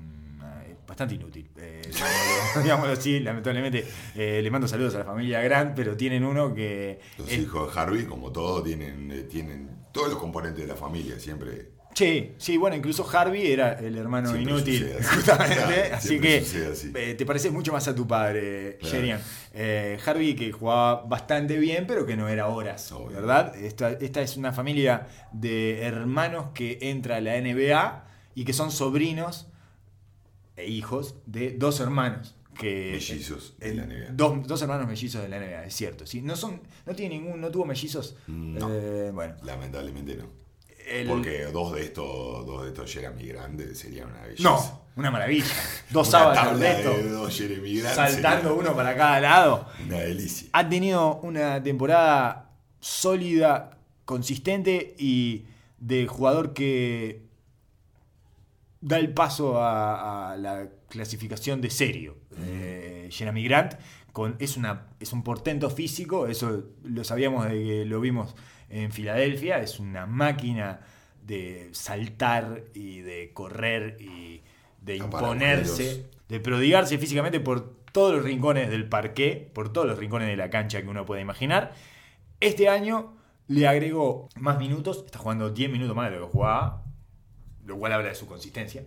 bastante 0.91 1.15
inútil. 1.15 1.49
eh, 1.57 1.81
digámoslo, 1.87 2.61
digámoslo 2.63 2.93
así, 2.93 3.19
lamentablemente. 3.21 3.85
Eh, 4.15 4.41
le 4.43 4.51
mando 4.51 4.67
saludos 4.67 4.93
a 4.95 4.99
la 4.99 5.05
familia 5.05 5.41
Grant, 5.41 5.73
pero 5.75 5.95
tienen 5.95 6.23
uno 6.25 6.53
que. 6.53 6.99
Los 7.17 7.31
hijos 7.31 7.73
de 7.73 7.79
Harvey, 7.79 8.05
como 8.05 8.31
todos, 8.31 8.63
tienen, 8.63 9.09
eh, 9.11 9.23
tienen 9.23 9.69
todos 9.93 10.09
los 10.09 10.19
componentes 10.19 10.61
de 10.63 10.67
la 10.67 10.75
familia, 10.75 11.17
siempre. 11.17 11.69
Sí, 11.93 12.31
sí, 12.37 12.55
bueno, 12.55 12.75
incluso 12.77 13.05
Harvey 13.11 13.51
era 13.51 13.73
el 13.73 13.97
hermano 13.97 14.29
Siempre 14.31 14.53
inútil, 14.53 14.79
sucede 14.87 15.03
justamente. 15.15 15.55
Claro, 15.55 15.73
así 15.95 16.19
que 16.21 16.41
sucede 16.41 17.11
eh, 17.11 17.15
te 17.15 17.25
pareces 17.25 17.51
mucho 17.51 17.73
más 17.73 17.85
a 17.89 17.93
tu 17.95 18.07
padre, 18.07 18.77
Claro. 18.79 18.95
Jerian. 18.95 19.21
Eh, 19.53 19.97
Harvey 20.05 20.33
que 20.35 20.51
jugaba 20.53 21.03
bastante 21.03 21.57
bien, 21.57 21.85
pero 21.87 22.05
que 22.05 22.15
no 22.15 22.29
era 22.29 22.47
horas, 22.47 22.89
Obvio. 22.93 23.17
¿verdad? 23.17 23.53
Esta, 23.57 23.91
esta 23.91 24.21
es 24.21 24.37
una 24.37 24.53
familia 24.53 25.07
de 25.33 25.81
hermanos 25.81 26.47
que 26.53 26.77
entra 26.81 27.17
a 27.17 27.21
la 27.21 27.33
NBA 27.39 28.05
y 28.35 28.45
que 28.45 28.53
son 28.53 28.71
sobrinos 28.71 29.50
e 30.61 30.67
hijos 30.69 31.15
de 31.25 31.51
dos 31.51 31.79
hermanos. 31.79 32.35
Que, 32.57 32.91
Mellizos 32.93 33.55
de 33.59 33.73
la 33.75 33.85
NBA. 33.85 34.11
Dos, 34.11 34.45
dos 34.47 34.61
hermanos 34.61 34.85
mellizos 34.87 35.21
de 35.21 35.29
la 35.29 35.39
NBA, 35.39 35.65
es 35.65 35.73
cierto. 35.73 36.05
Sí, 36.05 36.21
no, 36.21 36.35
son, 36.35 36.61
no 36.85 36.93
tiene 36.93 37.15
ningún, 37.15 37.39
no 37.41 37.49
tuvo 37.49 37.65
mellizos. 37.65 38.15
No. 38.27 38.67
Eh, 38.71 39.09
bueno, 39.13 39.35
Lamentablemente 39.43 40.15
no. 40.17 40.25
el- 40.87 41.07
Porque 41.07 41.45
dos 41.45 41.73
de 41.73 41.83
estos, 41.83 42.45
dos 42.45 42.63
de 42.63 42.67
estos 42.69 42.91
Jeremy 42.91 43.25
Grande 43.27 43.73
serían 43.73 44.09
una 44.11 44.21
belleza. 44.23 44.43
No, 44.43 44.81
una 44.97 45.09
maravilla. 45.09 45.45
Dos 45.89 46.09
sábados 46.09 46.59
de 46.59 46.71
esto, 46.71 46.89
de 46.97 47.09
dos 47.09 47.35
Jeremy 47.37 47.79
saltando 47.79 48.49
sería 48.49 48.53
uno 48.61 48.75
para 48.75 48.95
cada 48.97 49.19
lado. 49.21 49.67
Una 49.85 49.99
delicia. 49.99 50.49
Ha 50.51 50.67
tenido 50.67 51.15
una 51.21 51.63
temporada 51.63 52.51
sólida, 52.81 53.77
consistente 54.05 54.95
y 54.99 55.45
de 55.79 56.05
jugador 56.07 56.53
que 56.53 57.20
da 58.81 58.97
el 58.97 59.13
paso 59.13 59.61
a, 59.61 60.33
a 60.33 60.37
la 60.37 60.67
clasificación 60.89 61.61
de 61.61 61.69
serio. 61.69 62.17
Eh, 62.39 63.07
Jeremy 63.11 63.43
Grant 63.43 63.75
con, 64.11 64.35
es, 64.39 64.57
una, 64.57 64.87
es 64.99 65.13
un 65.13 65.23
portento 65.23 65.69
físico, 65.69 66.27
eso 66.27 66.65
lo 66.83 67.03
sabíamos 67.03 67.45
de 67.45 67.63
que 67.63 67.85
lo 67.85 68.01
vimos 68.01 68.35
en 68.69 68.91
Filadelfia, 68.91 69.59
es 69.59 69.79
una 69.79 70.05
máquina 70.05 70.81
de 71.23 71.69
saltar 71.71 72.63
y 72.73 72.99
de 72.99 73.31
correr 73.33 73.97
y 73.99 74.41
de 74.81 74.97
imponerse, 74.97 76.09
de 76.27 76.39
prodigarse 76.39 76.97
físicamente 76.97 77.39
por 77.39 77.75
todos 77.91 78.15
los 78.15 78.23
rincones 78.23 78.69
del 78.69 78.87
parqué, 78.89 79.49
por 79.53 79.71
todos 79.71 79.87
los 79.87 79.97
rincones 79.97 80.27
de 80.27 80.35
la 80.35 80.49
cancha 80.49 80.81
que 80.81 80.87
uno 80.87 81.05
puede 81.05 81.21
imaginar. 81.21 81.73
Este 82.39 82.69
año 82.69 83.13
le 83.47 83.67
agregó 83.67 84.29
más 84.35 84.57
minutos, 84.57 85.03
está 85.05 85.19
jugando 85.19 85.51
10 85.51 85.71
minutos 85.71 85.95
más 85.95 86.09
de 86.09 86.17
lo 86.17 86.27
que 86.27 86.31
jugaba, 86.31 86.80
lo 87.65 87.77
cual 87.77 87.93
habla 87.93 88.09
de 88.09 88.15
su 88.15 88.25
consistencia. 88.25 88.83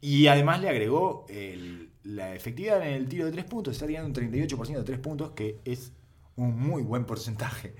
Y 0.00 0.26
además 0.28 0.60
le 0.60 0.68
agregó 0.68 1.26
el- 1.28 1.90
la 2.04 2.34
efectividad 2.34 2.86
en 2.86 2.94
el 2.94 3.08
tiro 3.08 3.24
de 3.26 3.32
3 3.32 3.44
puntos, 3.44 3.72
está 3.74 3.86
tirando 3.86 4.06
un 4.08 4.12
38% 4.14 4.78
de 4.80 4.84
3 4.84 4.98
puntos, 5.00 5.32
que 5.32 5.58
es 5.64 5.92
un 6.36 6.58
muy 6.58 6.82
buen 6.82 7.04
porcentaje. 7.06 7.74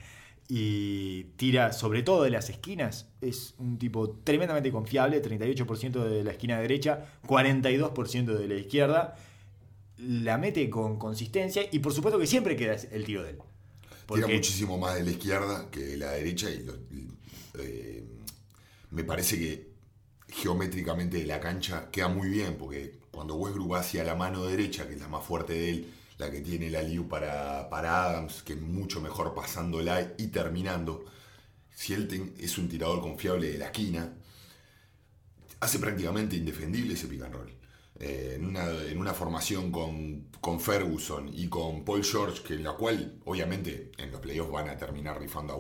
Y 0.49 1.25
tira 1.37 1.73
sobre 1.73 2.03
todo 2.03 2.23
de 2.23 2.31
las 2.31 2.51
esquinas, 2.51 3.09
es 3.21 3.55
un 3.59 3.79
tipo 3.79 4.11
tremendamente 4.25 4.71
confiable, 4.71 5.21
38% 5.21 6.05
de 6.05 6.25
la 6.25 6.31
esquina 6.33 6.59
derecha, 6.61 7.05
42% 7.27 8.35
de 8.39 8.49
la 8.49 8.55
izquierda. 8.55 9.17
La 9.99 10.39
mete 10.39 10.69
con 10.71 10.99
consistencia 10.99 11.63
y 11.71 11.79
por 11.81 11.93
supuesto 11.93 12.19
que 12.19 12.27
siempre 12.27 12.55
queda 12.57 12.75
el 12.93 13.05
tiro 13.05 13.23
de 13.23 13.31
él. 13.31 13.39
Tira 14.19 14.27
muchísimo 14.37 14.79
más 14.79 14.95
de 14.95 15.05
la 15.05 15.11
izquierda 15.11 15.69
que 15.71 15.81
de 15.81 15.97
la 15.97 16.13
derecha 16.13 16.49
y 16.51 16.65
eh, 17.59 17.96
me 18.97 19.05
parece 19.05 19.39
que 19.39 19.51
geométricamente 20.29 21.19
de 21.19 21.27
la 21.27 21.41
cancha 21.41 21.91
queda 21.93 22.09
muy 22.09 22.29
bien 22.29 22.57
porque 22.59 23.01
cuando 23.13 23.37
Westbrook 23.37 23.73
va 23.73 23.81
hacia 23.81 24.05
la 24.05 24.15
mano 24.17 24.45
derecha, 24.47 24.87
que 24.89 24.95
es 24.95 25.01
la 25.01 25.09
más 25.09 25.25
fuerte 25.25 25.53
de 25.55 25.71
él, 25.71 25.95
la 26.19 26.31
que 26.31 26.41
tiene 26.41 26.71
la 26.71 26.83
Liu 26.83 27.09
para, 27.09 27.69
para 27.71 28.05
Adams, 28.05 28.43
que 28.43 28.55
es 28.55 28.61
mucho 28.61 29.01
mejor 29.01 29.35
pasándola 29.35 30.15
y 30.19 30.29
terminando, 30.29 31.05
si 31.75 31.95
él 31.95 32.09
ten- 32.09 32.35
es 32.39 32.59
un 32.59 32.69
tirador 32.69 33.01
confiable 33.03 33.53
de 33.53 33.59
la 33.59 33.67
esquina, 33.67 34.13
hace 35.61 35.79
prácticamente 35.79 36.37
indefendible 36.37 36.95
ese 36.95 37.07
pick. 37.09 37.23
Eh, 38.01 38.35
en, 38.37 38.45
una, 38.47 38.69
en 38.69 38.99
una 38.99 39.15
formación 39.15 39.71
con, 39.71 40.29
con 40.41 40.61
Ferguson 40.61 41.31
y 41.33 41.49
con 41.49 41.85
Paul 41.85 42.05
George, 42.05 42.43
que 42.43 42.55
en 42.55 42.65
la 42.65 42.73
cual 42.75 43.21
obviamente 43.25 43.93
en 43.99 44.11
los 44.13 44.21
playoffs 44.21 44.51
van 44.53 44.69
a 44.69 44.77
terminar 44.77 45.21
rifando 45.21 45.55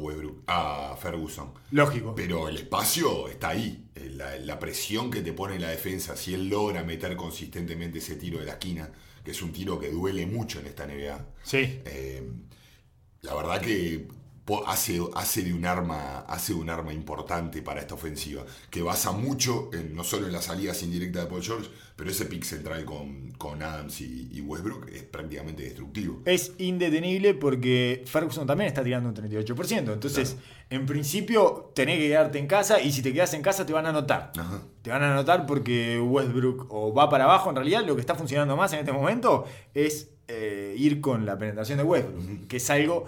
a 0.46 0.92
a 0.92 0.96
Ferguson. 0.96 1.52
Lógico. 1.70 2.14
Pero 2.14 2.48
el 2.48 2.56
espacio 2.56 3.28
está 3.28 3.50
ahí. 3.50 3.88
Eh, 3.94 4.10
La, 4.10 4.36
la 4.36 4.58
presión 4.58 5.10
que 5.10 5.22
te 5.22 5.32
pone 5.32 5.58
la 5.58 5.68
defensa, 5.70 6.16
si 6.16 6.34
él 6.34 6.48
logra 6.48 6.82
meter 6.84 7.16
consistentemente 7.16 7.98
ese 7.98 8.16
tiro 8.16 8.38
de 8.38 8.46
la 8.46 8.52
esquina, 8.52 8.90
que 9.24 9.30
es 9.32 9.42
un 9.42 9.52
tiro 9.52 9.78
que 9.78 9.90
duele 9.90 10.26
mucho 10.26 10.60
en 10.60 10.66
esta 10.66 10.86
NBA. 10.86 11.26
Sí. 11.42 11.80
eh, 11.84 12.22
la 13.22 13.34
verdad 13.34 13.60
que 13.60 14.08
hace, 14.66 15.00
hace, 15.14 15.42
de 15.42 15.52
un 15.52 15.64
arma, 15.64 16.20
hace 16.20 16.52
de 16.52 16.60
un 16.60 16.70
arma 16.70 16.92
importante 16.92 17.62
para 17.62 17.80
esta 17.80 17.94
ofensiva, 17.94 18.44
que 18.70 18.82
basa 18.82 19.12
mucho 19.12 19.70
en, 19.72 19.94
no 19.94 20.04
solo 20.04 20.26
en 20.26 20.32
las 20.32 20.44
salidas 20.44 20.82
indirectas 20.82 21.24
de 21.24 21.30
Paul 21.30 21.42
George, 21.42 21.68
pero 21.96 22.10
ese 22.10 22.26
pick 22.26 22.44
central 22.44 22.84
con, 22.84 23.32
con 23.32 23.62
Adams 23.62 24.00
y, 24.02 24.28
y 24.32 24.40
Westbrook 24.42 24.88
es 24.90 25.02
prácticamente 25.02 25.62
destructivo. 25.62 26.22
Es 26.26 26.52
indetenible 26.58 27.34
porque 27.34 28.04
Ferguson 28.06 28.46
también 28.46 28.68
está 28.68 28.84
tirando 28.84 29.08
un 29.08 29.14
38%. 29.14 29.92
Entonces, 29.92 30.36
en 30.70 30.86
principio, 30.86 31.72
tenés 31.74 31.98
que 31.98 32.08
quedarte 32.08 32.38
en 32.38 32.46
casa 32.46 32.80
y 32.80 32.92
si 32.92 33.02
te 33.02 33.12
quedas 33.12 33.32
en 33.34 33.42
casa 33.42 33.64
te 33.64 33.72
van 33.72 33.86
a 33.86 33.88
anotar. 33.88 34.32
Ajá. 34.38 34.62
Te 34.82 34.90
van 34.90 35.02
a 35.02 35.12
anotar 35.12 35.46
porque 35.46 35.98
Westbrook 35.98 36.66
o 36.70 36.92
va 36.92 37.08
para 37.08 37.24
abajo. 37.24 37.50
En 37.50 37.56
realidad, 37.56 37.84
lo 37.84 37.94
que 37.94 38.00
está 38.00 38.14
funcionando 38.14 38.56
más 38.56 38.72
en 38.74 38.80
este 38.80 38.92
momento 38.92 39.44
es 39.74 40.10
eh, 40.28 40.74
ir 40.76 41.00
con 41.00 41.24
la 41.24 41.38
penetración 41.38 41.78
de 41.78 41.84
Westbrook, 41.84 42.48
que 42.48 42.56
es 42.56 42.70
algo 42.70 43.06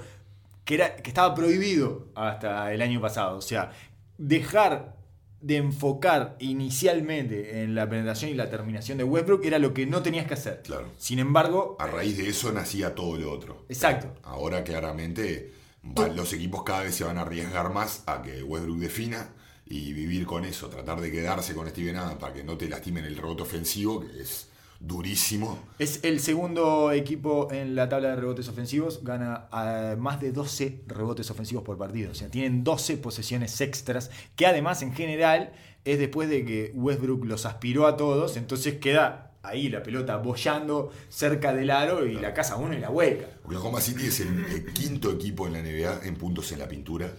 que, 0.69 0.75
era, 0.75 0.97
que 0.97 1.09
estaba 1.09 1.35
prohibido 1.35 2.09
hasta 2.14 2.75
el 2.75 2.83
año 2.83 3.01
pasado. 3.01 3.39
O 3.39 3.41
sea, 3.41 3.73
dejar 4.19 4.99
de 5.41 5.57
enfocar 5.57 6.37
inicialmente 6.41 7.62
en 7.62 7.75
la 7.75 7.89
penetración 7.89 8.31
y 8.31 8.35
la 8.35 8.51
terminación 8.51 8.99
de 8.99 9.05
Westbrook 9.05 9.45
era 9.47 9.59
lo 9.59 9.73
que 9.73 9.87
no 9.87 10.03
tenías 10.03 10.27
que 10.27 10.35
hacer. 10.35 10.61
Claro. 10.64 10.89
Sin 10.99 11.21
embargo, 11.21 11.77
A 11.81 11.87
raíz 11.87 12.19
de 12.19 12.29
eso 12.29 12.53
nacía 12.53 12.95
todo 12.95 13.16
lo 13.16 13.33
otro. 13.33 13.64
exacto. 13.71 14.14
Ahora 14.23 14.62
claramente 14.62 15.53
va- 15.99 16.09
los 16.09 16.35
equipos 16.35 16.64
cada 16.64 16.83
vez 16.83 16.95
se 16.95 17.05
van 17.05 17.16
a 17.16 17.23
arriesgar 17.23 17.73
más 17.73 18.03
a 18.07 18.21
que 18.21 18.43
Westbrook 18.43 18.79
defina 18.79 19.31
y 19.64 19.95
vivir 19.95 20.27
con 20.27 20.45
eso, 20.45 20.69
tratar 20.69 21.01
de 21.01 21.11
quedarse 21.11 21.55
con 21.55 21.66
Steven 21.69 21.97
Adams 21.97 22.16
para 22.21 22.35
que 22.35 22.45
no 22.45 22.59
te 22.59 22.69
lastimen 22.69 23.07
el 23.07 23.16
rebote 23.16 23.43
ofensivo, 23.43 24.01
que 24.01 24.21
es 24.21 24.51
durísimo. 24.81 25.59
Es 25.79 26.01
el 26.05 26.20
segundo 26.20 26.93
equipo 26.93 27.49
en 27.51 27.74
la 27.74 27.89
tabla 27.89 28.11
de 28.11 28.16
rebotes 28.16 28.49
ofensivos, 28.49 29.03
gana 29.03 29.49
eh, 29.53 29.97
más 29.99 30.20
de 30.20 30.33
12 30.33 30.85
rebotes 30.87 31.31
ofensivos 31.31 31.64
por 31.64 31.76
partido. 31.79 32.12
O 32.12 32.14
sea, 32.14 32.29
tienen 32.29 32.62
12 32.64 32.99
posesiones 32.99 33.61
extras, 33.61 34.11
que 34.37 34.47
además 34.47 34.83
en 34.83 34.93
general 34.93 35.53
es 35.85 35.99
después 35.99 36.29
de 36.29 36.45
que 36.45 36.72
Westbrook 36.74 37.24
los 37.24 37.47
aspiró 37.47 37.87
a 37.87 37.97
todos, 37.97 38.37
entonces 38.37 38.79
queda 38.79 39.33
ahí 39.43 39.68
la 39.68 39.83
pelota 39.83 40.16
bollando 40.16 40.93
cerca 41.09 41.55
del 41.55 41.70
aro 41.70 42.05
y 42.07 42.14
la 42.14 42.35
casa 42.35 42.57
uno 42.57 42.74
y 42.74 42.79
la 42.79 42.91
hueca. 42.91 43.26
Oklahoma 43.45 43.81
City 43.81 44.07
es 44.07 44.20
el, 44.20 44.45
el 44.45 44.72
quinto 44.72 45.11
equipo 45.11 45.47
en 45.47 45.55
la 45.55 45.62
NBA 45.62 46.07
en 46.07 46.16
puntos 46.16 46.53
en 46.53 46.59
la 46.59 46.68
pintura. 46.68 47.12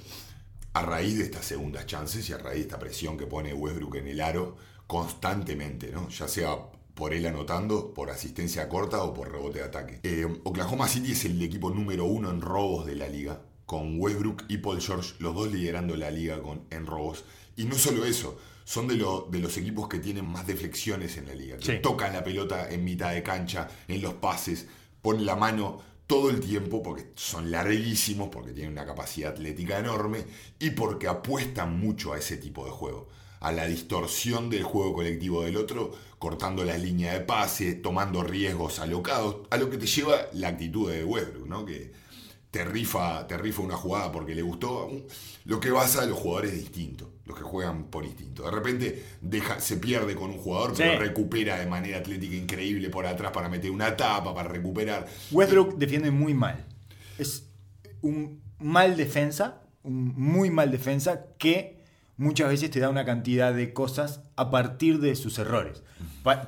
A 0.73 0.83
raíz 0.83 1.17
de 1.17 1.23
estas 1.23 1.45
segundas 1.45 1.87
chances 1.87 2.29
y 2.29 2.33
a 2.33 2.37
raíz 2.37 2.57
de 2.57 2.61
esta 2.61 2.79
presión 2.79 3.17
que 3.17 3.25
pone 3.25 3.53
Westbrook 3.53 3.95
en 3.95 4.07
el 4.07 4.21
aro 4.21 4.55
constantemente, 4.85 5.91
¿no? 5.91 6.09
Ya 6.09 6.27
sea 6.27 6.57
por 6.99 7.15
él 7.15 7.25
anotando, 7.25 7.93
por 7.95 8.11
asistencia 8.11 8.69
corta 8.69 9.01
o 9.03 9.13
por 9.15 9.31
rebote 9.31 9.57
de 9.59 9.65
ataque. 9.65 9.99
Eh, 10.03 10.27
Oklahoma 10.43 10.87
City 10.87 11.13
es 11.13 11.25
el 11.25 11.41
equipo 11.41 11.71
número 11.71 12.05
uno 12.05 12.29
en 12.29 12.41
robos 12.41 12.85
de 12.85 12.95
la 12.95 13.07
liga, 13.07 13.41
con 13.65 13.99
Westbrook 13.99 14.43
y 14.49 14.57
Paul 14.57 14.79
George, 14.81 15.13
los 15.19 15.33
dos 15.33 15.51
liderando 15.51 15.95
la 15.95 16.11
liga 16.11 16.41
con, 16.43 16.65
en 16.69 16.85
robos. 16.85 17.23
Y 17.55 17.63
no 17.65 17.75
solo 17.75 18.05
eso, 18.05 18.37
son 18.65 18.87
de, 18.87 18.95
lo- 18.95 19.27
de 19.31 19.39
los 19.39 19.57
equipos 19.57 19.87
que 19.87 19.99
tienen 19.99 20.27
más 20.27 20.45
deflexiones 20.45 21.17
en 21.17 21.25
la 21.27 21.33
liga, 21.33 21.57
que 21.57 21.65
Sí. 21.77 21.79
tocan 21.81 22.13
la 22.13 22.23
pelota 22.23 22.69
en 22.69 22.83
mitad 22.83 23.11
de 23.13 23.23
cancha, 23.23 23.67
en 23.87 24.01
los 24.01 24.13
pases, 24.15 24.67
ponen 25.01 25.25
la 25.25 25.35
mano 25.35 25.81
todo 26.07 26.29
el 26.31 26.39
tiempo 26.39 26.81
porque 26.81 27.11
son 27.15 27.51
larguísimos, 27.51 28.29
porque 28.29 28.51
tienen 28.51 28.71
una 28.73 28.85
capacidad 28.85 29.31
atlética 29.31 29.77
enorme 29.79 30.25
y 30.59 30.71
porque 30.71 31.07
apuestan 31.07 31.79
mucho 31.79 32.13
a 32.13 32.17
ese 32.17 32.37
tipo 32.37 32.65
de 32.65 32.71
juego, 32.71 33.07
a 33.39 33.51
la 33.51 33.65
distorsión 33.67 34.49
del 34.49 34.63
juego 34.63 34.93
colectivo 34.93 35.43
del 35.43 35.57
otro, 35.57 35.91
cortando 36.17 36.63
la 36.65 36.77
línea 36.77 37.13
de 37.13 37.21
pase, 37.21 37.73
tomando 37.73 38.23
riesgos 38.23 38.79
alocados, 38.79 39.47
a 39.49 39.57
lo 39.57 39.69
que 39.69 39.77
te 39.77 39.85
lleva 39.87 40.17
la 40.33 40.49
actitud 40.49 40.91
de 40.91 41.03
Westbrook, 41.05 41.47
¿no? 41.47 41.65
Que 41.65 41.91
te 42.51 42.65
rifa, 42.65 43.27
te 43.27 43.37
rifa 43.37 43.61
una 43.61 43.75
jugada 43.77 44.11
porque 44.11 44.33
le 44.35 44.41
gustó. 44.41 44.89
Lo 45.45 45.59
que 45.59 45.69
basa 45.71 46.01
a 46.01 46.05
los 46.05 46.17
jugadores 46.17 46.53
distintos, 46.53 47.07
los 47.25 47.37
que 47.37 47.43
juegan 47.43 47.85
por 47.85 48.03
instinto. 48.05 48.43
De 48.43 48.51
repente 48.51 49.05
deja, 49.21 49.59
se 49.61 49.77
pierde 49.77 50.15
con 50.15 50.31
un 50.31 50.37
jugador, 50.39 50.71
Sí. 50.75 50.83
pero 50.83 50.99
recupera 50.99 51.59
de 51.59 51.67
manera 51.67 51.99
atlética 51.99 52.35
increíble 52.35 52.89
por 52.89 53.05
atrás 53.05 53.31
para 53.31 53.49
meter 53.49 53.71
una 53.71 53.95
tapa, 53.95 54.33
para 54.33 54.49
recuperar. 54.49 55.07
Westbrook 55.31 55.77
defiende 55.77 56.11
muy 56.11 56.33
mal. 56.33 56.65
Es 57.17 57.47
un 58.01 58.41
mal 58.59 58.97
defensa, 58.97 59.61
un 59.83 60.13
muy 60.17 60.49
mal 60.49 60.71
defensa 60.71 61.27
que 61.37 61.78
muchas 62.19 62.49
veces 62.49 62.69
te 62.69 62.79
da 62.79 62.89
una 62.89 63.05
cantidad 63.05 63.53
de 63.53 63.73
cosas 63.73 64.21
a 64.35 64.51
partir 64.51 64.99
de 64.99 65.15
sus 65.15 65.39
errores, 65.39 65.81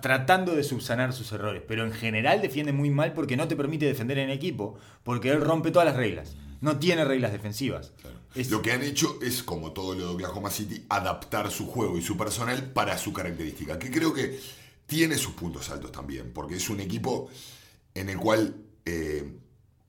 tratando 0.01 0.53
de 0.55 0.63
subsanar 0.63 1.13
sus 1.13 1.31
errores, 1.31 1.63
pero 1.67 1.85
en 1.85 1.93
general 1.93 2.41
defiende 2.41 2.73
muy 2.73 2.89
mal 2.89 3.13
porque 3.13 3.37
no 3.37 3.47
te 3.47 3.55
permite 3.55 3.85
defender 3.85 4.17
en 4.19 4.29
equipo, 4.29 4.77
porque 5.03 5.29
él 5.31 5.41
rompe 5.41 5.71
todas 5.71 5.87
las 5.87 5.95
reglas, 5.95 6.35
no 6.59 6.77
tiene 6.77 7.05
reglas 7.05 7.31
defensivas. 7.31 7.93
Es- 8.35 8.51
Lo 8.51 8.61
que 8.61 8.71
han 8.73 8.83
hecho 8.83 9.17
es, 9.21 9.43
como 9.43 9.71
todo 9.71 9.95
lo 9.95 10.07
de 10.09 10.13
Oklahoma 10.13 10.49
City, 10.51 10.85
adaptar 10.89 11.49
su 11.51 11.65
juego 11.67 11.97
y 11.97 12.01
su 12.01 12.17
personal 12.17 12.71
para 12.71 12.97
su 12.97 13.11
característica, 13.13 13.79
que 13.79 13.89
creo 13.91 14.13
que 14.13 14.39
tiene 14.85 15.17
sus 15.17 15.33
puntos 15.33 15.69
altos 15.69 15.91
también, 15.91 16.31
porque 16.33 16.55
es 16.55 16.69
un 16.69 16.79
equipo 16.81 17.29
en 17.93 18.09
el 18.09 18.17
cual 18.17 18.55
eh, 18.85 19.37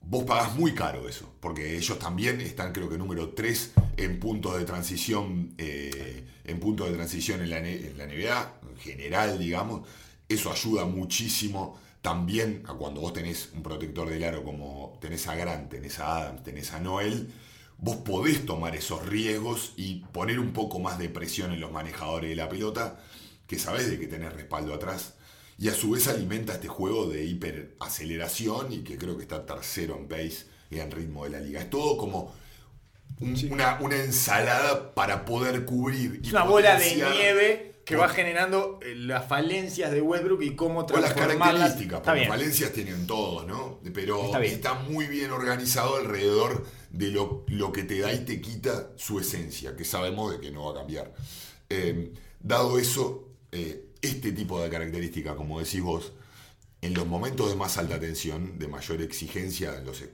vos 0.05 0.25
pagás 0.25 0.55
muy 0.57 0.75
caro 0.75 1.09
eso, 1.09 1.33
porque 1.41 1.77
ellos 1.77 1.99
también 1.99 2.41
están 2.41 2.73
creo 2.73 2.89
que 2.89 2.99
número 2.99 3.31
3 3.31 3.73
en 3.97 4.21
puntos 4.21 4.59
de 4.59 4.65
transición, 4.65 5.55
eh, 5.59 6.27
en 6.45 6.61
puntos 6.61 6.89
de 6.89 6.95
transición 6.95 7.41
en 7.43 7.51
la, 7.51 7.59
en 7.59 7.97
la 7.97 8.05
en 8.05 8.79
general, 8.79 9.39
digamos. 9.39 9.89
Eso 10.29 10.51
ayuda 10.51 10.85
muchísimo 10.87 11.79
también 12.01 12.65
a 12.67 12.75
cuando 12.75 13.01
vos 13.01 13.13
tenés 13.13 13.51
un 13.55 13.63
protector 13.63 14.11
del 14.11 14.25
aro 14.25 14.43
como 14.43 14.99
tenés 15.01 15.27
a 15.29 15.37
Grant, 15.37 15.71
tenés 15.71 15.99
a 16.01 16.17
Adams, 16.17 16.43
tenés 16.43 16.73
a 16.73 16.81
Noel, 16.81 17.33
vos 17.79 17.97
podés 17.97 18.45
tomar 18.45 18.75
esos 18.75 19.07
riesgos 19.07 19.73
y 19.77 20.01
poner 20.13 20.41
un 20.41 20.53
poco 20.53 20.81
más 20.81 20.99
de 20.99 21.09
presión 21.09 21.53
en 21.53 21.61
los 21.61 21.71
manejadores 21.71 22.31
de 22.31 22.37
la 22.37 22.49
pelota, 22.49 22.99
que 23.47 23.59
sabés 23.59 23.89
de 23.89 23.99
que 23.99 24.09
tenés 24.09 24.33
respaldo 24.33 24.75
atrás. 24.75 25.15
Y 25.63 25.69
a 25.69 25.75
su 25.75 25.91
vez 25.93 26.09
alimenta 26.09 26.55
este 26.55 26.67
juego 26.67 27.07
de 27.09 27.25
hiperaceleración 27.25 28.73
y 28.73 28.79
que 28.83 28.99
creo 28.99 29.17
que 29.17 29.23
está 29.23 29.45
tercero 29.47 29.97
en 29.97 30.09
pace 30.09 30.47
y 30.71 30.79
en 30.81 30.91
ritmo 30.91 31.25
de 31.25 31.31
la 31.31 31.41
liga. 31.41 31.61
Es 31.61 31.71
todo 31.71 31.97
como 31.97 32.35
un- 33.21 33.37
una, 33.53 33.79
una 33.81 33.97
ensalada 33.97 34.95
para 34.95 35.25
poder 35.25 35.65
cubrir. 35.65 36.21
y 36.23 36.27
Es 36.27 36.33
una 36.33 36.45
bola 36.45 36.79
de 36.79 36.95
nieve 36.97 37.75
que 37.85 37.97
va 37.97 38.09
generando 38.09 38.79
eh, 38.83 38.95
las 38.95 39.27
falencias 39.29 39.91
de 39.93 40.01
Westbrook 40.01 40.43
y 40.43 40.55
cómo 40.57 40.81
o 40.81 40.83
las 41.01 41.15
transformarlas. 41.15 41.39
características, 41.61 42.01
porque 42.01 42.19
bien. 42.21 42.29
falencias 42.29 42.73
tienen 42.73 43.07
todos, 43.07 43.47
¿no? 43.47 43.81
Pero 43.95 44.37
Está 44.43 44.75
muy 44.75 45.07
bien 45.07 45.31
organizado 45.31 45.97
alrededor 45.97 46.65
de 46.91 47.09
lo, 47.09 47.45
lo 47.49 47.73
que 47.73 47.83
te 47.85 47.99
da 48.01 48.13
y 48.13 48.25
te 48.25 48.41
quita 48.41 48.91
su 48.97 49.19
esencia, 49.21 49.77
que 49.77 49.85
sabemos 49.85 50.33
de 50.33 50.41
que 50.41 50.51
no 50.51 50.65
va 50.65 50.73
a 50.73 50.75
cambiar. 50.75 51.13
Eh, 51.69 52.13
dado 52.41 52.79
eso, 52.79 53.29
eh, 53.51 53.87
este 54.03 54.33
tipo 54.33 54.61
de 54.63 54.69
características, 54.69 55.35
como 55.37 55.61
decís 55.61 55.81
vos, 55.81 56.13
en 56.81 56.95
los 56.95 57.07
momentos 57.07 57.49
de 57.49 57.57
más 57.57 57.79
alta 57.79 57.99
tensión, 58.01 58.59
de 58.59 58.67
mayor 58.69 59.01
exigencia, 59.03 59.79
en 59.79 59.85
los- 59.87 60.05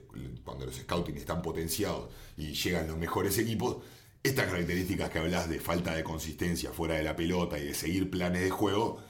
cuando 0.43 0.67
los 0.67 0.75
scouting 0.75 1.17
están 1.17 1.41
potenciados 1.41 2.09
y 2.37 2.53
llegan 2.53 2.87
los 2.87 2.97
mejores 2.97 3.37
equipos, 3.39 3.77
estas 4.21 4.45
características 4.47 5.09
que 5.09 5.19
hablas 5.19 5.49
de 5.49 5.59
falta 5.59 5.95
de 5.95 6.03
consistencia 6.03 6.71
fuera 6.71 6.95
de 6.95 7.03
la 7.03 7.15
pelota 7.15 7.57
y 7.57 7.65
de 7.65 7.73
seguir 7.73 8.09
planes 8.11 8.43
de 8.43 8.49
juego, 8.51 9.01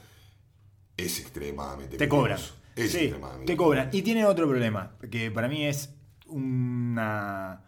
es 0.96 1.18
extremadamente 1.20 1.96
Te 1.96 2.08
cobran. 2.08 2.38
Es 2.76 2.92
Sí, 2.92 2.98
extremadamente 2.98 3.52
te 3.52 3.56
cobran. 3.56 3.90
Y 3.92 4.02
tiene 4.02 4.24
otro 4.24 4.48
problema, 4.48 4.96
que 5.10 5.30
para 5.30 5.48
mí 5.48 5.66
es 5.66 5.90
una 6.26 7.64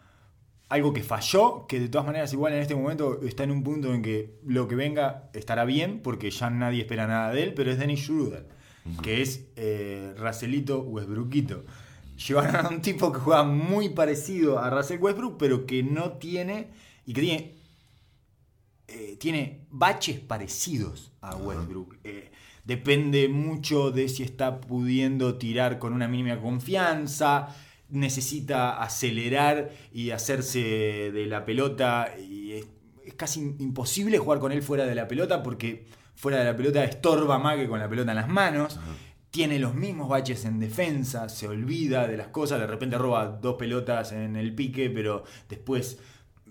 algo 0.73 0.95
que 0.95 1.03
falló, 1.03 1.67
que 1.67 1.79
de 1.79 1.91
todas 1.91 2.07
maneras 2.07 2.33
igual 2.33 2.55
en 2.55 2.61
este 2.61 2.75
momento 2.75 3.21
está 3.23 3.45
en 3.45 3.51
un 3.51 3.63
punto 3.63 3.93
en 3.93 4.01
que 4.01 4.39
lo 4.43 4.69
que 4.69 4.75
venga 4.75 5.29
estará 5.35 5.67
bien, 5.67 6.01
porque 6.03 6.31
ya 6.31 6.49
nadie 6.49 6.81
espera 6.81 7.07
nada 7.07 7.31
de 7.31 7.43
él, 7.43 7.53
pero 7.53 7.71
es 7.71 7.79
Dennis 7.79 8.01
Schroeder, 8.01 8.49
que 9.03 9.21
es 9.21 9.49
eh, 9.57 10.15
Racelito 10.17 10.81
Westbrookito. 10.81 11.65
Llevaron 12.27 12.57
a 12.57 12.69
un 12.71 12.81
tipo 12.81 13.13
que 13.13 13.19
juega 13.19 13.43
muy 13.43 13.91
parecido 13.91 14.61
a 14.61 14.71
Russell 14.71 14.99
Westbrook, 14.99 15.37
pero 15.39 15.67
que 15.67 15.83
no 15.83 16.13
tiene, 16.13 16.71
y 17.05 17.13
que 17.13 17.21
tiene 17.21 17.55
eh, 18.89 19.17
tiene 19.19 19.67
baches 19.71 20.21
parecidos 20.21 21.13
a 21.21 21.37
Westbrook. 21.37 21.97
Eh, 22.03 22.31
depende 22.65 23.29
mucho 23.29 23.91
de 23.91 24.09
si 24.09 24.23
está 24.23 24.61
pudiendo 24.61 25.37
tirar 25.37 25.79
con 25.79 25.93
una 25.93 26.09
mínima 26.09 26.41
confianza, 26.41 27.55
necesita 27.93 28.83
acelerar 28.83 29.71
y 29.93 30.11
hacerse 30.11 30.59
de 31.13 31.27
la 31.27 31.45
pelota 31.45 32.09
y 32.19 32.53
es, 32.53 32.67
es 33.05 33.15
casi 33.15 33.41
imposible 33.59 34.19
jugar 34.19 34.39
con 34.41 34.51
él 34.53 34.63
fuera 34.63 34.85
de 34.87 34.95
la 34.95 35.07
pelota 35.07 35.43
porque 35.43 35.87
fuera 36.17 36.39
de 36.39 36.45
la 36.47 36.57
pelota 36.57 36.83
estorba 36.85 37.39
más 37.39 37.57
que 37.57 37.69
con 37.69 37.79
la 37.79 37.89
pelota 37.89 38.11
en 38.13 38.17
las 38.17 38.29
manos. 38.29 38.81
Tiene 39.31 39.59
los 39.59 39.75
mismos 39.75 40.09
baches 40.11 40.45
en 40.45 40.59
defensa, 40.61 41.29
se 41.31 41.49
olvida 41.49 42.07
de 42.07 42.17
las 42.19 42.29
cosas, 42.29 42.61
de 42.61 42.67
repente 42.67 42.99
roba 42.99 43.27
dos 43.29 43.55
pelotas 43.57 44.13
en 44.13 44.37
el 44.37 44.55
pique, 44.55 44.91
pero 44.91 45.25
después 45.49 45.99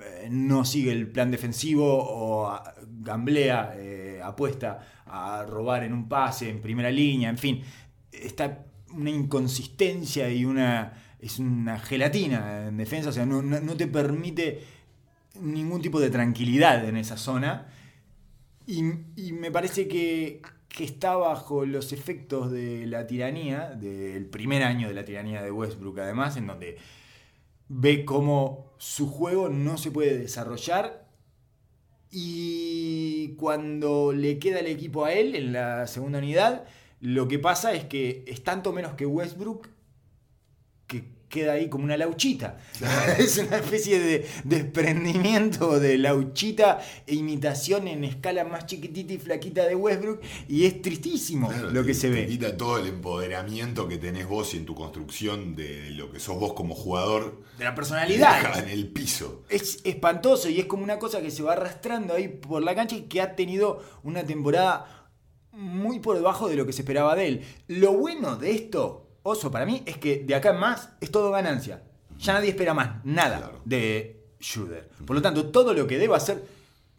eh, 0.02 0.28
no 0.32 0.66
sigue 0.66 0.92
el 0.92 1.08
plan 1.12 1.30
defensivo 1.30 1.86
o 1.86 2.48
a- 2.48 2.74
gamblea, 3.04 3.74
eh, 3.78 4.20
apuesta 4.24 5.04
a 5.06 5.44
robar 5.48 5.84
en 5.84 5.94
un 5.94 6.08
pase, 6.10 6.50
en 6.50 6.60
primera 6.60 6.90
línea, 6.90 7.30
en 7.30 7.38
fin. 7.38 7.62
Está 8.12 8.66
una 8.94 9.10
inconsistencia 9.12 10.30
y 10.32 10.44
una. 10.46 10.94
Es 11.22 11.40
una 11.40 11.80
gelatina 11.80 12.68
en 12.68 12.78
defensa, 12.78 13.10
o 13.10 13.12
sea, 13.14 13.26
no, 13.26 13.42
no- 13.42 13.78
te 13.78 13.88
permite 13.88 14.64
ningún 15.42 15.82
tipo 15.82 16.00
de 16.00 16.10
tranquilidad 16.10 16.86
en 16.88 16.98
esa 16.98 17.18
zona. 17.18 17.68
Y, 18.68 18.84
y 19.16 19.34
me 19.34 19.52
parece 19.52 19.88
que, 19.88 20.42
que 20.70 20.84
está 20.84 21.16
bajo 21.16 21.66
los 21.66 21.94
efectos 21.94 22.52
de 22.52 22.86
la 22.88 23.08
tiranía, 23.08 23.72
del 23.72 24.26
primer 24.28 24.64
año 24.64 24.88
de 24.88 24.94
la 24.94 25.06
tiranía 25.06 25.42
de 25.42 25.52
Westbrook, 25.52 26.00
además, 26.00 26.38
en 26.38 26.48
donde 26.48 26.78
ve 27.70 28.06
cómo 28.06 28.74
su 28.78 29.08
juego 29.10 29.50
no 29.50 29.78
se 29.78 29.92
puede 29.92 30.18
desarrollar 30.18 31.08
y 32.12 33.36
cuando 33.38 34.12
le 34.14 34.38
queda 34.40 34.60
el 34.60 34.68
equipo 34.68 35.06
a 35.06 35.14
él 35.14 35.36
en 35.36 35.54
la 35.54 35.88
segunda 35.88 36.20
unidad, 36.20 36.66
lo 37.00 37.28
que 37.28 37.40
pasa 37.40 37.74
es 37.74 37.86
que 37.86 38.24
es 38.28 38.44
tanto 38.44 38.74
menos 38.74 38.94
que 38.96 39.06
Westbrook 39.06 39.68
queda 41.32 41.54
ahí 41.54 41.70
como 41.70 41.86
una 41.86 41.98
lauchita. 41.98 42.60
es 43.18 43.38
una 43.40 43.58
especie 43.58 44.00
de 44.00 44.28
desprendimiento 44.44 45.80
de 45.80 45.98
lauchita 45.98 46.80
e 47.08 47.16
imitación 47.16 47.88
en 47.88 48.04
escala 48.04 48.44
más 48.44 48.66
chiquitita 48.66 49.14
y 49.14 49.18
flaquita 49.18 49.66
de 49.66 49.76
Westbrook 49.76 50.22
y 50.48 50.66
es 50.66 50.82
tristísimo 50.82 51.48
Claro, 51.50 51.72
lo 51.72 51.82
te- 51.82 51.88
que 51.88 51.94
se 51.94 52.10
te 52.10 52.14
ve. 52.16 52.28
quita 52.28 52.58
todo 52.58 52.78
el 52.80 52.88
empoderamiento 52.88 53.88
que 53.88 53.98
tenés 53.98 54.28
vos 54.28 54.54
y 54.54 54.58
en 54.58 54.66
tu 54.66 54.76
construcción 54.76 55.56
de 55.56 55.92
lo 55.92 56.12
que 56.12 56.20
sos 56.20 56.38
vos 56.40 56.54
como 56.54 56.76
jugador. 56.76 57.42
De 57.58 57.64
la 57.64 57.74
personalidad. 57.76 58.42
deja 58.42 58.60
en 58.64 58.70
el 58.70 58.88
piso. 58.90 59.44
Es 59.50 59.80
espantoso 59.84 60.50
y 60.50 60.60
es 60.60 60.66
como 60.66 60.84
una 60.84 61.00
cosa 61.00 61.22
que 61.22 61.32
se 61.32 61.44
va 61.44 61.54
arrastrando 61.54 62.14
ahí 62.14 62.28
por 62.28 62.62
la 62.64 62.76
cancha 62.76 62.96
y 62.96 63.04
que 63.04 63.22
ha 63.22 63.36
tenido 63.36 63.82
una 64.04 64.24
temporada 64.26 65.10
muy 65.54 66.00
por 66.00 66.16
debajo 66.16 66.50
de 66.50 66.56
lo 66.56 66.66
que 66.66 66.74
se 66.74 66.82
esperaba 66.82 67.16
de 67.16 67.28
él. 67.28 67.42
Lo 67.68 67.94
bueno 67.94 68.36
de 68.38 68.52
esto, 68.52 69.08
Oso, 69.24 69.52
para 69.52 69.66
mí, 69.66 69.84
es 69.86 69.98
que 69.98 70.24
de 70.24 70.36
acá 70.36 70.52
en 70.52 70.60
más 70.60 70.90
es 71.00 71.12
todo 71.12 71.32
ganancia. 71.32 71.82
Ya 72.20 72.34
nadie 72.34 72.50
espera 72.50 72.74
más 72.74 73.04
nada 73.06 73.38
Claro. 73.40 73.62
de 73.66 74.24
Schroeder. 74.42 74.90
Por 75.06 75.16
lo 75.16 75.22
tanto, 75.22 75.48
todo 75.48 75.74
lo 75.74 75.88
que 75.88 75.98
deba 75.98 76.20
ser 76.20 76.44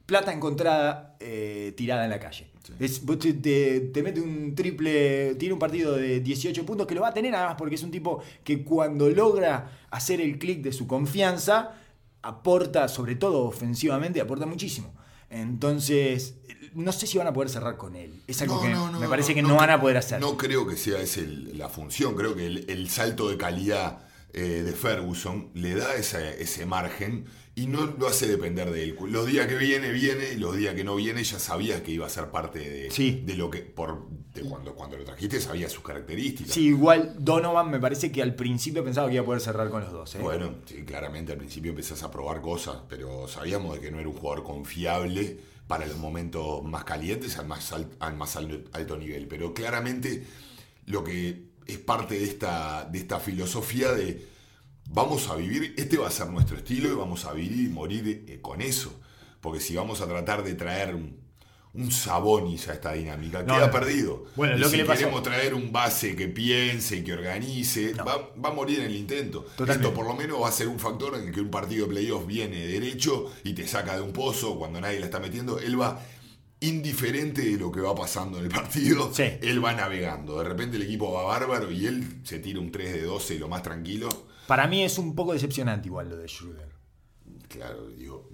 plata 0.07 0.33
encontrada 0.33 1.17
eh, 1.21 1.73
tirada 1.77 2.05
en 2.05 2.11
la 2.11 2.19
calle. 2.21 2.49
Sí. 2.65 2.73
Es- 2.79 3.03
te, 3.07 3.33
te- 3.35 3.81
te 3.81 4.03
mete 4.03 4.21
un 4.21 4.55
triple, 4.55 5.35
tiene 5.37 5.53
un 5.53 5.59
partido 5.59 5.97
de 5.97 6.21
18 6.21 6.65
puntos 6.67 6.87
que 6.87 6.95
lo 6.95 7.01
va 7.01 7.09
a 7.09 7.15
tener 7.15 7.35
además 7.35 7.57
porque 7.59 7.75
es 7.77 7.83
un 7.83 7.91
tipo 7.91 8.23
que 8.45 8.63
cuando 8.65 9.09
logra 9.09 9.71
hacer 9.91 10.21
el 10.21 10.39
clic 10.39 10.61
de 10.63 10.73
su 10.73 10.87
confianza, 10.87 11.75
aporta, 12.23 12.87
sobre 12.89 13.17
todo 13.17 13.45
ofensivamente, 13.45 14.21
aporta 14.21 14.47
muchísimo. 14.47 14.93
Entonces, 15.31 16.37
no 16.75 16.93
sé 16.93 17.07
si 17.07 17.19
van 17.19 17.27
a 17.27 17.33
poder 17.33 17.49
cerrar 17.51 17.77
con 17.77 17.97
él. 17.97 18.23
Es 18.27 18.41
algo 18.43 18.61
que 18.61 18.69
me 18.99 19.09
parece 19.09 19.35
que 19.35 19.43
no, 19.43 19.57
van 19.57 19.71
a 19.71 19.81
poder 19.81 19.97
hacer. 19.97 20.21
No 20.21 20.37
creo 20.37 20.67
que 20.67 20.77
sea 20.77 21.01
esa 21.01 21.21
la 21.55 21.69
función. 21.69 22.15
Creo 22.15 22.35
que 22.35 22.47
el, 22.47 22.71
el 22.71 22.89
salto 22.91 23.29
de 23.29 23.37
calidad 23.37 24.07
eh, 24.33 24.63
de 24.65 24.73
Ferguson 24.73 25.51
le 25.55 25.75
da 25.75 25.95
esa- 25.97 26.31
ese 26.31 26.65
margen 26.67 27.27
y 27.55 27.67
no 27.67 27.85
lo 27.85 28.09
hace 28.09 28.27
depender 28.27 28.71
de 28.71 28.85
él. 28.85 28.97
Los 29.09 29.27
días 29.27 29.47
que 29.47 29.57
viene, 29.57 29.91
viene, 29.93 30.33
y 30.33 30.37
los 30.39 30.57
días 30.57 30.75
que 30.75 30.85
no 30.85 30.97
viene, 30.97 31.23
ya 31.23 31.39
sabías 31.39 31.83
que 31.83 31.91
iba 31.91 32.07
a 32.07 32.09
ser 32.09 32.31
parte 32.31 32.59
de, 32.59 32.91
Sí. 32.91 33.23
de 33.27 33.35
lo 33.37 33.51
que. 33.51 33.59
Por, 33.61 34.09
de 34.33 34.41
cuando, 34.41 34.75
cuando 34.75 34.97
lo 34.97 35.05
trajiste, 35.05 35.39
sabías 35.39 35.71
sus 35.71 35.83
características. 35.85 36.55
Sí, 36.55 36.69
igual 36.69 37.15
Donovan 37.19 37.71
me 37.71 37.79
parece 37.79 38.11
que 38.11 38.23
al 38.23 38.35
principio 38.35 38.83
pensaba 38.83 39.09
que 39.09 39.15
iba 39.17 39.23
a 39.23 39.27
poder 39.27 39.43
cerrar 39.43 39.69
con 39.69 39.83
los 39.83 39.93
dos. 39.93 40.15
¿eh? 40.15 40.19
Bueno, 40.23 40.55
sí, 40.65 40.83
claramente 40.87 41.33
al 41.33 41.39
principio 41.39 41.71
empezás 41.73 42.03
a 42.03 42.11
probar 42.11 42.41
cosas, 42.41 42.77
pero 42.89 43.29
sabíamos 43.29 43.75
de 43.75 43.81
que 43.83 43.91
no 43.91 44.01
era 44.01 44.09
un 44.09 44.15
jugador 44.17 44.43
confiable 44.45 45.39
para 45.67 45.87
los 45.87 45.97
momentos 45.99 46.63
más 46.65 46.85
calientes 46.85 47.39
al 47.39 47.47
más, 47.47 47.73
al, 47.73 47.91
al 48.01 48.17
más 48.17 48.37
al- 48.37 48.65
alto 48.73 48.97
nivel. 48.97 49.29
Pero 49.29 49.55
claramente 49.55 50.27
lo 50.87 51.05
que 51.05 51.53
es 51.67 51.79
parte 51.79 52.19
de 52.19 52.25
esta, 52.25 52.85
de 52.85 52.99
esta 52.99 53.21
filosofía 53.21 53.93
de 53.93 54.27
vamos 54.91 55.29
a 55.29 55.37
vivir, 55.37 55.75
este 55.79 55.97
va 55.99 56.09
a 56.09 56.11
ser 56.11 56.29
nuestro 56.31 56.57
estilo 56.57 56.89
y 56.91 56.95
vamos 56.95 57.25
a 57.25 57.33
vivir 57.33 57.67
y 57.67 57.69
morir 57.69 58.25
eh, 58.29 58.41
con 58.41 58.61
eso. 58.61 59.01
Porque 59.41 59.61
si 59.61 59.75
vamos 59.75 60.01
a 60.01 60.07
tratar 60.07 60.45
de 60.45 60.55
traer 60.55 60.97
un, 61.75 61.91
Sabonis 61.91 62.69
a 62.69 62.75
esta 62.75 62.93
dinámica, 62.93 63.43
No, 63.43 63.55
queda 63.55 63.67
no. 63.67 63.73
perdido. 63.73 64.25
Bueno, 64.37 64.57
Y 64.57 64.61
lo 64.61 64.71
que 64.71 64.77
si 64.79 64.83
pasó- 64.85 64.99
queremos 65.01 65.23
traer 65.23 65.55
un 65.55 65.73
base 65.73 66.15
que 66.15 66.29
piense 66.29 66.97
y 66.99 67.03
que 67.05 67.13
organice, 67.15 67.95
No. 67.95 68.05
va, 68.05 68.31
va 68.45 68.49
a 68.51 68.53
morir 68.53 68.81
en 68.81 68.87
el 68.87 68.97
intento. 68.97 69.41
Totalmente. 69.57 69.89
Esto 69.89 69.95
por 69.95 70.07
lo 70.07 70.15
menos 70.15 70.43
va 70.43 70.49
a 70.49 70.53
ser 70.53 70.69
un 70.69 70.79
factor 70.79 71.17
en 71.17 71.29
el 71.29 71.33
que 71.35 71.41
un 71.41 71.51
partido 71.51 71.87
de 71.87 71.93
playoff 71.95 72.27
viene 72.27 72.67
derecho 72.67 73.33
y 73.45 73.55
te 73.55 73.67
saca 73.67 73.97
de 73.97 74.03
un 74.03 74.13
pozo 74.13 74.59
cuando 74.59 74.81
nadie 74.81 75.01
la 75.01 75.07
está 75.07 75.19
metiendo. 75.19 75.59
Él 75.59 75.81
va 75.81 75.99
indiferente 76.61 77.43
de 77.43 77.59
lo 77.59 77.73
que 77.73 77.81
va 77.81 77.95
pasando 77.95 78.39
en 78.39 78.45
el 78.45 78.51
partido. 78.51 79.13
Sí. 79.13 79.25
Él 79.41 79.65
va 79.65 79.73
navegando. 79.73 80.39
De 80.39 80.45
repente 80.49 80.77
el 80.77 80.83
equipo 80.83 81.11
va 81.13 81.25
bárbaro 81.25 81.71
y 81.71 81.87
él 81.87 82.21
se 82.23 82.39
tira 82.39 82.61
un 82.61 82.71
3 82.71 82.93
de 82.93 83.03
12 83.03 83.39
lo 83.39 83.49
más 83.49 83.63
tranquilo. 83.63 84.09
Para 84.47 84.67
mí 84.67 84.85
es 84.85 84.99
un 84.99 85.15
poco 85.15 85.33
decepcionante 85.33 85.89
igual 85.89 86.09
lo 86.11 86.17
de 86.17 86.29
Schroeder. 86.29 86.69
Claro, 87.49 87.89
digo, 87.91 88.29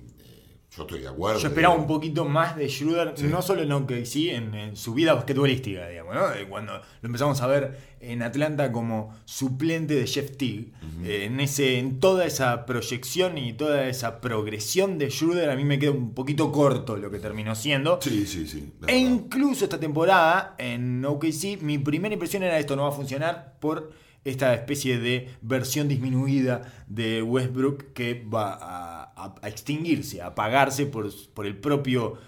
yo 0.78 0.84
estoy 0.84 1.00
de 1.00 1.08
acuerdo. 1.08 1.40
Yo 1.40 1.48
esperaba 1.48 1.74
un 1.74 1.86
poquito 1.86 2.24
más 2.24 2.56
de 2.56 2.68
Schroeder, 2.68 3.12
Sí. 3.16 3.24
no 3.26 3.42
solo 3.42 3.62
en 3.62 3.72
OKC, 3.72 4.16
en, 4.34 4.54
en 4.54 4.76
su 4.76 4.94
vida 4.94 5.12
basquetbolística, 5.14 5.88
digamos, 5.88 6.14
¿no? 6.14 6.22
Cuando 6.48 6.72
lo 6.74 7.06
empezamos 7.06 7.40
a 7.42 7.46
ver 7.46 7.78
en 8.00 8.22
Atlanta 8.22 8.70
como 8.70 9.12
suplente 9.24 9.94
de 9.94 10.06
Jeff 10.06 10.36
Teague, 10.36 10.72
eh, 11.04 11.24
en, 11.24 11.40
ese, 11.40 11.78
en 11.78 11.98
toda 12.00 12.24
esa 12.24 12.64
proyección 12.64 13.36
y 13.38 13.52
toda 13.54 13.88
esa 13.88 14.20
progresión 14.20 14.98
de 14.98 15.10
Schroeder, 15.10 15.50
a 15.50 15.56
mí 15.56 15.64
me 15.64 15.78
queda 15.78 15.90
un 15.90 16.14
poquito 16.14 16.52
corto 16.52 16.96
lo 16.96 17.10
que 17.10 17.18
terminó 17.18 17.54
siendo. 17.54 17.98
Sí, 18.00 18.24
sí, 18.26 18.46
sí. 18.46 18.72
E 18.86 18.96
incluso 18.96 19.64
esta 19.64 19.80
temporada 19.80 20.54
en 20.58 21.04
OKC, 21.04 21.60
mi 21.60 21.78
primera 21.78 22.12
impresión 22.14 22.44
era 22.44 22.58
esto 22.58 22.76
no 22.76 22.82
va 22.84 22.88
a 22.90 22.92
funcionar 22.92 23.56
por 23.60 23.90
esta 24.24 24.52
especie 24.54 24.98
de 24.98 25.30
versión 25.42 25.88
disminuida 25.88 26.72
de 26.86 27.22
Westbrook 27.22 27.92
que 27.92 28.22
va 28.32 28.52
a, 28.54 29.02
a- 29.16 29.34
a 29.42 29.48
extinguirse, 29.48 30.20
a 30.22 30.26
apagarse 30.28 30.86
por, 30.86 31.10
por 31.34 31.46
el 31.46 31.56
propio 31.56 32.18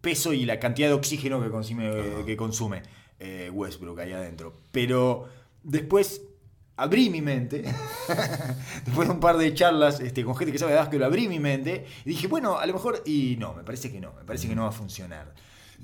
peso 0.00 0.32
y 0.32 0.46
la 0.46 0.58
cantidad 0.58 0.88
de 0.88 0.94
oxígeno 0.94 1.42
que 1.42 1.50
consume, 1.50 1.88
Ajá. 1.88 2.24
que 2.24 2.36
consume 2.36 2.82
eh, 3.18 3.50
Westbrook 3.52 4.00
ahí 4.00 4.12
adentro. 4.12 4.60
Pero 4.72 5.28
después 5.62 6.22
abrí 6.76 7.10
mi 7.10 7.20
mente, 7.20 7.62
después 8.86 9.06
de 9.08 9.12
un 9.14 9.20
par 9.20 9.36
de 9.36 9.52
charlas 9.52 10.00
este, 10.00 10.24
con 10.24 10.34
gente 10.36 10.52
que 10.52 10.58
sabe 10.58 10.72
de 10.72 10.78
básquetbol, 10.78 11.04
abrí 11.04 11.28
mi 11.28 11.38
mente 11.38 11.84
y 12.06 12.08
dije, 12.10 12.26
bueno, 12.28 12.58
a 12.58 12.64
lo 12.64 12.72
mejor, 12.72 13.02
y 13.04 13.36
no, 13.38 13.52
me 13.52 13.62
parece 13.62 13.92
que 13.92 14.00
no, 14.00 14.14
me 14.14 14.24
parece 14.24 14.48
que 14.48 14.54
no 14.56 14.62
va 14.62 14.68
a 14.68 14.72
funcionar. 14.72 15.34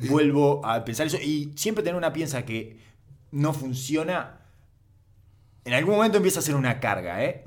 Vuelvo 0.09 0.65
a 0.65 0.83
pensar 0.85 1.07
eso 1.07 1.19
y 1.19 1.53
siempre 1.57 1.83
tener 1.85 1.97
una 1.97 2.13
piensa 2.13 2.45
que 2.47 2.79
no 3.33 3.53
funciona. 3.53 4.41
En 5.67 5.75
algún 5.75 5.97
momento 5.97 6.17
empieza 6.17 6.39
a 6.39 6.43
ser 6.43 6.55
una 6.55 6.79
carga, 6.81 7.25
¿eh? 7.25 7.43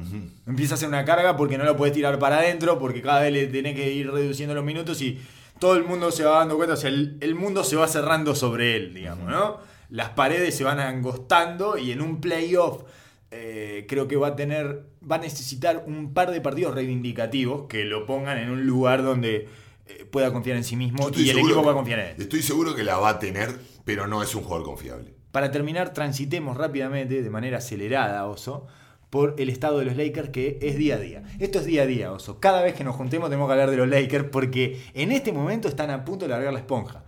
Empieza 0.45 0.73
a 0.75 0.77
ser 0.77 0.89
una 0.89 1.05
carga 1.05 1.37
porque 1.37 1.57
no 1.57 1.63
lo 1.63 1.75
puedes 1.77 1.95
tirar 1.95 2.19
para 2.19 2.37
adentro, 2.39 2.77
porque 2.77 3.01
cada 3.01 3.21
vez 3.21 3.31
le 3.33 3.47
tenés 3.47 3.75
que 3.75 3.91
ir 3.93 4.11
reduciendo 4.11 4.53
los 4.53 4.63
minutos 4.65 5.01
y 5.01 5.19
todo 5.57 5.75
el 5.75 5.83
mundo 5.85 6.11
se 6.11 6.23
va 6.25 6.39
dando 6.39 6.55
cuenta, 6.57 6.73
o 6.73 6.77
sea, 6.77 6.89
el, 6.89 7.17
el 7.21 7.33
mundo 7.35 7.63
se 7.63 7.75
va 7.77 7.87
cerrando 7.87 8.35
sobre 8.35 8.75
él, 8.75 8.93
digamos, 8.93 9.29
¿no? 9.29 9.57
Las 9.89 10.09
paredes 10.09 10.55
se 10.55 10.63
van 10.63 10.79
angostando 10.79 11.77
y 11.77 11.91
en 11.91 12.01
un 12.01 12.19
playoff 12.21 12.83
eh, 13.31 13.85
creo 13.87 14.07
que 14.07 14.15
va 14.17 14.27
a 14.29 14.35
tener, 14.35 14.83
va 15.09 15.15
a 15.15 15.19
necesitar 15.19 15.83
un 15.87 16.13
par 16.13 16.31
de 16.31 16.41
partidos 16.41 16.75
reivindicativos 16.75 17.67
que 17.67 17.85
lo 17.85 18.05
pongan 18.05 18.37
en 18.37 18.49
un 18.49 18.65
lugar 18.65 19.01
donde 19.03 19.47
eh, 19.87 20.05
pueda 20.11 20.31
confiar 20.33 20.57
en 20.57 20.63
sí 20.63 20.75
mismo 20.75 21.09
y 21.15 21.29
el 21.29 21.37
equipo 21.39 21.61
que- 21.61 21.65
va 21.67 21.71
a 21.71 21.75
confiar 21.75 21.99
en 21.99 22.05
él. 22.07 22.15
Estoy 22.19 22.41
seguro 22.41 22.75
que 22.75 22.83
la 22.83 22.97
va 22.97 23.09
a 23.09 23.19
tener, 23.19 23.59
pero 23.85 24.07
no 24.07 24.21
es 24.23 24.33
un 24.35 24.43
jugador 24.43 24.65
confiable. 24.65 25.13
Para 25.31 25.51
terminar, 25.51 25.93
transitemos 25.93 26.57
rápidamente, 26.57 27.21
de 27.21 27.29
manera 27.29 27.59
acelerada, 27.59 28.25
Oso, 28.25 28.67
por 29.09 29.35
el 29.39 29.49
estado 29.49 29.79
de 29.79 29.85
los 29.85 29.95
Lakers, 29.95 30.29
que 30.29 30.59
es 30.61 30.75
día 30.75 30.95
a 30.95 30.99
día. 30.99 31.23
Esto 31.39 31.59
es 31.59 31.65
día 31.65 31.83
a 31.83 31.85
día, 31.85 32.11
Oso. 32.11 32.39
Cada 32.39 32.61
vez 32.61 32.75
que 32.75 32.83
nos 32.83 32.95
juntemos 32.95 33.29
tenemos 33.29 33.47
que 33.47 33.53
hablar 33.53 33.71
de 33.71 33.77
los 33.77 33.87
Lakers, 33.87 34.25
porque 34.31 34.81
en 34.93 35.11
este 35.11 35.31
momento 35.31 35.67
están 35.67 35.89
a 35.89 36.05
punto 36.05 36.25
de 36.25 36.29
largar 36.29 36.53
la 36.53 36.59
esponja. 36.59 37.03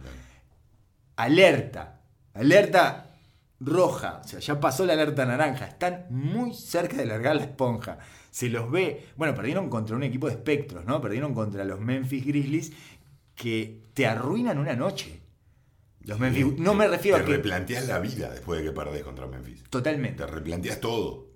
Alerta, 1.16 2.02
alerta 2.34 3.12
roja, 3.60 4.22
o 4.24 4.28
sea, 4.28 4.40
ya 4.40 4.60
pasó 4.60 4.86
la 4.86 4.94
alerta 4.94 5.26
naranja, 5.26 5.66
están 5.66 6.08
muy 6.10 6.54
cerca 6.54 6.98
de 6.98 7.06
largar 7.06 7.36
la 7.36 7.44
esponja. 7.44 8.00
Se 8.32 8.50
los 8.50 8.72
ve, 8.72 9.08
bueno, 9.18 9.36
perdieron 9.36 9.70
contra 9.70 9.96
un 9.96 10.04
equipo 10.04 10.28
de 10.28 10.34
espectros, 10.34 10.86
¿no? 10.86 11.00
Perdieron 11.02 11.34
contra 11.34 11.64
los 11.64 11.80
Memphis 11.80 12.26
Grizzlies 12.26 12.74
que 13.36 13.84
te 13.94 14.08
arruinan 14.08 14.58
una 14.58 14.76
noche. 14.76 15.21
Los 16.06 16.20
Memphis, 16.20 16.58
no 16.58 16.74
me 16.74 16.88
refiero 16.88 17.18
Te 17.18 17.24
a 17.24 17.26
que 17.26 17.32
replanteas 17.34 17.88
la 17.88 18.00
vida 18.00 18.32
después 18.32 18.60
de 18.60 18.66
que 18.66 18.72
perdés 18.72 19.04
contra 19.04 19.28
Memphis. 19.28 19.64
Totalmente. 19.70 20.24
Te 20.24 20.28
replanteas 20.28 20.80
todo. 20.80 21.28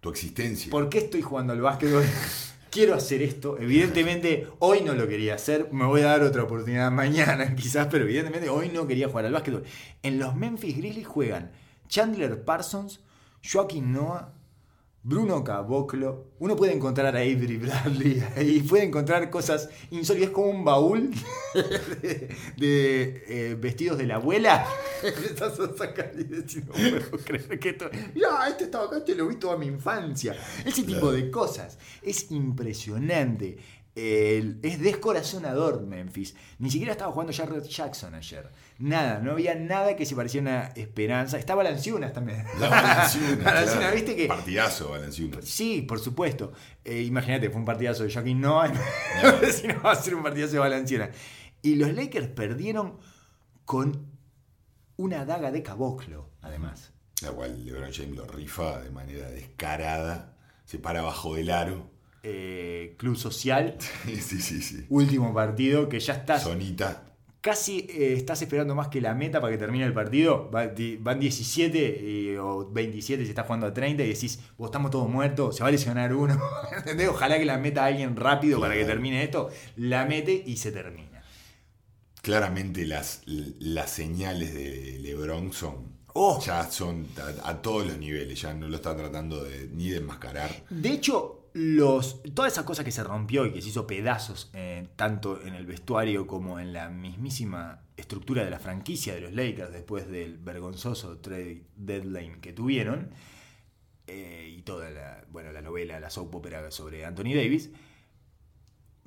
Tu 0.00 0.10
existencia. 0.10 0.70
¿Por 0.70 0.88
qué 0.88 0.98
estoy 0.98 1.22
jugando 1.22 1.52
al 1.52 1.60
básquetbol? 1.60 2.04
quiero 2.70 2.94
hacer 2.94 3.22
esto. 3.22 3.58
Evidentemente, 3.58 4.48
hoy 4.60 4.80
no 4.80 4.94
lo 4.94 5.06
quería 5.06 5.34
hacer. 5.34 5.68
Me 5.72 5.84
voy 5.84 6.02
a 6.02 6.06
dar 6.06 6.22
otra 6.22 6.44
oportunidad 6.44 6.90
mañana, 6.90 7.54
quizás, 7.56 7.88
pero 7.90 8.04
evidentemente 8.04 8.48
hoy 8.48 8.70
no 8.70 8.86
quería 8.86 9.08
jugar 9.08 9.26
al 9.26 9.32
básquetbol. 9.32 9.64
En 10.02 10.18
los 10.18 10.34
Memphis 10.34 10.76
Grizzlies 10.76 11.06
juegan 11.06 11.50
Chandler 11.88 12.44
Parsons, 12.44 13.00
Joaquín 13.44 13.92
Noah, 13.92 14.32
Bruno 15.02 15.42
Caboclo. 15.42 16.26
Uno 16.38 16.56
puede 16.56 16.74
encontrar 16.74 17.16
a 17.16 17.20
Avery 17.20 17.56
Bradley 17.56 18.22
y 18.42 18.60
puede 18.60 18.84
encontrar 18.84 19.30
cosas 19.30 19.68
insólitas. 19.90 20.28
Es 20.28 20.34
como 20.34 20.48
un 20.48 20.64
baúl 20.64 21.10
de, 21.54 22.28
de, 22.58 23.24
eh, 23.26 23.56
vestidos 23.58 23.96
de 23.98 24.06
la 24.06 24.16
abuela. 24.16 24.66
Estás 25.02 25.58
a 25.58 25.74
sacar 25.74 26.12
y 26.18 26.24
decir, 26.24 26.64
no 26.66 26.72
puedo 26.72 27.18
creer 27.24 27.58
que 27.58 27.70
esto. 27.70 27.90
Ya, 28.14 28.46
este 28.48 28.64
estaba 28.64 28.84
acá, 28.86 28.98
este 28.98 29.14
lo 29.14 29.26
vi 29.28 29.36
toda 29.36 29.56
mi 29.56 29.66
infancia. 29.66 30.36
Ese 30.64 30.82
tipo 30.82 31.10
de 31.10 31.30
cosas. 31.30 31.78
Es 32.02 32.30
impresionante. 32.30 33.58
Es 33.94 34.80
descorazonador 34.80 35.82
Memphis. 35.82 36.34
Ni 36.58 36.70
siquiera 36.70 36.92
estaba 36.92 37.12
jugando 37.12 37.32
Jared 37.32 37.64
Jackson 37.64 38.14
ayer. 38.14 38.48
Nada, 38.78 39.18
no 39.18 39.32
había 39.32 39.54
nada 39.54 39.96
que 39.96 40.06
se 40.06 40.14
pareciera 40.14 40.46
a 40.46 40.50
una 40.50 40.66
esperanza. 40.74 41.38
Estaba 41.38 41.64
Valanciunas 41.64 42.12
también. 42.12 42.44
La 42.58 42.68
Valanciunas, 42.70 43.72
claro. 43.72 43.94
viste 43.94 44.16
que. 44.16 44.26
Partidazo, 44.26 44.90
Valanciunas. 44.90 45.44
Sí, 45.44 45.82
por 45.82 45.98
supuesto. 45.98 46.52
Eh, 46.84 47.02
Imagínate, 47.02 47.50
fue 47.50 47.58
un 47.58 47.66
partidazo 47.66 48.04
de 48.04 48.12
Joaquín 48.12 48.40
Noah. 48.40 48.72
si 49.52 49.66
no 49.66 49.82
va 49.82 49.92
a 49.92 49.96
ser 49.96 50.14
un 50.14 50.22
partidazo 50.22 50.52
de 50.54 50.58
Valanciunas. 50.60 51.10
Y 51.62 51.74
los 51.74 51.92
Lakers 51.92 52.28
perdieron 52.28 52.98
con 53.64 54.06
una 54.96 55.24
daga 55.24 55.50
de 55.50 55.62
caboclo, 55.62 56.30
además. 56.42 56.92
La 57.22 57.32
cual 57.32 57.64
LeBron 57.64 57.92
James 57.92 58.16
lo 58.16 58.24
rifa 58.26 58.80
de 58.80 58.90
manera 58.90 59.28
descarada. 59.30 60.36
Se 60.64 60.78
para 60.78 61.02
bajo 61.02 61.34
del 61.34 61.50
aro. 61.50 61.90
Eh, 62.22 62.94
Club 62.98 63.16
Social, 63.16 63.76
sí, 64.04 64.40
sí, 64.40 64.60
sí. 64.62 64.84
último 64.88 65.32
partido, 65.32 65.88
que 65.88 66.00
ya 66.00 66.14
estás. 66.14 66.42
Sonita. 66.42 67.06
Casi 67.40 67.86
eh, 67.88 68.12
estás 68.18 68.42
esperando 68.42 68.74
más 68.74 68.88
que 68.88 69.00
la 69.00 69.14
meta 69.14 69.40
para 69.40 69.50
que 69.50 69.56
termine 69.58 69.86
el 69.86 69.94
partido. 69.94 70.50
Va- 70.50 70.66
di- 70.66 70.96
van 70.96 71.18
17 71.18 71.78
y- 72.04 72.36
o 72.36 72.70
27 72.70 73.24
si 73.24 73.30
estás 73.30 73.46
jugando 73.46 73.66
a 73.66 73.72
30 73.72 74.02
y 74.04 74.08
decís, 74.08 74.40
vos 74.58 74.68
estamos 74.68 74.90
todos 74.90 75.08
muertos, 75.08 75.56
se 75.56 75.62
va 75.62 75.70
a 75.70 75.72
lesionar 75.72 76.12
uno. 76.14 76.38
¿Entendés? 76.76 77.08
Ojalá 77.08 77.38
que 77.38 77.46
la 77.46 77.56
meta 77.56 77.86
alguien 77.86 78.14
rápido 78.16 78.60
para 78.60 78.74
que 78.74 78.84
termine 78.84 79.22
esto. 79.24 79.48
La 79.76 80.04
mete 80.04 80.42
y 80.46 80.58
se 80.58 80.70
termina. 80.72 81.22
Claramente 82.20 82.84
las, 82.86 83.22
las 83.24 83.90
señales 83.90 84.52
de 84.52 84.98
LeBron 85.00 85.54
son. 85.54 85.98
Oh. 86.12 86.38
Ya 86.44 86.70
son 86.70 87.06
a, 87.44 87.48
a 87.48 87.62
todos 87.62 87.86
los 87.86 87.96
niveles. 87.96 88.42
Ya 88.42 88.52
no 88.52 88.68
lo 88.68 88.76
está 88.76 88.94
tratando 88.94 89.42
de, 89.42 89.68
ni 89.72 89.88
de 89.88 89.98
enmascarar. 89.98 90.50
De 90.68 90.90
hecho, 90.90 91.39
los, 91.52 92.22
toda 92.34 92.48
esa 92.48 92.64
cosa 92.64 92.84
que 92.84 92.92
se 92.92 93.02
rompió 93.02 93.46
y 93.46 93.52
que 93.52 93.62
se 93.62 93.68
hizo 93.68 93.86
pedazos, 93.86 94.50
eh, 94.54 94.88
tanto 94.96 95.40
en 95.42 95.54
el 95.54 95.66
vestuario 95.66 96.26
como 96.26 96.60
en 96.60 96.72
la 96.72 96.90
mismísima 96.90 97.82
estructura 97.96 98.44
de 98.44 98.50
la 98.50 98.58
franquicia 98.58 99.14
de 99.14 99.20
los 99.20 99.32
Lakers 99.32 99.72
después 99.72 100.08
del 100.08 100.38
vergonzoso 100.38 101.18
trade 101.18 101.64
deadline 101.76 102.40
que 102.40 102.52
tuvieron, 102.52 103.10
eh, 104.06 104.54
y 104.56 104.62
toda 104.62 104.90
la, 104.90 105.24
bueno, 105.30 105.52
la 105.52 105.62
novela, 105.62 106.00
la 106.00 106.10
soap 106.10 106.34
opera 106.34 106.70
sobre 106.70 107.04
Anthony 107.04 107.34
Davis, 107.34 107.70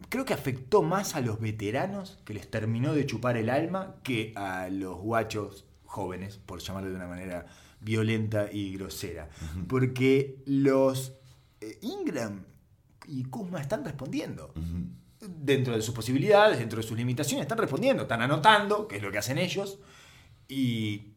creo 0.10 0.26
que 0.26 0.34
afectó 0.34 0.82
más 0.82 1.16
a 1.16 1.22
los 1.22 1.40
veteranos 1.40 2.20
que 2.26 2.34
les 2.34 2.50
terminó 2.50 2.94
de 2.94 3.06
chupar 3.06 3.38
el 3.38 3.50
alma 3.50 3.96
que 4.04 4.34
a 4.36 4.70
los 4.70 4.98
guachos 4.98 5.66
jóvenes, 5.86 6.38
por 6.38 6.60
llamarlo 6.60 6.90
de 6.90 6.96
una 6.96 7.08
manera 7.08 7.46
violenta 7.80 8.50
y 8.52 8.74
grosera. 8.76 9.30
Porque 9.68 10.42
los 10.46 11.14
Ingram 11.82 12.46
y 13.08 13.24
Kuzma 13.26 13.62
están 13.62 13.84
respondiendo. 13.84 14.54
Dentro 15.20 15.76
de 15.76 15.82
sus 15.82 15.96
posibilidades, 15.96 16.60
dentro 16.60 16.82
de 16.82 16.88
sus 16.88 16.98
limitaciones, 16.98 17.44
están 17.44 17.58
respondiendo, 17.58 18.04
están 18.04 18.22
anotando, 18.22 18.88
que 18.88 18.98
es 18.98 19.04
lo 19.04 19.12
que 19.12 19.18
hacen 19.18 19.38
ellos. 19.38 19.80
Y 20.48 21.14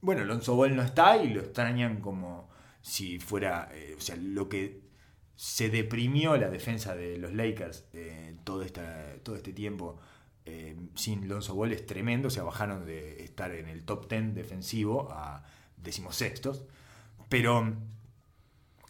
bueno, 0.00 0.22
Alonso 0.22 0.54
Ball 0.54 0.76
no 0.76 0.82
está 0.82 1.16
y 1.16 1.28
lo 1.28 1.40
extrañan 1.40 2.00
como 2.00 2.48
si 2.82 3.18
fuera, 3.18 3.68
eh, 3.72 3.94
o 3.96 4.00
sea, 4.00 4.16
lo 4.16 4.48
que 4.48 4.86
se 5.34 5.68
deprimió 5.68 6.36
la 6.36 6.48
defensa 6.48 6.94
de 6.94 7.18
los 7.18 7.34
Lakers 7.34 7.84
eh, 7.92 8.36
todo, 8.44 8.62
esta, 8.62 9.16
todo 9.22 9.36
este 9.36 9.52
tiempo 9.52 9.98
eh, 10.46 10.76
sin 10.94 11.28
Lonzo 11.28 11.54
Ball 11.54 11.72
es 11.72 11.84
tremendo, 11.84 12.28
o 12.28 12.30
sea, 12.30 12.44
bajaron 12.44 12.86
de 12.86 13.24
estar 13.24 13.50
en 13.50 13.68
el 13.68 13.84
top 13.84 14.08
10 14.08 14.34
defensivo 14.34 15.10
a 15.10 15.44
decimosextos, 15.76 16.62
pero 17.28 17.74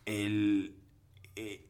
el, 0.05 0.76
eh, 1.37 1.67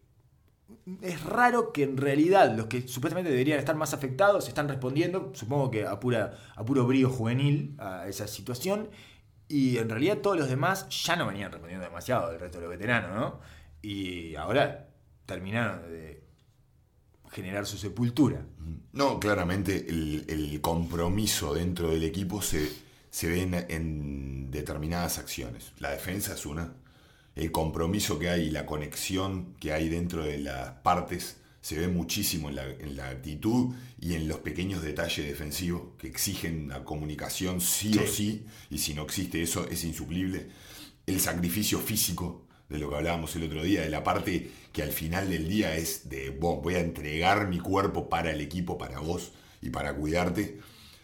es 1.03 1.23
raro 1.23 1.73
que 1.73 1.85
en 1.85 1.97
realidad 1.97 2.57
los 2.57 2.67
que 2.67 2.87
supuestamente 2.89 3.31
deberían 3.31 3.59
estar 3.59 3.77
más 3.77 3.95
afectados 3.95 4.49
están 4.49 4.69
respondiendo, 4.69 5.33
supongo 5.35 5.71
que 5.71 5.87
a, 5.87 6.01
pura, 6.01 6.39
a 6.55 6.65
puro 6.65 6.87
brío 6.87 7.11
juvenil 7.11 7.75
a 7.79 8.09
esa 8.09 8.27
situación, 8.27 8.89
y 9.49 9.79
en 9.79 9.89
realidad 9.89 10.19
todos 10.19 10.37
los 10.37 10.49
demás 10.49 10.89
ya 10.89 11.15
no 11.15 11.27
venían 11.27 11.53
respondiendo 11.53 11.85
demasiado 11.85 12.31
del 12.31 12.41
resto 12.41 12.59
de 12.59 12.67
los 12.67 12.71
veteranos, 12.71 13.15
¿no? 13.15 13.41
Y 13.81 14.35
ahora 14.35 14.89
terminaron 15.25 15.89
de 15.89 16.25
generar 17.31 17.67
su 17.67 17.79
sepultura. 17.79 18.45
No, 18.93 19.21
claramente 19.21 19.87
el, 19.89 20.25
el 20.29 20.61
compromiso 20.61 21.55
dentro 21.55 21.91
del 21.91 22.03
equipo 22.03 22.43
se, 22.43 22.69
se 23.11 23.29
ve 23.29 23.43
en 23.69 24.51
determinadas 24.51 25.19
acciones. 25.19 25.73
La 25.79 25.91
defensa 25.91 26.35
es 26.35 26.45
una. 26.47 26.73
El 27.37 27.53
compromiso 27.53 28.19
que 28.19 28.31
hay 28.31 28.45
y 28.47 28.51
la 28.51 28.67
conexión 28.67 29.55
que 29.61 29.73
hay 29.73 29.89
dentro 29.89 30.25
de 30.25 30.39
las 30.39 30.71
partes 30.81 31.37
se 31.61 31.79
ve 31.79 31.87
muchísimo 31.89 32.49
en 32.49 32.57
la, 32.57 32.65
en 32.69 32.97
la 32.97 33.09
actitud 33.11 33.75
y 34.01 34.15
en 34.15 34.27
los 34.27 34.39
pequeños 34.39 34.83
detalles 34.83 35.27
defensivos 35.27 35.83
que 35.99 36.07
exigen 36.09 36.69
la 36.69 36.83
comunicación 36.85 37.61
sí, 37.61 37.97
o 37.99 38.07
Sí. 38.07 38.09
sí, 38.09 38.47
y 38.71 38.79
si 38.79 38.95
no 38.95 39.03
existe 39.03 39.43
eso 39.43 39.69
es 39.69 39.85
insuplible. 39.85 40.49
El 41.07 41.21
sacrificio 41.21 41.79
físico, 41.79 42.47
de 42.71 42.79
lo 42.79 42.89
que 42.91 42.97
hablábamos 42.97 43.37
el 43.37 43.45
otro 43.45 43.63
día, 43.63 43.83
de 43.83 43.91
la 43.91 44.03
parte 44.03 44.51
que 44.73 44.83
al 44.83 44.91
final 44.93 45.29
del 45.31 45.49
día 45.49 45.77
es 45.77 46.09
de 46.09 46.31
"Vos, 46.31 46.63
voy 46.63 46.75
a 46.77 46.81
entregar 46.81 47.49
mi 47.49 47.59
cuerpo 47.61 48.09
para 48.09 48.33
el 48.33 48.41
equipo, 48.41 48.79
para 48.79 48.99
vos 49.01 49.33
y 49.61 49.71
para 49.71 49.95
cuidarte, 49.95 50.59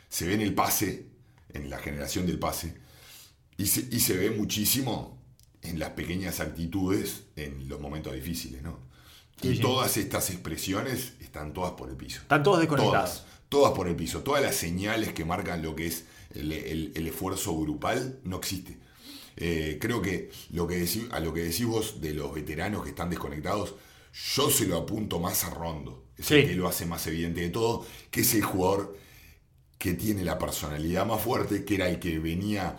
se 0.09 0.27
ve 0.27 0.35
en 0.35 0.41
el 0.41 0.55
pase, 0.55 1.07
en 1.53 1.69
la 1.71 1.79
generación 1.79 2.27
del 2.27 2.39
pase, 2.39 2.75
y 3.59 3.67
se, 3.67 3.87
y 3.91 4.01
se 4.01 4.17
ve 4.17 4.31
muchísimo 4.31 5.22
en 5.63 5.79
las 5.79 5.91
pequeñas 5.91 6.41
actitudes 6.41 7.23
en 7.37 7.69
los 7.69 7.81
momentos 7.81 8.13
difíciles, 8.15 8.63
¿no? 8.63 8.79
Sí, 9.41 9.49
y 9.49 9.57
sí. 9.57 9.61
todas 9.63 9.97
estas 9.97 10.31
expresiones 10.31 11.15
están 11.21 11.53
todas 11.53 11.73
por 11.73 11.89
el 11.89 11.97
piso. 11.97 12.21
Están 12.23 12.43
todos 12.43 12.61
desconectados. 12.61 13.11
Todas, 13.23 13.27
todas 13.49 13.73
por 13.73 13.89
el 13.89 13.97
piso. 13.97 14.21
Todas 14.21 14.43
las 14.43 14.55
señales 14.57 15.13
que 15.13 15.25
marcan 15.25 15.63
lo 15.63 15.75
que 15.75 15.87
es 15.87 16.05
el, 16.35 16.53
el- 16.53 16.93
el 16.95 17.07
esfuerzo 17.07 17.59
grupal 17.59 18.21
no 18.25 18.37
existe. 18.39 18.79
Eh, 19.37 19.79
creo 19.81 20.03
que, 20.03 20.31
lo 20.51 20.67
que 20.67 20.83
decí- 20.83 21.09
a 21.11 21.19
lo 21.21 21.33
que 21.33 21.41
decís 21.43 21.65
vos 21.67 22.01
de 22.01 22.13
los 22.15 22.35
veteranos 22.35 22.83
que 22.85 22.91
están 22.91 23.09
desconectados, 23.11 23.75
yo 24.35 24.51
se 24.51 24.67
lo 24.67 24.77
apunto 24.77 25.19
más 25.21 25.45
a 25.45 25.51
Rondo. 25.51 26.05
Es 26.19 26.31
el 26.31 26.47
que 26.47 26.55
lo 26.55 26.69
hace 26.69 26.85
más 26.87 27.07
evidente 27.07 27.41
de 27.41 27.49
todo, 27.49 27.87
que 28.11 28.21
es 28.21 28.35
el 28.35 28.43
jugador 28.43 28.97
que 29.79 29.95
tiene 29.95 30.23
la 30.25 30.39
personalidad 30.39 31.07
más 31.07 31.21
fuerte, 31.23 31.65
que 31.65 31.75
era 31.75 31.89
el 31.89 31.99
que 31.99 32.19
venía 32.19 32.77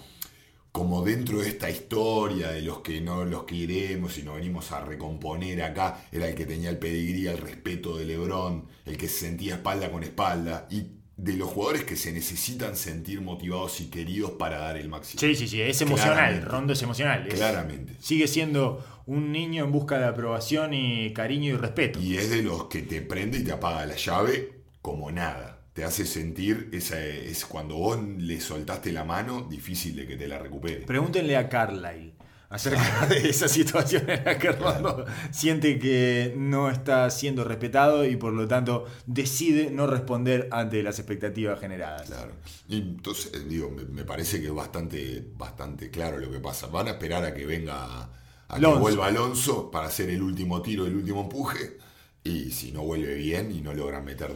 como 0.73 1.03
dentro 1.03 1.39
de 1.39 1.47
esta 1.49 1.69
historia 1.69 2.49
de 2.49 2.63
los 2.63 2.79
que 2.79 2.99
no 2.99 3.23
los 3.25 3.43
queremos 3.43 4.17
y 4.17 4.23
nos 4.23 4.35
venimos 4.37 4.71
a 4.71 4.81
recomponer 4.81 5.61
acá, 5.61 6.03
era 6.11 6.27
el 6.27 6.33
que 6.33 6.47
tenía 6.47 6.71
el 6.71 6.79
pedigrí, 6.79 7.27
el 7.27 7.37
respeto 7.37 7.95
de 7.95 8.05
Lebron, 8.05 8.65
el 8.85 8.97
que 8.97 9.07
se 9.07 9.27
sentía 9.27 9.53
espalda 9.53 9.91
con 9.91 10.03
espalda, 10.03 10.67
y 10.71 10.87
de 11.15 11.33
los 11.33 11.49
jugadores 11.49 11.83
que 11.83 11.95
se 11.95 12.11
necesitan 12.11 12.75
sentir 12.75 13.21
motivados 13.21 13.79
y 13.81 13.85
queridos 13.91 14.31
para 14.31 14.57
dar 14.57 14.75
el 14.77 14.89
máximo. 14.89 15.19
Sí, 15.21 15.35
sí, 15.35 15.47
sí, 15.47 15.61
es 15.61 15.79
emocional. 15.79 16.15
Claramente. 16.15 16.45
Rondo 16.47 16.73
es 16.73 16.81
emocional. 16.81 17.27
es- 17.27 17.35
Claramente. 17.35 17.93
Sigue 17.99 18.27
siendo 18.27 18.83
un 19.05 19.31
niño 19.31 19.63
en 19.65 19.71
busca 19.71 19.99
de 19.99 20.05
aprobación 20.05 20.73
y 20.73 21.13
cariño 21.13 21.53
y 21.53 21.57
respeto. 21.57 21.99
Y 22.01 22.17
es 22.17 22.31
de 22.31 22.41
los 22.41 22.65
que 22.65 22.81
te 22.81 23.01
prende 23.03 23.37
y 23.37 23.43
te 23.43 23.51
apaga 23.51 23.85
la 23.85 23.95
llave 23.95 24.63
como 24.81 25.11
nada. 25.11 25.52
Te 25.73 25.83
hace 25.83 26.05
sentir, 26.05 26.69
esa 26.71 27.03
es 27.03 27.45
cuando 27.45 27.75
vos 27.75 27.99
le 27.99 28.39
soltaste 28.39 28.91
la 28.91 29.03
mano, 29.03 29.47
difícil 29.49 29.95
de 29.95 30.05
que 30.05 30.15
te 30.15 30.27
la 30.27 30.37
recupere. 30.37 30.85
Pregúntenle 30.85 31.35
a 31.35 31.49
Carlyle 31.49 32.13
acerca 32.53 33.07
de 33.09 33.27
esa 33.27 33.47
situación 33.47 34.07
en 34.07 34.23
la 34.23 34.37
que 34.37 34.51
Rondo 34.51 35.05
siente 35.31 35.79
que 35.79 36.35
no 36.37 36.69
está 36.69 37.09
siendo 37.09 37.43
respetado 37.43 38.05
y 38.05 38.15
por 38.15 38.33
lo 38.33 38.47
tanto 38.47 38.85
decide 39.07 39.71
no 39.71 39.87
responder 39.87 40.47
ante 40.51 40.83
las 40.83 40.99
expectativas 40.99 41.59
generadas. 41.59 42.07
Claro. 42.07 42.33
Y 42.67 42.77
entonces, 42.77 43.31
eh, 43.33 43.43
digo, 43.49 43.71
me, 43.71 44.05
parece 44.05 44.39
que 44.39 44.47
es 44.47 44.53
bastante, 44.53 45.27
bastante 45.35 45.89
claro 45.89 46.19
lo 46.19 46.31
que 46.31 46.39
pasa. 46.39 46.67
Van 46.67 46.87
a 46.87 46.91
esperar 46.91 47.25
a 47.25 47.33
que 47.33 47.47
venga, 47.47 48.03
a 48.47 48.59
que 48.59 48.65
vuelva 48.67 49.07
Alonso 49.07 49.71
para 49.71 49.87
hacer 49.87 50.11
el 50.11 50.21
último 50.21 50.61
tiro, 50.61 50.85
el 50.85 50.95
último 50.95 51.21
empuje. 51.21 51.79
Y 52.23 52.51
si 52.51 52.71
no 52.71 52.83
vuelve 52.83 53.15
bien 53.15 53.51
y 53.51 53.61
no 53.61 53.73
logran 53.73 54.05
meter 54.05 54.33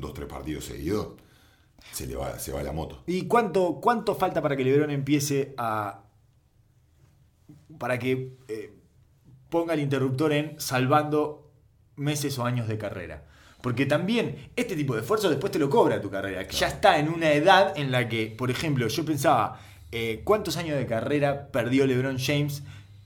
dos, 0.00 0.14
tres 0.14 0.28
partidos 0.28 0.64
seguidos, 0.64 1.14
se 1.92 2.06
le 2.06 2.16
va, 2.16 2.38
se 2.38 2.52
va 2.52 2.62
la 2.62 2.72
moto. 2.72 3.02
¿Y 3.06 3.26
cuánto, 3.26 3.80
cuánto 3.80 4.14
falta 4.14 4.42
para 4.42 4.56
que 4.56 4.64
LeBron 4.64 4.90
empiece 4.90 5.54
a. 5.56 6.04
para 7.78 7.98
que 7.98 8.36
eh, 8.48 8.72
ponga 9.48 9.74
el 9.74 9.80
interruptor 9.80 10.32
en 10.32 10.60
salvando 10.60 11.50
meses 11.96 12.38
o 12.38 12.44
años 12.44 12.66
de 12.66 12.78
carrera. 12.78 13.24
Porque 13.60 13.84
también 13.84 14.50
este 14.56 14.74
tipo 14.74 14.94
de 14.94 15.00
esfuerzo 15.00 15.28
después 15.28 15.52
te 15.52 15.58
lo 15.58 15.68
cobra 15.68 16.00
tu 16.00 16.10
carrera. 16.10 16.48
Ya 16.48 16.68
está 16.68 16.98
en 16.98 17.10
una 17.10 17.32
edad 17.32 17.76
en 17.76 17.92
la 17.92 18.08
que, 18.08 18.26
por 18.26 18.50
ejemplo, 18.50 18.88
yo 18.88 19.04
pensaba, 19.04 19.60
eh, 19.92 20.22
¿cuántos 20.24 20.56
años 20.56 20.78
de 20.78 20.86
carrera 20.86 21.48
perdió 21.48 21.86
LeBron 21.86 22.18
James 22.18 22.62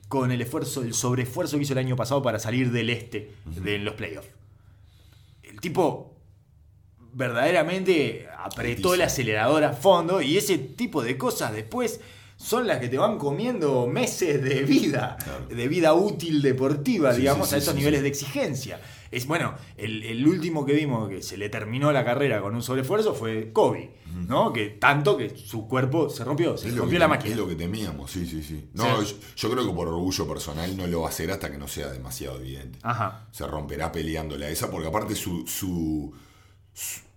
con 0.09 0.31
el 0.31 0.41
esfuerzo, 0.41 0.83
el 0.83 0.95
sobreesfuerzo 0.95 1.57
que 1.57 1.65
hizo 1.65 1.73
el 1.73 1.81
año 1.81 1.97
pasado 1.97 2.23
para 2.23 2.39
salir 2.39 2.71
del 2.71 2.91
este 2.91 3.35
de 3.45 3.79
los 3.79 3.95
playoffs? 3.95 4.29
El 5.43 5.61
tipo 5.61 6.14
verdaderamente 7.15 8.27
apretó 8.39 8.95
el 8.95 9.03
acelerador 9.03 9.65
a 9.65 9.73
fondo 9.73 10.21
y 10.23 10.37
ese 10.37 10.59
tipo 10.59 11.03
de 11.03 11.17
cosas 11.17 11.53
después 11.53 12.01
son 12.37 12.67
las 12.67 12.79
que 12.79 12.89
te 12.89 12.99
van 12.99 13.17
comiendo 13.17 13.87
meses 13.87 14.43
de 14.43 14.63
vida, 14.65 15.17
Claro. 15.23 15.47
de 15.47 15.69
vida 15.69 15.95
útil 15.95 16.43
deportiva, 16.43 17.13
Sí, 17.15 17.21
digamos, 17.21 17.49
sí, 17.49 17.55
a 17.55 17.59
esos 17.59 17.75
niveles 17.75 18.03
de 18.03 18.09
exigencia. 18.09 18.81
Es 19.11 19.27
bueno, 19.29 19.55
el, 19.77 20.03
el 20.03 20.27
último 20.27 20.67
que 20.67 20.73
vimos 20.73 21.09
que 21.09 21.23
se 21.23 21.37
le 21.37 21.49
terminó 21.49 21.93
la 21.93 22.05
carrera 22.05 22.41
con 22.43 22.55
un 22.57 22.63
sobreesfuerzo 22.63 23.15
fue 23.15 23.53
Kobe, 23.53 23.93
¿no? 24.27 24.53
Que 24.53 24.71
tanto 24.71 25.17
que 25.17 25.31
su 25.37 25.69
cuerpo 25.69 26.11
se 26.11 26.25
rompió, 26.25 26.57
se 26.59 26.69
Es 26.69 26.77
rompió 26.77 26.97
que, 26.97 26.99
la 26.99 27.09
máquina. 27.09 27.31
es 27.31 27.37
lo 27.37 27.47
que 27.47 27.55
temíamos, 27.55 28.11
sí, 28.11 28.27
sí, 28.27 28.43
sí. 28.43 28.69
No. 28.75 29.01
Yo, 29.01 29.17
yo 29.37 29.51
creo 29.51 29.65
que 29.65 29.73
por 29.73 29.87
orgullo 29.87 30.27
personal 30.27 30.77
no 30.77 30.89
lo 30.89 31.03
va 31.03 31.07
a 31.07 31.11
hacer 31.11 31.31
hasta 31.31 31.51
que 31.53 31.57
no 31.59 31.69
sea 31.69 31.89
demasiado 31.91 32.41
evidente. 32.41 32.81
Ajá. 32.83 33.29
Se 33.31 33.47
romperá 33.47 33.93
peleándole 33.93 34.47
a 34.47 34.51
esa, 34.51 34.69
porque 34.69 34.89
aparte 34.89 35.15
su- 35.15 35.47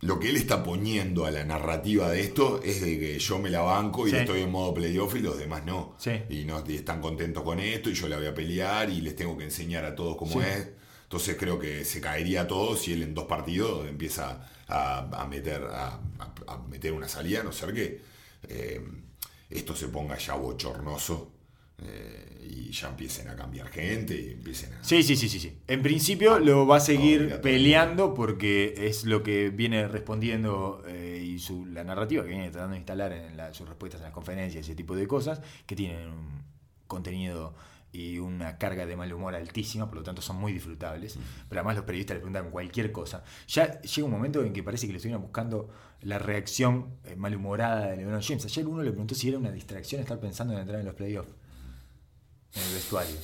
lo 0.01 0.19
que 0.19 0.29
él 0.29 0.35
está 0.35 0.63
poniendo 0.63 1.25
a 1.25 1.31
la 1.31 1.43
narrativa 1.43 2.09
de 2.11 2.21
esto 2.21 2.61
es 2.63 2.81
de 2.81 2.99
que 2.99 3.17
yo 3.19 3.39
me 3.39 3.49
la 3.49 3.61
banco 3.61 4.07
y 4.07 4.11
Sí. 4.11 4.17
estoy 4.17 4.41
en 4.41 4.51
modo 4.51 4.73
playoff 4.73 5.15
y 5.15 5.19
los 5.19 5.37
demás 5.37 5.65
no. 5.65 5.95
Sí. 5.97 6.11
Y 6.29 6.45
no 6.45 6.63
y 6.67 6.75
están 6.75 7.01
contentos 7.01 7.43
con 7.43 7.59
esto 7.59 7.89
y 7.89 7.93
yo 7.95 8.07
la 8.07 8.17
voy 8.17 8.27
a 8.27 8.33
pelear 8.35 8.89
y 8.89 9.01
les 9.01 9.15
tengo 9.15 9.35
que 9.37 9.45
enseñar 9.45 9.83
a 9.85 9.95
todos 9.95 10.15
cómo 10.17 10.33
Sí. 10.33 10.47
es. 10.47 10.67
Entonces 11.03 11.35
creo 11.39 11.57
que 11.57 11.83
se 11.85 11.99
caería 12.01 12.45
todo 12.47 12.75
si 12.77 12.93
él 12.93 13.01
en 13.01 13.13
dos 13.15 13.25
partidos 13.25 13.87
empieza 13.87 14.47
a, 14.67 15.21
a 15.21 15.27
meter 15.27 15.63
a, 15.63 15.87
a- 16.19 16.33
a 16.53 16.57
meter 16.69 16.91
una 16.93 17.07
salida, 17.07 17.39
a 17.41 17.43
no 17.43 17.51
ser 17.51 17.73
que 17.73 18.01
eh, 18.49 18.81
esto 19.49 19.75
se 19.75 19.87
ponga 19.87 20.17
ya 20.17 20.35
bochornoso 20.35 21.31
eh, 21.81 22.36
y 22.49 22.71
ya 22.71 22.89
empiecen 22.89 23.27
a 23.29 23.35
cambiar 23.35 23.67
gente 23.67 24.19
y 24.19 24.31
empiecen 24.31 24.73
a... 24.73 24.83
Sí, 24.83 25.03
sí, 25.03 25.15
sí, 25.15 25.27
sí, 25.29 25.39
sí. 25.39 25.57
En 25.67 25.81
principio 25.81 26.39
lo 26.39 26.65
va 26.65 26.77
a 26.77 26.79
seguir 26.79 27.39
peleando 27.41 28.13
porque 28.13 28.73
es 28.87 29.05
lo 29.05 29.23
que 29.23 29.49
viene 29.49 29.87
respondiendo 29.87 30.83
eh, 30.87 31.21
y 31.25 31.39
su, 31.39 31.65
la 31.65 31.83
narrativa 31.83 32.23
que 32.23 32.29
viene 32.29 32.49
tratando 32.49 32.73
de 32.73 32.77
instalar 32.79 33.11
en 33.11 33.37
la- 33.37 33.53
sus 33.53 33.67
respuestas 33.67 33.99
en 34.01 34.05
las 34.05 34.13
conferencias 34.13 34.65
y 34.65 34.71
ese 34.71 34.75
tipo 34.75 34.95
de 34.95 35.07
cosas 35.07 35.41
que 35.65 35.75
tienen 35.75 36.07
un 36.09 36.41
contenido 36.87 37.53
y 37.91 38.19
una 38.19 38.57
carga 38.57 38.85
de 38.85 38.95
mal 38.95 39.11
humor 39.11 39.33
altísima, 39.33 39.87
por 39.87 39.97
lo 39.99 40.03
tanto 40.03 40.21
son 40.21 40.35
muy 40.35 40.51
disfrutables. 40.53 41.17
Pero 41.49 41.61
además 41.61 41.77
los 41.77 41.85
periodistas 41.85 42.15
le 42.15 42.19
preguntan 42.19 42.51
cualquier 42.51 42.91
cosa. 42.91 43.23
Ya 43.47 43.81
llega 43.81 44.05
un 44.05 44.11
momento 44.11 44.43
en 44.43 44.53
que 44.53 44.61
parece 44.61 44.85
que 44.87 44.93
le 44.93 44.97
estuvieran 44.97 45.21
buscando 45.21 45.69
la 46.01 46.19
reacción 46.19 46.89
eh, 47.05 47.15
malhumorada 47.15 47.87
de 47.87 47.97
LeBron 47.97 48.21
James. 48.21 48.45
Ayer 48.45 48.67
uno 48.67 48.83
le 48.83 48.91
preguntó 48.91 49.15
si 49.15 49.29
era 49.29 49.37
una 49.39 49.51
distracción 49.51 50.01
estar 50.01 50.19
pensando 50.19 50.53
en 50.53 50.59
entrar 50.59 50.79
en 50.79 50.85
los 50.85 50.95
playoffs 50.95 51.31
en 52.57 52.67
el 52.67 52.73
vestuario. 52.73 53.15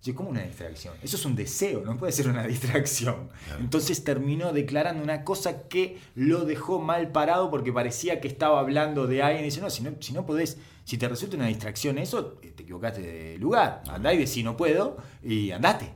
Sí, 0.00 0.12
¿cómo 0.12 0.30
una 0.30 0.42
distracción? 0.42 0.94
Eso 1.02 1.16
es 1.16 1.24
un 1.24 1.34
deseo, 1.34 1.82
no 1.84 1.96
puede 1.96 2.12
ser 2.12 2.28
una 2.28 2.46
distracción. 2.46 3.28
Entonces 3.58 4.04
terminó 4.04 4.52
declarando 4.52 5.02
una 5.02 5.24
cosa 5.24 5.68
que 5.68 5.98
lo 6.14 6.44
dejó 6.44 6.78
mal 6.78 7.10
parado 7.10 7.50
porque 7.50 7.72
parecía 7.72 8.20
que 8.20 8.28
estaba 8.28 8.60
hablando 8.60 9.08
de 9.08 9.22
alguien. 9.22 9.42
Y 9.42 9.46
dice, 9.46 9.60
no, 9.60 9.70
si 9.70 9.82
no, 9.82 9.92
si 9.98 10.12
no 10.12 10.24
podés, 10.24 10.56
si 10.84 10.98
te 10.98 11.08
resulta 11.08 11.36
una 11.36 11.46
distracción 11.48 11.98
eso, 11.98 12.38
eh, 12.42 12.52
te 12.54 12.62
equivocaste 12.62 13.02
de 13.02 13.38
lugar. 13.38 13.82
Andá 13.88 14.14
y 14.14 14.18
decí 14.18 14.44
no 14.44 14.56
puedo 14.56 14.98
y 15.22 15.50
andate. 15.50 15.92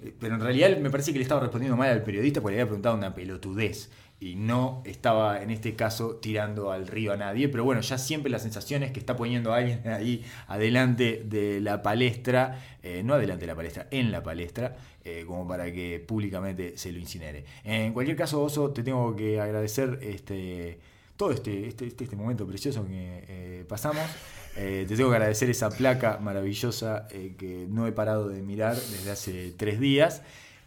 Eh, 0.00 0.14
Pero 0.18 0.36
en 0.36 0.40
realidad 0.40 0.76
me 0.78 0.90
parece 0.90 1.12
que 1.12 1.18
le 1.18 1.24
estaba 1.24 1.40
respondiendo 1.40 1.76
mal 1.76 1.90
al 1.90 2.04
periodista 2.04 2.40
porque 2.40 2.54
le 2.56 2.62
había 2.62 2.68
preguntado 2.68 2.96
una 2.96 3.12
pelotudez 3.12 3.90
y 4.22 4.36
no 4.36 4.82
estaba 4.84 5.42
en 5.42 5.50
este 5.50 5.74
caso 5.74 6.14
tirando 6.14 6.70
al 6.70 6.86
río 6.86 7.12
a 7.12 7.16
nadie. 7.16 7.48
Pero 7.48 7.64
bueno, 7.64 7.80
ya 7.80 7.98
siempre 7.98 8.30
la 8.30 8.38
sensación 8.38 8.84
es 8.84 8.92
que 8.92 9.00
está 9.00 9.16
poniendo 9.16 9.52
alguien 9.52 9.82
ahí 9.88 10.24
adelante 10.46 11.24
de 11.24 11.60
la 11.60 11.82
palestra, 11.82 12.62
eh, 12.84 13.02
no 13.04 13.14
adelante 13.14 13.42
de 13.42 13.46
la 13.48 13.56
palestra, 13.56 13.88
en 13.90 14.12
la 14.12 14.22
palestra, 14.22 14.76
eh, 15.04 15.24
como 15.26 15.48
para 15.48 15.72
que 15.72 15.98
públicamente 16.06 16.78
se 16.78 16.92
lo 16.92 17.00
incinere. 17.00 17.44
En 17.64 17.92
cualquier 17.92 18.16
caso, 18.16 18.40
Oso, 18.40 18.70
te 18.70 18.84
tengo 18.84 19.16
que 19.16 19.40
agradecer 19.40 19.98
este, 20.02 20.78
todo 21.16 21.32
este, 21.32 21.66
este, 21.66 21.88
este, 21.88 22.04
este 22.04 22.14
momento 22.14 22.46
precioso 22.46 22.86
que 22.86 23.24
eh, 23.28 23.64
pasamos. 23.68 24.04
Te 24.54 24.84
tengo 24.84 25.08
que 25.08 25.16
agradecer 25.16 25.48
esa 25.48 25.70
placa 25.70 26.18
maravillosa 26.18 27.08
que 27.08 27.66
no 27.70 27.86
he 27.86 27.92
parado 27.92 28.28
de 28.28 28.42
mirar 28.42 28.76
desde 28.76 29.10
hace 29.10 29.54
tres 29.56 29.80
días. 29.80 30.22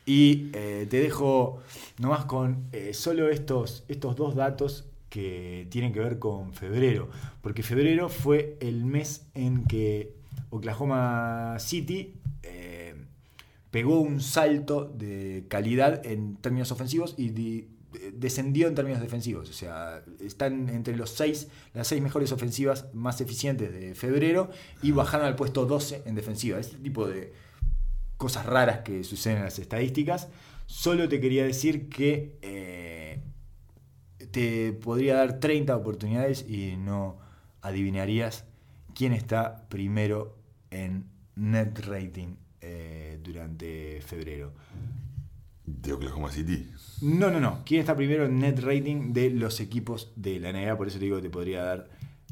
Y 0.06 0.51
eh, 0.53 0.86
te 0.89 0.99
dejo 1.01 1.60
nomás 1.97 2.26
con 2.26 2.66
eh, 2.72 2.93
solo 2.93 3.30
estos, 3.30 3.84
estos 3.88 4.16
dos 4.16 4.36
datos 4.36 4.86
que 5.10 5.68
tienen 5.72 5.93
que 5.93 5.99
ver 5.99 6.20
con 6.20 6.53
febrero. 6.53 7.10
Porque 7.41 7.64
febrero 7.64 8.10
fue 8.10 8.58
el 8.60 8.86
mes 8.86 9.26
en 9.34 9.64
que 9.66 10.14
Oklahoma 10.51 11.58
City 11.60 12.14
eh, 12.43 12.93
pegó 13.72 13.99
un 13.99 14.22
salto 14.22 14.86
de 14.86 15.45
calidad 15.47 16.06
en 16.06 16.36
términos 16.38 16.72
ofensivos 16.72 17.16
y 17.18 17.30
di- 17.30 17.68
de- 17.93 18.12
descendió 18.12 18.68
en 18.68 18.76
términos 18.76 19.01
defensivos. 19.01 19.49
O 19.49 19.53
sea, 19.53 20.03
están 20.20 20.70
entre 20.70 20.95
los 20.95 21.10
seis, 21.12 21.47
las 21.74 21.88
seis 21.88 22.01
mejores 22.01 22.32
ofensivas 22.32 22.88
más 22.93 23.22
eficientes 23.22 23.72
de 23.74 23.95
febrero 23.95 24.49
y 24.82 24.91
bajaron 24.91 25.26
al 25.26 25.36
puesto 25.36 25.66
12 25.66 26.03
en 26.06 26.16
defensiva. 26.16 26.60
Este 26.60 26.78
tipo 26.78 27.08
de 27.08 27.34
cosas 28.18 28.45
raras 28.45 28.80
que 28.80 29.03
suceden 29.03 29.38
en 29.38 29.43
las 29.45 29.59
estadísticas. 29.59 30.28
Solo 30.66 31.07
te 31.09 31.20
quería 31.20 31.43
decir 31.43 31.89
que 31.89 32.38
eh, 32.41 33.22
te 34.32 34.74
podría 34.74 35.16
dar 35.16 35.39
30 35.39 35.76
oportunidades 35.76 36.45
y 36.47 36.76
no 36.78 37.18
adivinarías 37.61 38.45
quién 38.93 39.13
está 39.13 39.68
primero 39.70 40.38
en 40.72 41.05
net 41.36 41.80
rating 41.86 42.36
eh, 42.61 43.20
durante 43.24 44.01
febrero. 44.01 44.53
De 45.66 45.93
Oklahoma 45.93 46.32
City. 46.32 46.70
No, 47.01 47.32
no, 47.32 47.39
no. 47.39 47.63
¿Quién 47.66 47.82
está 47.82 47.95
primero 47.95 48.26
en 48.26 48.39
net 48.39 48.59
rating 48.59 49.13
de 49.13 49.32
los 49.32 49.59
equipos 49.59 50.11
de 50.16 50.39
la 50.39 50.51
NBA? 50.51 50.78
Por 50.78 50.88
eso 50.88 50.99
te 50.99 51.05
digo 51.05 51.18
que 51.18 51.24
te 51.24 51.30
podría 51.30 51.63
dar 51.63 51.89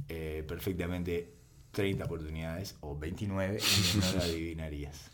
eh, 0.08 0.44
perfectamente 0.48 1.34
30 1.72 2.06
oportunidades 2.06 2.76
o 2.82 2.98
29 2.98 3.58
y 3.60 3.98
no 3.98 4.12
lo 4.14 4.22
adivinarías. 4.24 5.10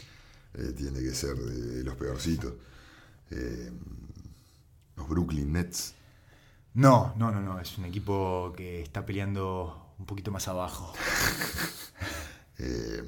Eh, 0.55 0.73
tiene 0.75 0.99
que 0.99 1.13
ser 1.13 1.35
de 1.35 1.83
los 1.83 1.95
peorcitos. 1.95 2.53
Eh, 3.31 3.71
los 4.95 5.07
Brooklyn 5.07 5.53
Nets. 5.53 5.93
No, 6.73 7.13
no, 7.17 7.31
no, 7.31 7.41
no. 7.41 7.59
Es 7.59 7.77
un 7.77 7.85
equipo 7.85 8.53
que 8.55 8.81
está 8.81 9.05
peleando 9.05 9.93
un 9.99 10.05
poquito 10.05 10.31
más 10.31 10.47
abajo. 10.47 10.93
Eh, 12.61 13.01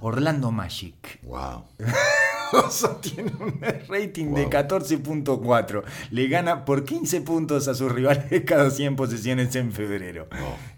Orlando 0.00 0.50
Magic. 0.50 1.20
wow. 1.22 1.62
Oso 2.52 2.96
tiene 2.96 3.32
un 3.38 3.60
rating 3.88 4.34
de 4.34 4.42
Wow. 4.42 4.50
14.4. 4.50 5.84
Le 6.10 6.26
gana 6.26 6.64
por 6.64 6.84
15 6.84 7.20
puntos 7.20 7.68
a 7.68 7.74
sus 7.76 7.92
rivales 7.92 8.42
cada 8.44 8.68
100 8.68 8.96
posesiones 8.96 9.54
en 9.54 9.70
febrero. 9.70 10.26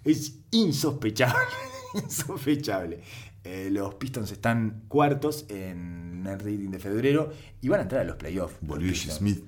Es 0.05 0.35
insospechable. 0.51 1.39
insospechable. 1.95 3.01
Eh, 3.45 3.71
los 3.73 3.95
Pistons 3.95 4.31
están 4.31 4.85
cuartos 4.89 5.47
en 5.49 5.98
el 6.29 6.39
rating 6.39 6.71
de 6.71 6.79
febrero 6.79 7.33
y 7.63 7.69
van 7.69 7.81
a 7.81 7.83
entrar 7.85 8.01
a 8.03 8.05
los 8.05 8.17
playoffs. 8.17 8.55
Volvió 8.61 8.91
Ish. 8.93 9.11
Smith. 9.11 9.43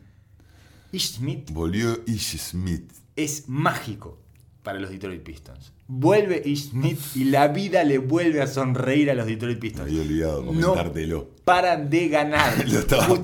Ish 0.93 1.17
Smith 1.17 1.51
Volvió 1.53 2.01
Ish 2.07 2.39
Smith. 2.39 2.91
es 3.17 3.49
mágico 3.49 4.19
para 4.63 4.79
los 4.79 4.91
Detroit 4.91 5.23
Pistons. 5.23 5.73
Vuelve 5.89 6.43
Ish 6.45 6.71
Smith 6.71 6.99
y 7.15 7.25
la 7.25 7.49
vida 7.49 7.83
le 7.85 7.99
vuelve 7.99 8.43
a 8.43 8.47
sonreír 8.47 9.11
a 9.11 9.15
los 9.15 9.27
Detroit 9.27 9.57
Me 9.57 9.61
Pistons. 9.61 9.89
había 9.89 10.03
olvidado 10.03 10.41
No 10.43 10.47
comentártelo. 10.49 11.31
paran 11.45 11.89
de 11.91 12.09
ganar. 12.09 12.69
Lo 12.69 12.79
estaba- 12.81 13.21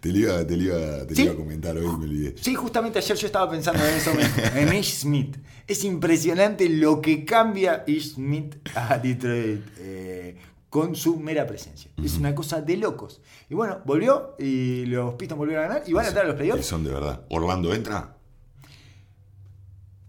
te 0.00 0.10
lo 0.12 0.18
iba, 0.18 0.46
te 0.46 0.56
lo 0.56 0.62
iba- 0.62 1.06
te 1.06 1.10
lo 1.10 1.14
¿Sí? 1.16 1.22
iba 1.24 1.32
a 1.32 1.36
comentar 1.36 1.76
hoy, 1.76 1.84
me 1.98 2.04
olvidé. 2.04 2.34
Sí, 2.40 2.54
justamente 2.54 2.98
ayer 2.98 3.16
yo 3.16 3.26
estaba 3.26 3.50
pensando 3.50 3.84
en 3.86 3.94
eso 3.94 4.14
mismo, 4.14 4.34
en 4.54 4.72
Ish 4.74 5.00
Smith. 5.00 5.36
Es 5.66 5.84
impresionante 5.84 6.68
lo 6.70 7.00
que 7.02 7.24
cambia 7.26 7.84
Ish 7.86 8.14
Smith 8.14 8.56
a 8.74 8.98
Detroit 8.98 9.60
eh, 9.78 10.36
con 10.70 10.94
su 10.96 11.18
mera 11.18 11.46
presencia. 11.46 11.90
Es 12.02 12.16
una 12.16 12.34
cosa 12.34 12.62
de 12.62 12.76
locos. 12.78 13.20
Y 13.50 13.54
bueno, 13.54 13.80
volvió 13.84 14.36
y 14.38 14.86
los 14.86 15.14
Pistons 15.14 15.38
volvieron 15.38 15.64
a 15.64 15.68
ganar 15.68 15.82
y 15.86 15.92
van 15.92 16.04
a 16.06 16.08
entrar 16.08 16.24
a 16.24 16.28
los 16.28 16.36
playoffs. 16.36 16.64
son 16.64 16.84
de 16.84 16.90
verdad. 16.92 17.26
¿Orlando 17.28 17.74
entra? 17.74 18.16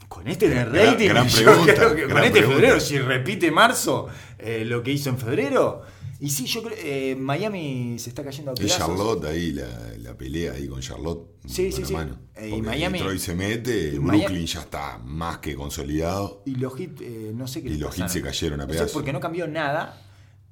Con 0.07 0.27
este 0.27 0.49
Gran- 0.49 0.73
rating, 0.73 1.07
gran 1.09 1.27
yo 1.27 1.43
pregunta, 1.45 1.73
creo 1.73 1.95
que 1.95 2.01
con 2.03 2.09
gran 2.11 2.23
este 2.25 2.39
pregunta. 2.39 2.59
febrero, 2.61 2.79
si 2.81 2.99
repite 2.99 3.49
marzo 3.49 4.07
eh, 4.37 4.63
lo 4.65 4.83
que 4.83 4.91
hizo 4.91 5.09
en 5.09 5.17
febrero. 5.17 5.81
Y 6.19 6.29
sí, 6.29 6.45
yo 6.45 6.61
creo 6.61 6.77
eh, 6.79 7.15
Miami 7.15 7.97
se 7.97 8.09
está 8.09 8.23
cayendo 8.23 8.51
a 8.51 8.53
pedazos. 8.53 8.77
Charlotte 8.77 9.25
ahí, 9.25 9.53
la, 9.53 9.67
la 9.99 10.15
pelea 10.15 10.51
ahí 10.53 10.67
con 10.67 10.79
Charlotte. 10.81 11.27
Sí, 11.47 11.71
sí, 11.71 11.83
sí. 11.85 11.95
Eh, 12.35 12.49
y 12.57 12.61
Miami- 12.61 12.99
Detroit 12.99 13.19
se 13.19 13.33
mete, 13.33 13.87
y 13.87 13.97
Brooklyn 13.97 14.21
Miami- 14.21 14.45
ya 14.45 14.59
está 14.59 14.99
más 14.99 15.39
que 15.39 15.55
consolidado. 15.55 16.43
Y 16.45 16.55
los 16.55 16.79
hits, 16.79 17.01
eh, 17.01 17.31
no 17.33 17.47
sé 17.47 17.63
qué 17.63 17.69
Y 17.69 17.77
los 17.77 17.97
hits 17.97 18.11
se 18.11 18.21
cayeron 18.21 18.59
a 18.61 18.65
No 18.65 18.69
sé, 18.69 18.77
pedazos. 18.77 18.93
porque 18.93 19.13
no 19.13 19.19
cambió 19.19 19.47
nada. 19.47 19.99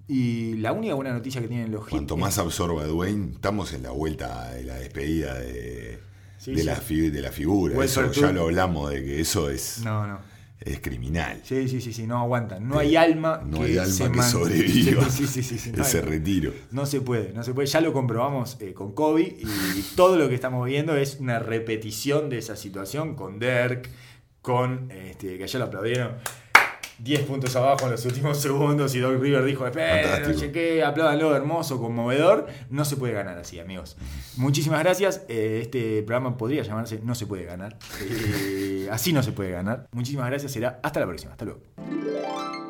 Y 0.10 0.56
la 0.56 0.74
única 0.74 0.96
buena 0.96 1.14
noticia 1.14 1.40
que 1.40 1.48
tienen 1.48 1.72
los 1.72 1.88
Cuanto 1.88 2.18
más 2.18 2.38
absorba 2.40 2.84
Dwayne, 2.86 3.34
estamos 3.36 3.72
en 3.74 3.84
la 3.84 3.92
vuelta 3.92 4.52
de 4.52 4.64
la 4.64 4.76
despedida 4.76 5.36
de, 5.38 6.00
Sí, 6.40 6.52
de, 6.54 6.58
sí. 6.62 6.64
La, 6.66 6.76
fi- 6.78 7.10
de 7.12 7.22
la 7.22 7.32
figura. 7.32 7.84
Eso 7.86 8.12
ya 8.12 8.32
lo 8.32 8.44
hablamos 8.44 8.90
de 8.90 9.04
que 9.04 9.20
eso 9.22 9.50
es, 9.52 9.82
No, 9.84 10.08
no. 10.08 10.20
es 10.62 10.80
criminal. 10.80 11.42
Sí, 11.44 11.68
sí, 11.68 11.80
sí, 11.80 11.94
sí, 11.94 12.08
no 12.08 12.18
aguantan. 12.18 12.68
No 12.68 12.80
hay 12.80 12.96
alma 12.96 13.44
No 13.46 13.60
que 13.60 13.66
hay 13.66 13.78
alma 13.78 13.94
se 13.94 14.12
que 14.12 14.22
sobreviva 14.24 15.10
Sí, 15.12 15.72
no, 15.76 15.84
ese 15.84 15.98
hay- 16.00 16.04
retiro. 16.04 16.54
no 16.72 16.86
se 16.88 17.02
puede, 17.02 17.32
no 17.34 17.44
se 17.44 17.54
puede. 17.54 17.68
Ya 17.68 17.80
lo 17.82 17.94
comprobamos 17.94 18.58
eh, 18.62 18.74
con 18.74 18.94
Kobe 18.94 19.22
y 19.22 19.82
todo 19.96 20.18
lo 20.18 20.28
que 20.28 20.34
estamos 20.36 20.66
viendo 20.66 20.96
es 20.98 21.18
una 21.20 21.38
repetición 21.38 22.30
de 22.32 22.40
esa 22.40 22.56
situación 22.56 23.14
con 23.16 23.38
Dirk, 23.38 23.90
con 24.42 24.90
este, 24.92 25.38
que 25.38 25.44
ayer 25.44 25.60
lo 25.60 25.68
aplaudieron. 25.68 26.14
10 27.00 27.22
puntos 27.24 27.56
abajo 27.56 27.86
en 27.86 27.92
los 27.92 28.06
últimos 28.06 28.38
segundos 28.42 28.94
y 28.96 29.00
Doc 29.00 29.20
River 29.22 29.44
dijo, 29.44 29.66
espera, 29.66 30.02
no 30.02 30.08
Fantástico. 30.08 30.40
sé 30.40 30.52
qué, 30.52 30.84
apládanlo, 30.84 31.36
hermoso, 31.36 31.80
conmovedor. 31.80 32.48
No 32.70 32.86
se 32.86 32.98
puede 32.98 33.14
ganar 33.14 33.38
así, 33.38 33.60
amigos. 33.60 33.98
Muchísimas 34.38 34.80
gracias. 34.82 35.24
Eh, 35.28 35.60
este 35.62 36.04
programa 36.04 36.38
podría 36.38 36.64
llamarse 36.64 37.00
No 37.04 37.16
se 37.16 37.26
puede 37.28 37.46
ganar. 37.46 37.78
Eh, 38.82 38.88
así 38.92 39.14
no 39.14 39.22
se 39.22 39.32
puede 39.32 39.52
ganar. 39.52 39.88
Muchísimas 39.92 40.28
gracias. 40.28 40.52
Será 40.52 40.80
hasta 40.82 41.00
la 41.00 41.06
próxima. 41.06 41.34
Hasta 41.34 41.46
luego. 41.46 42.69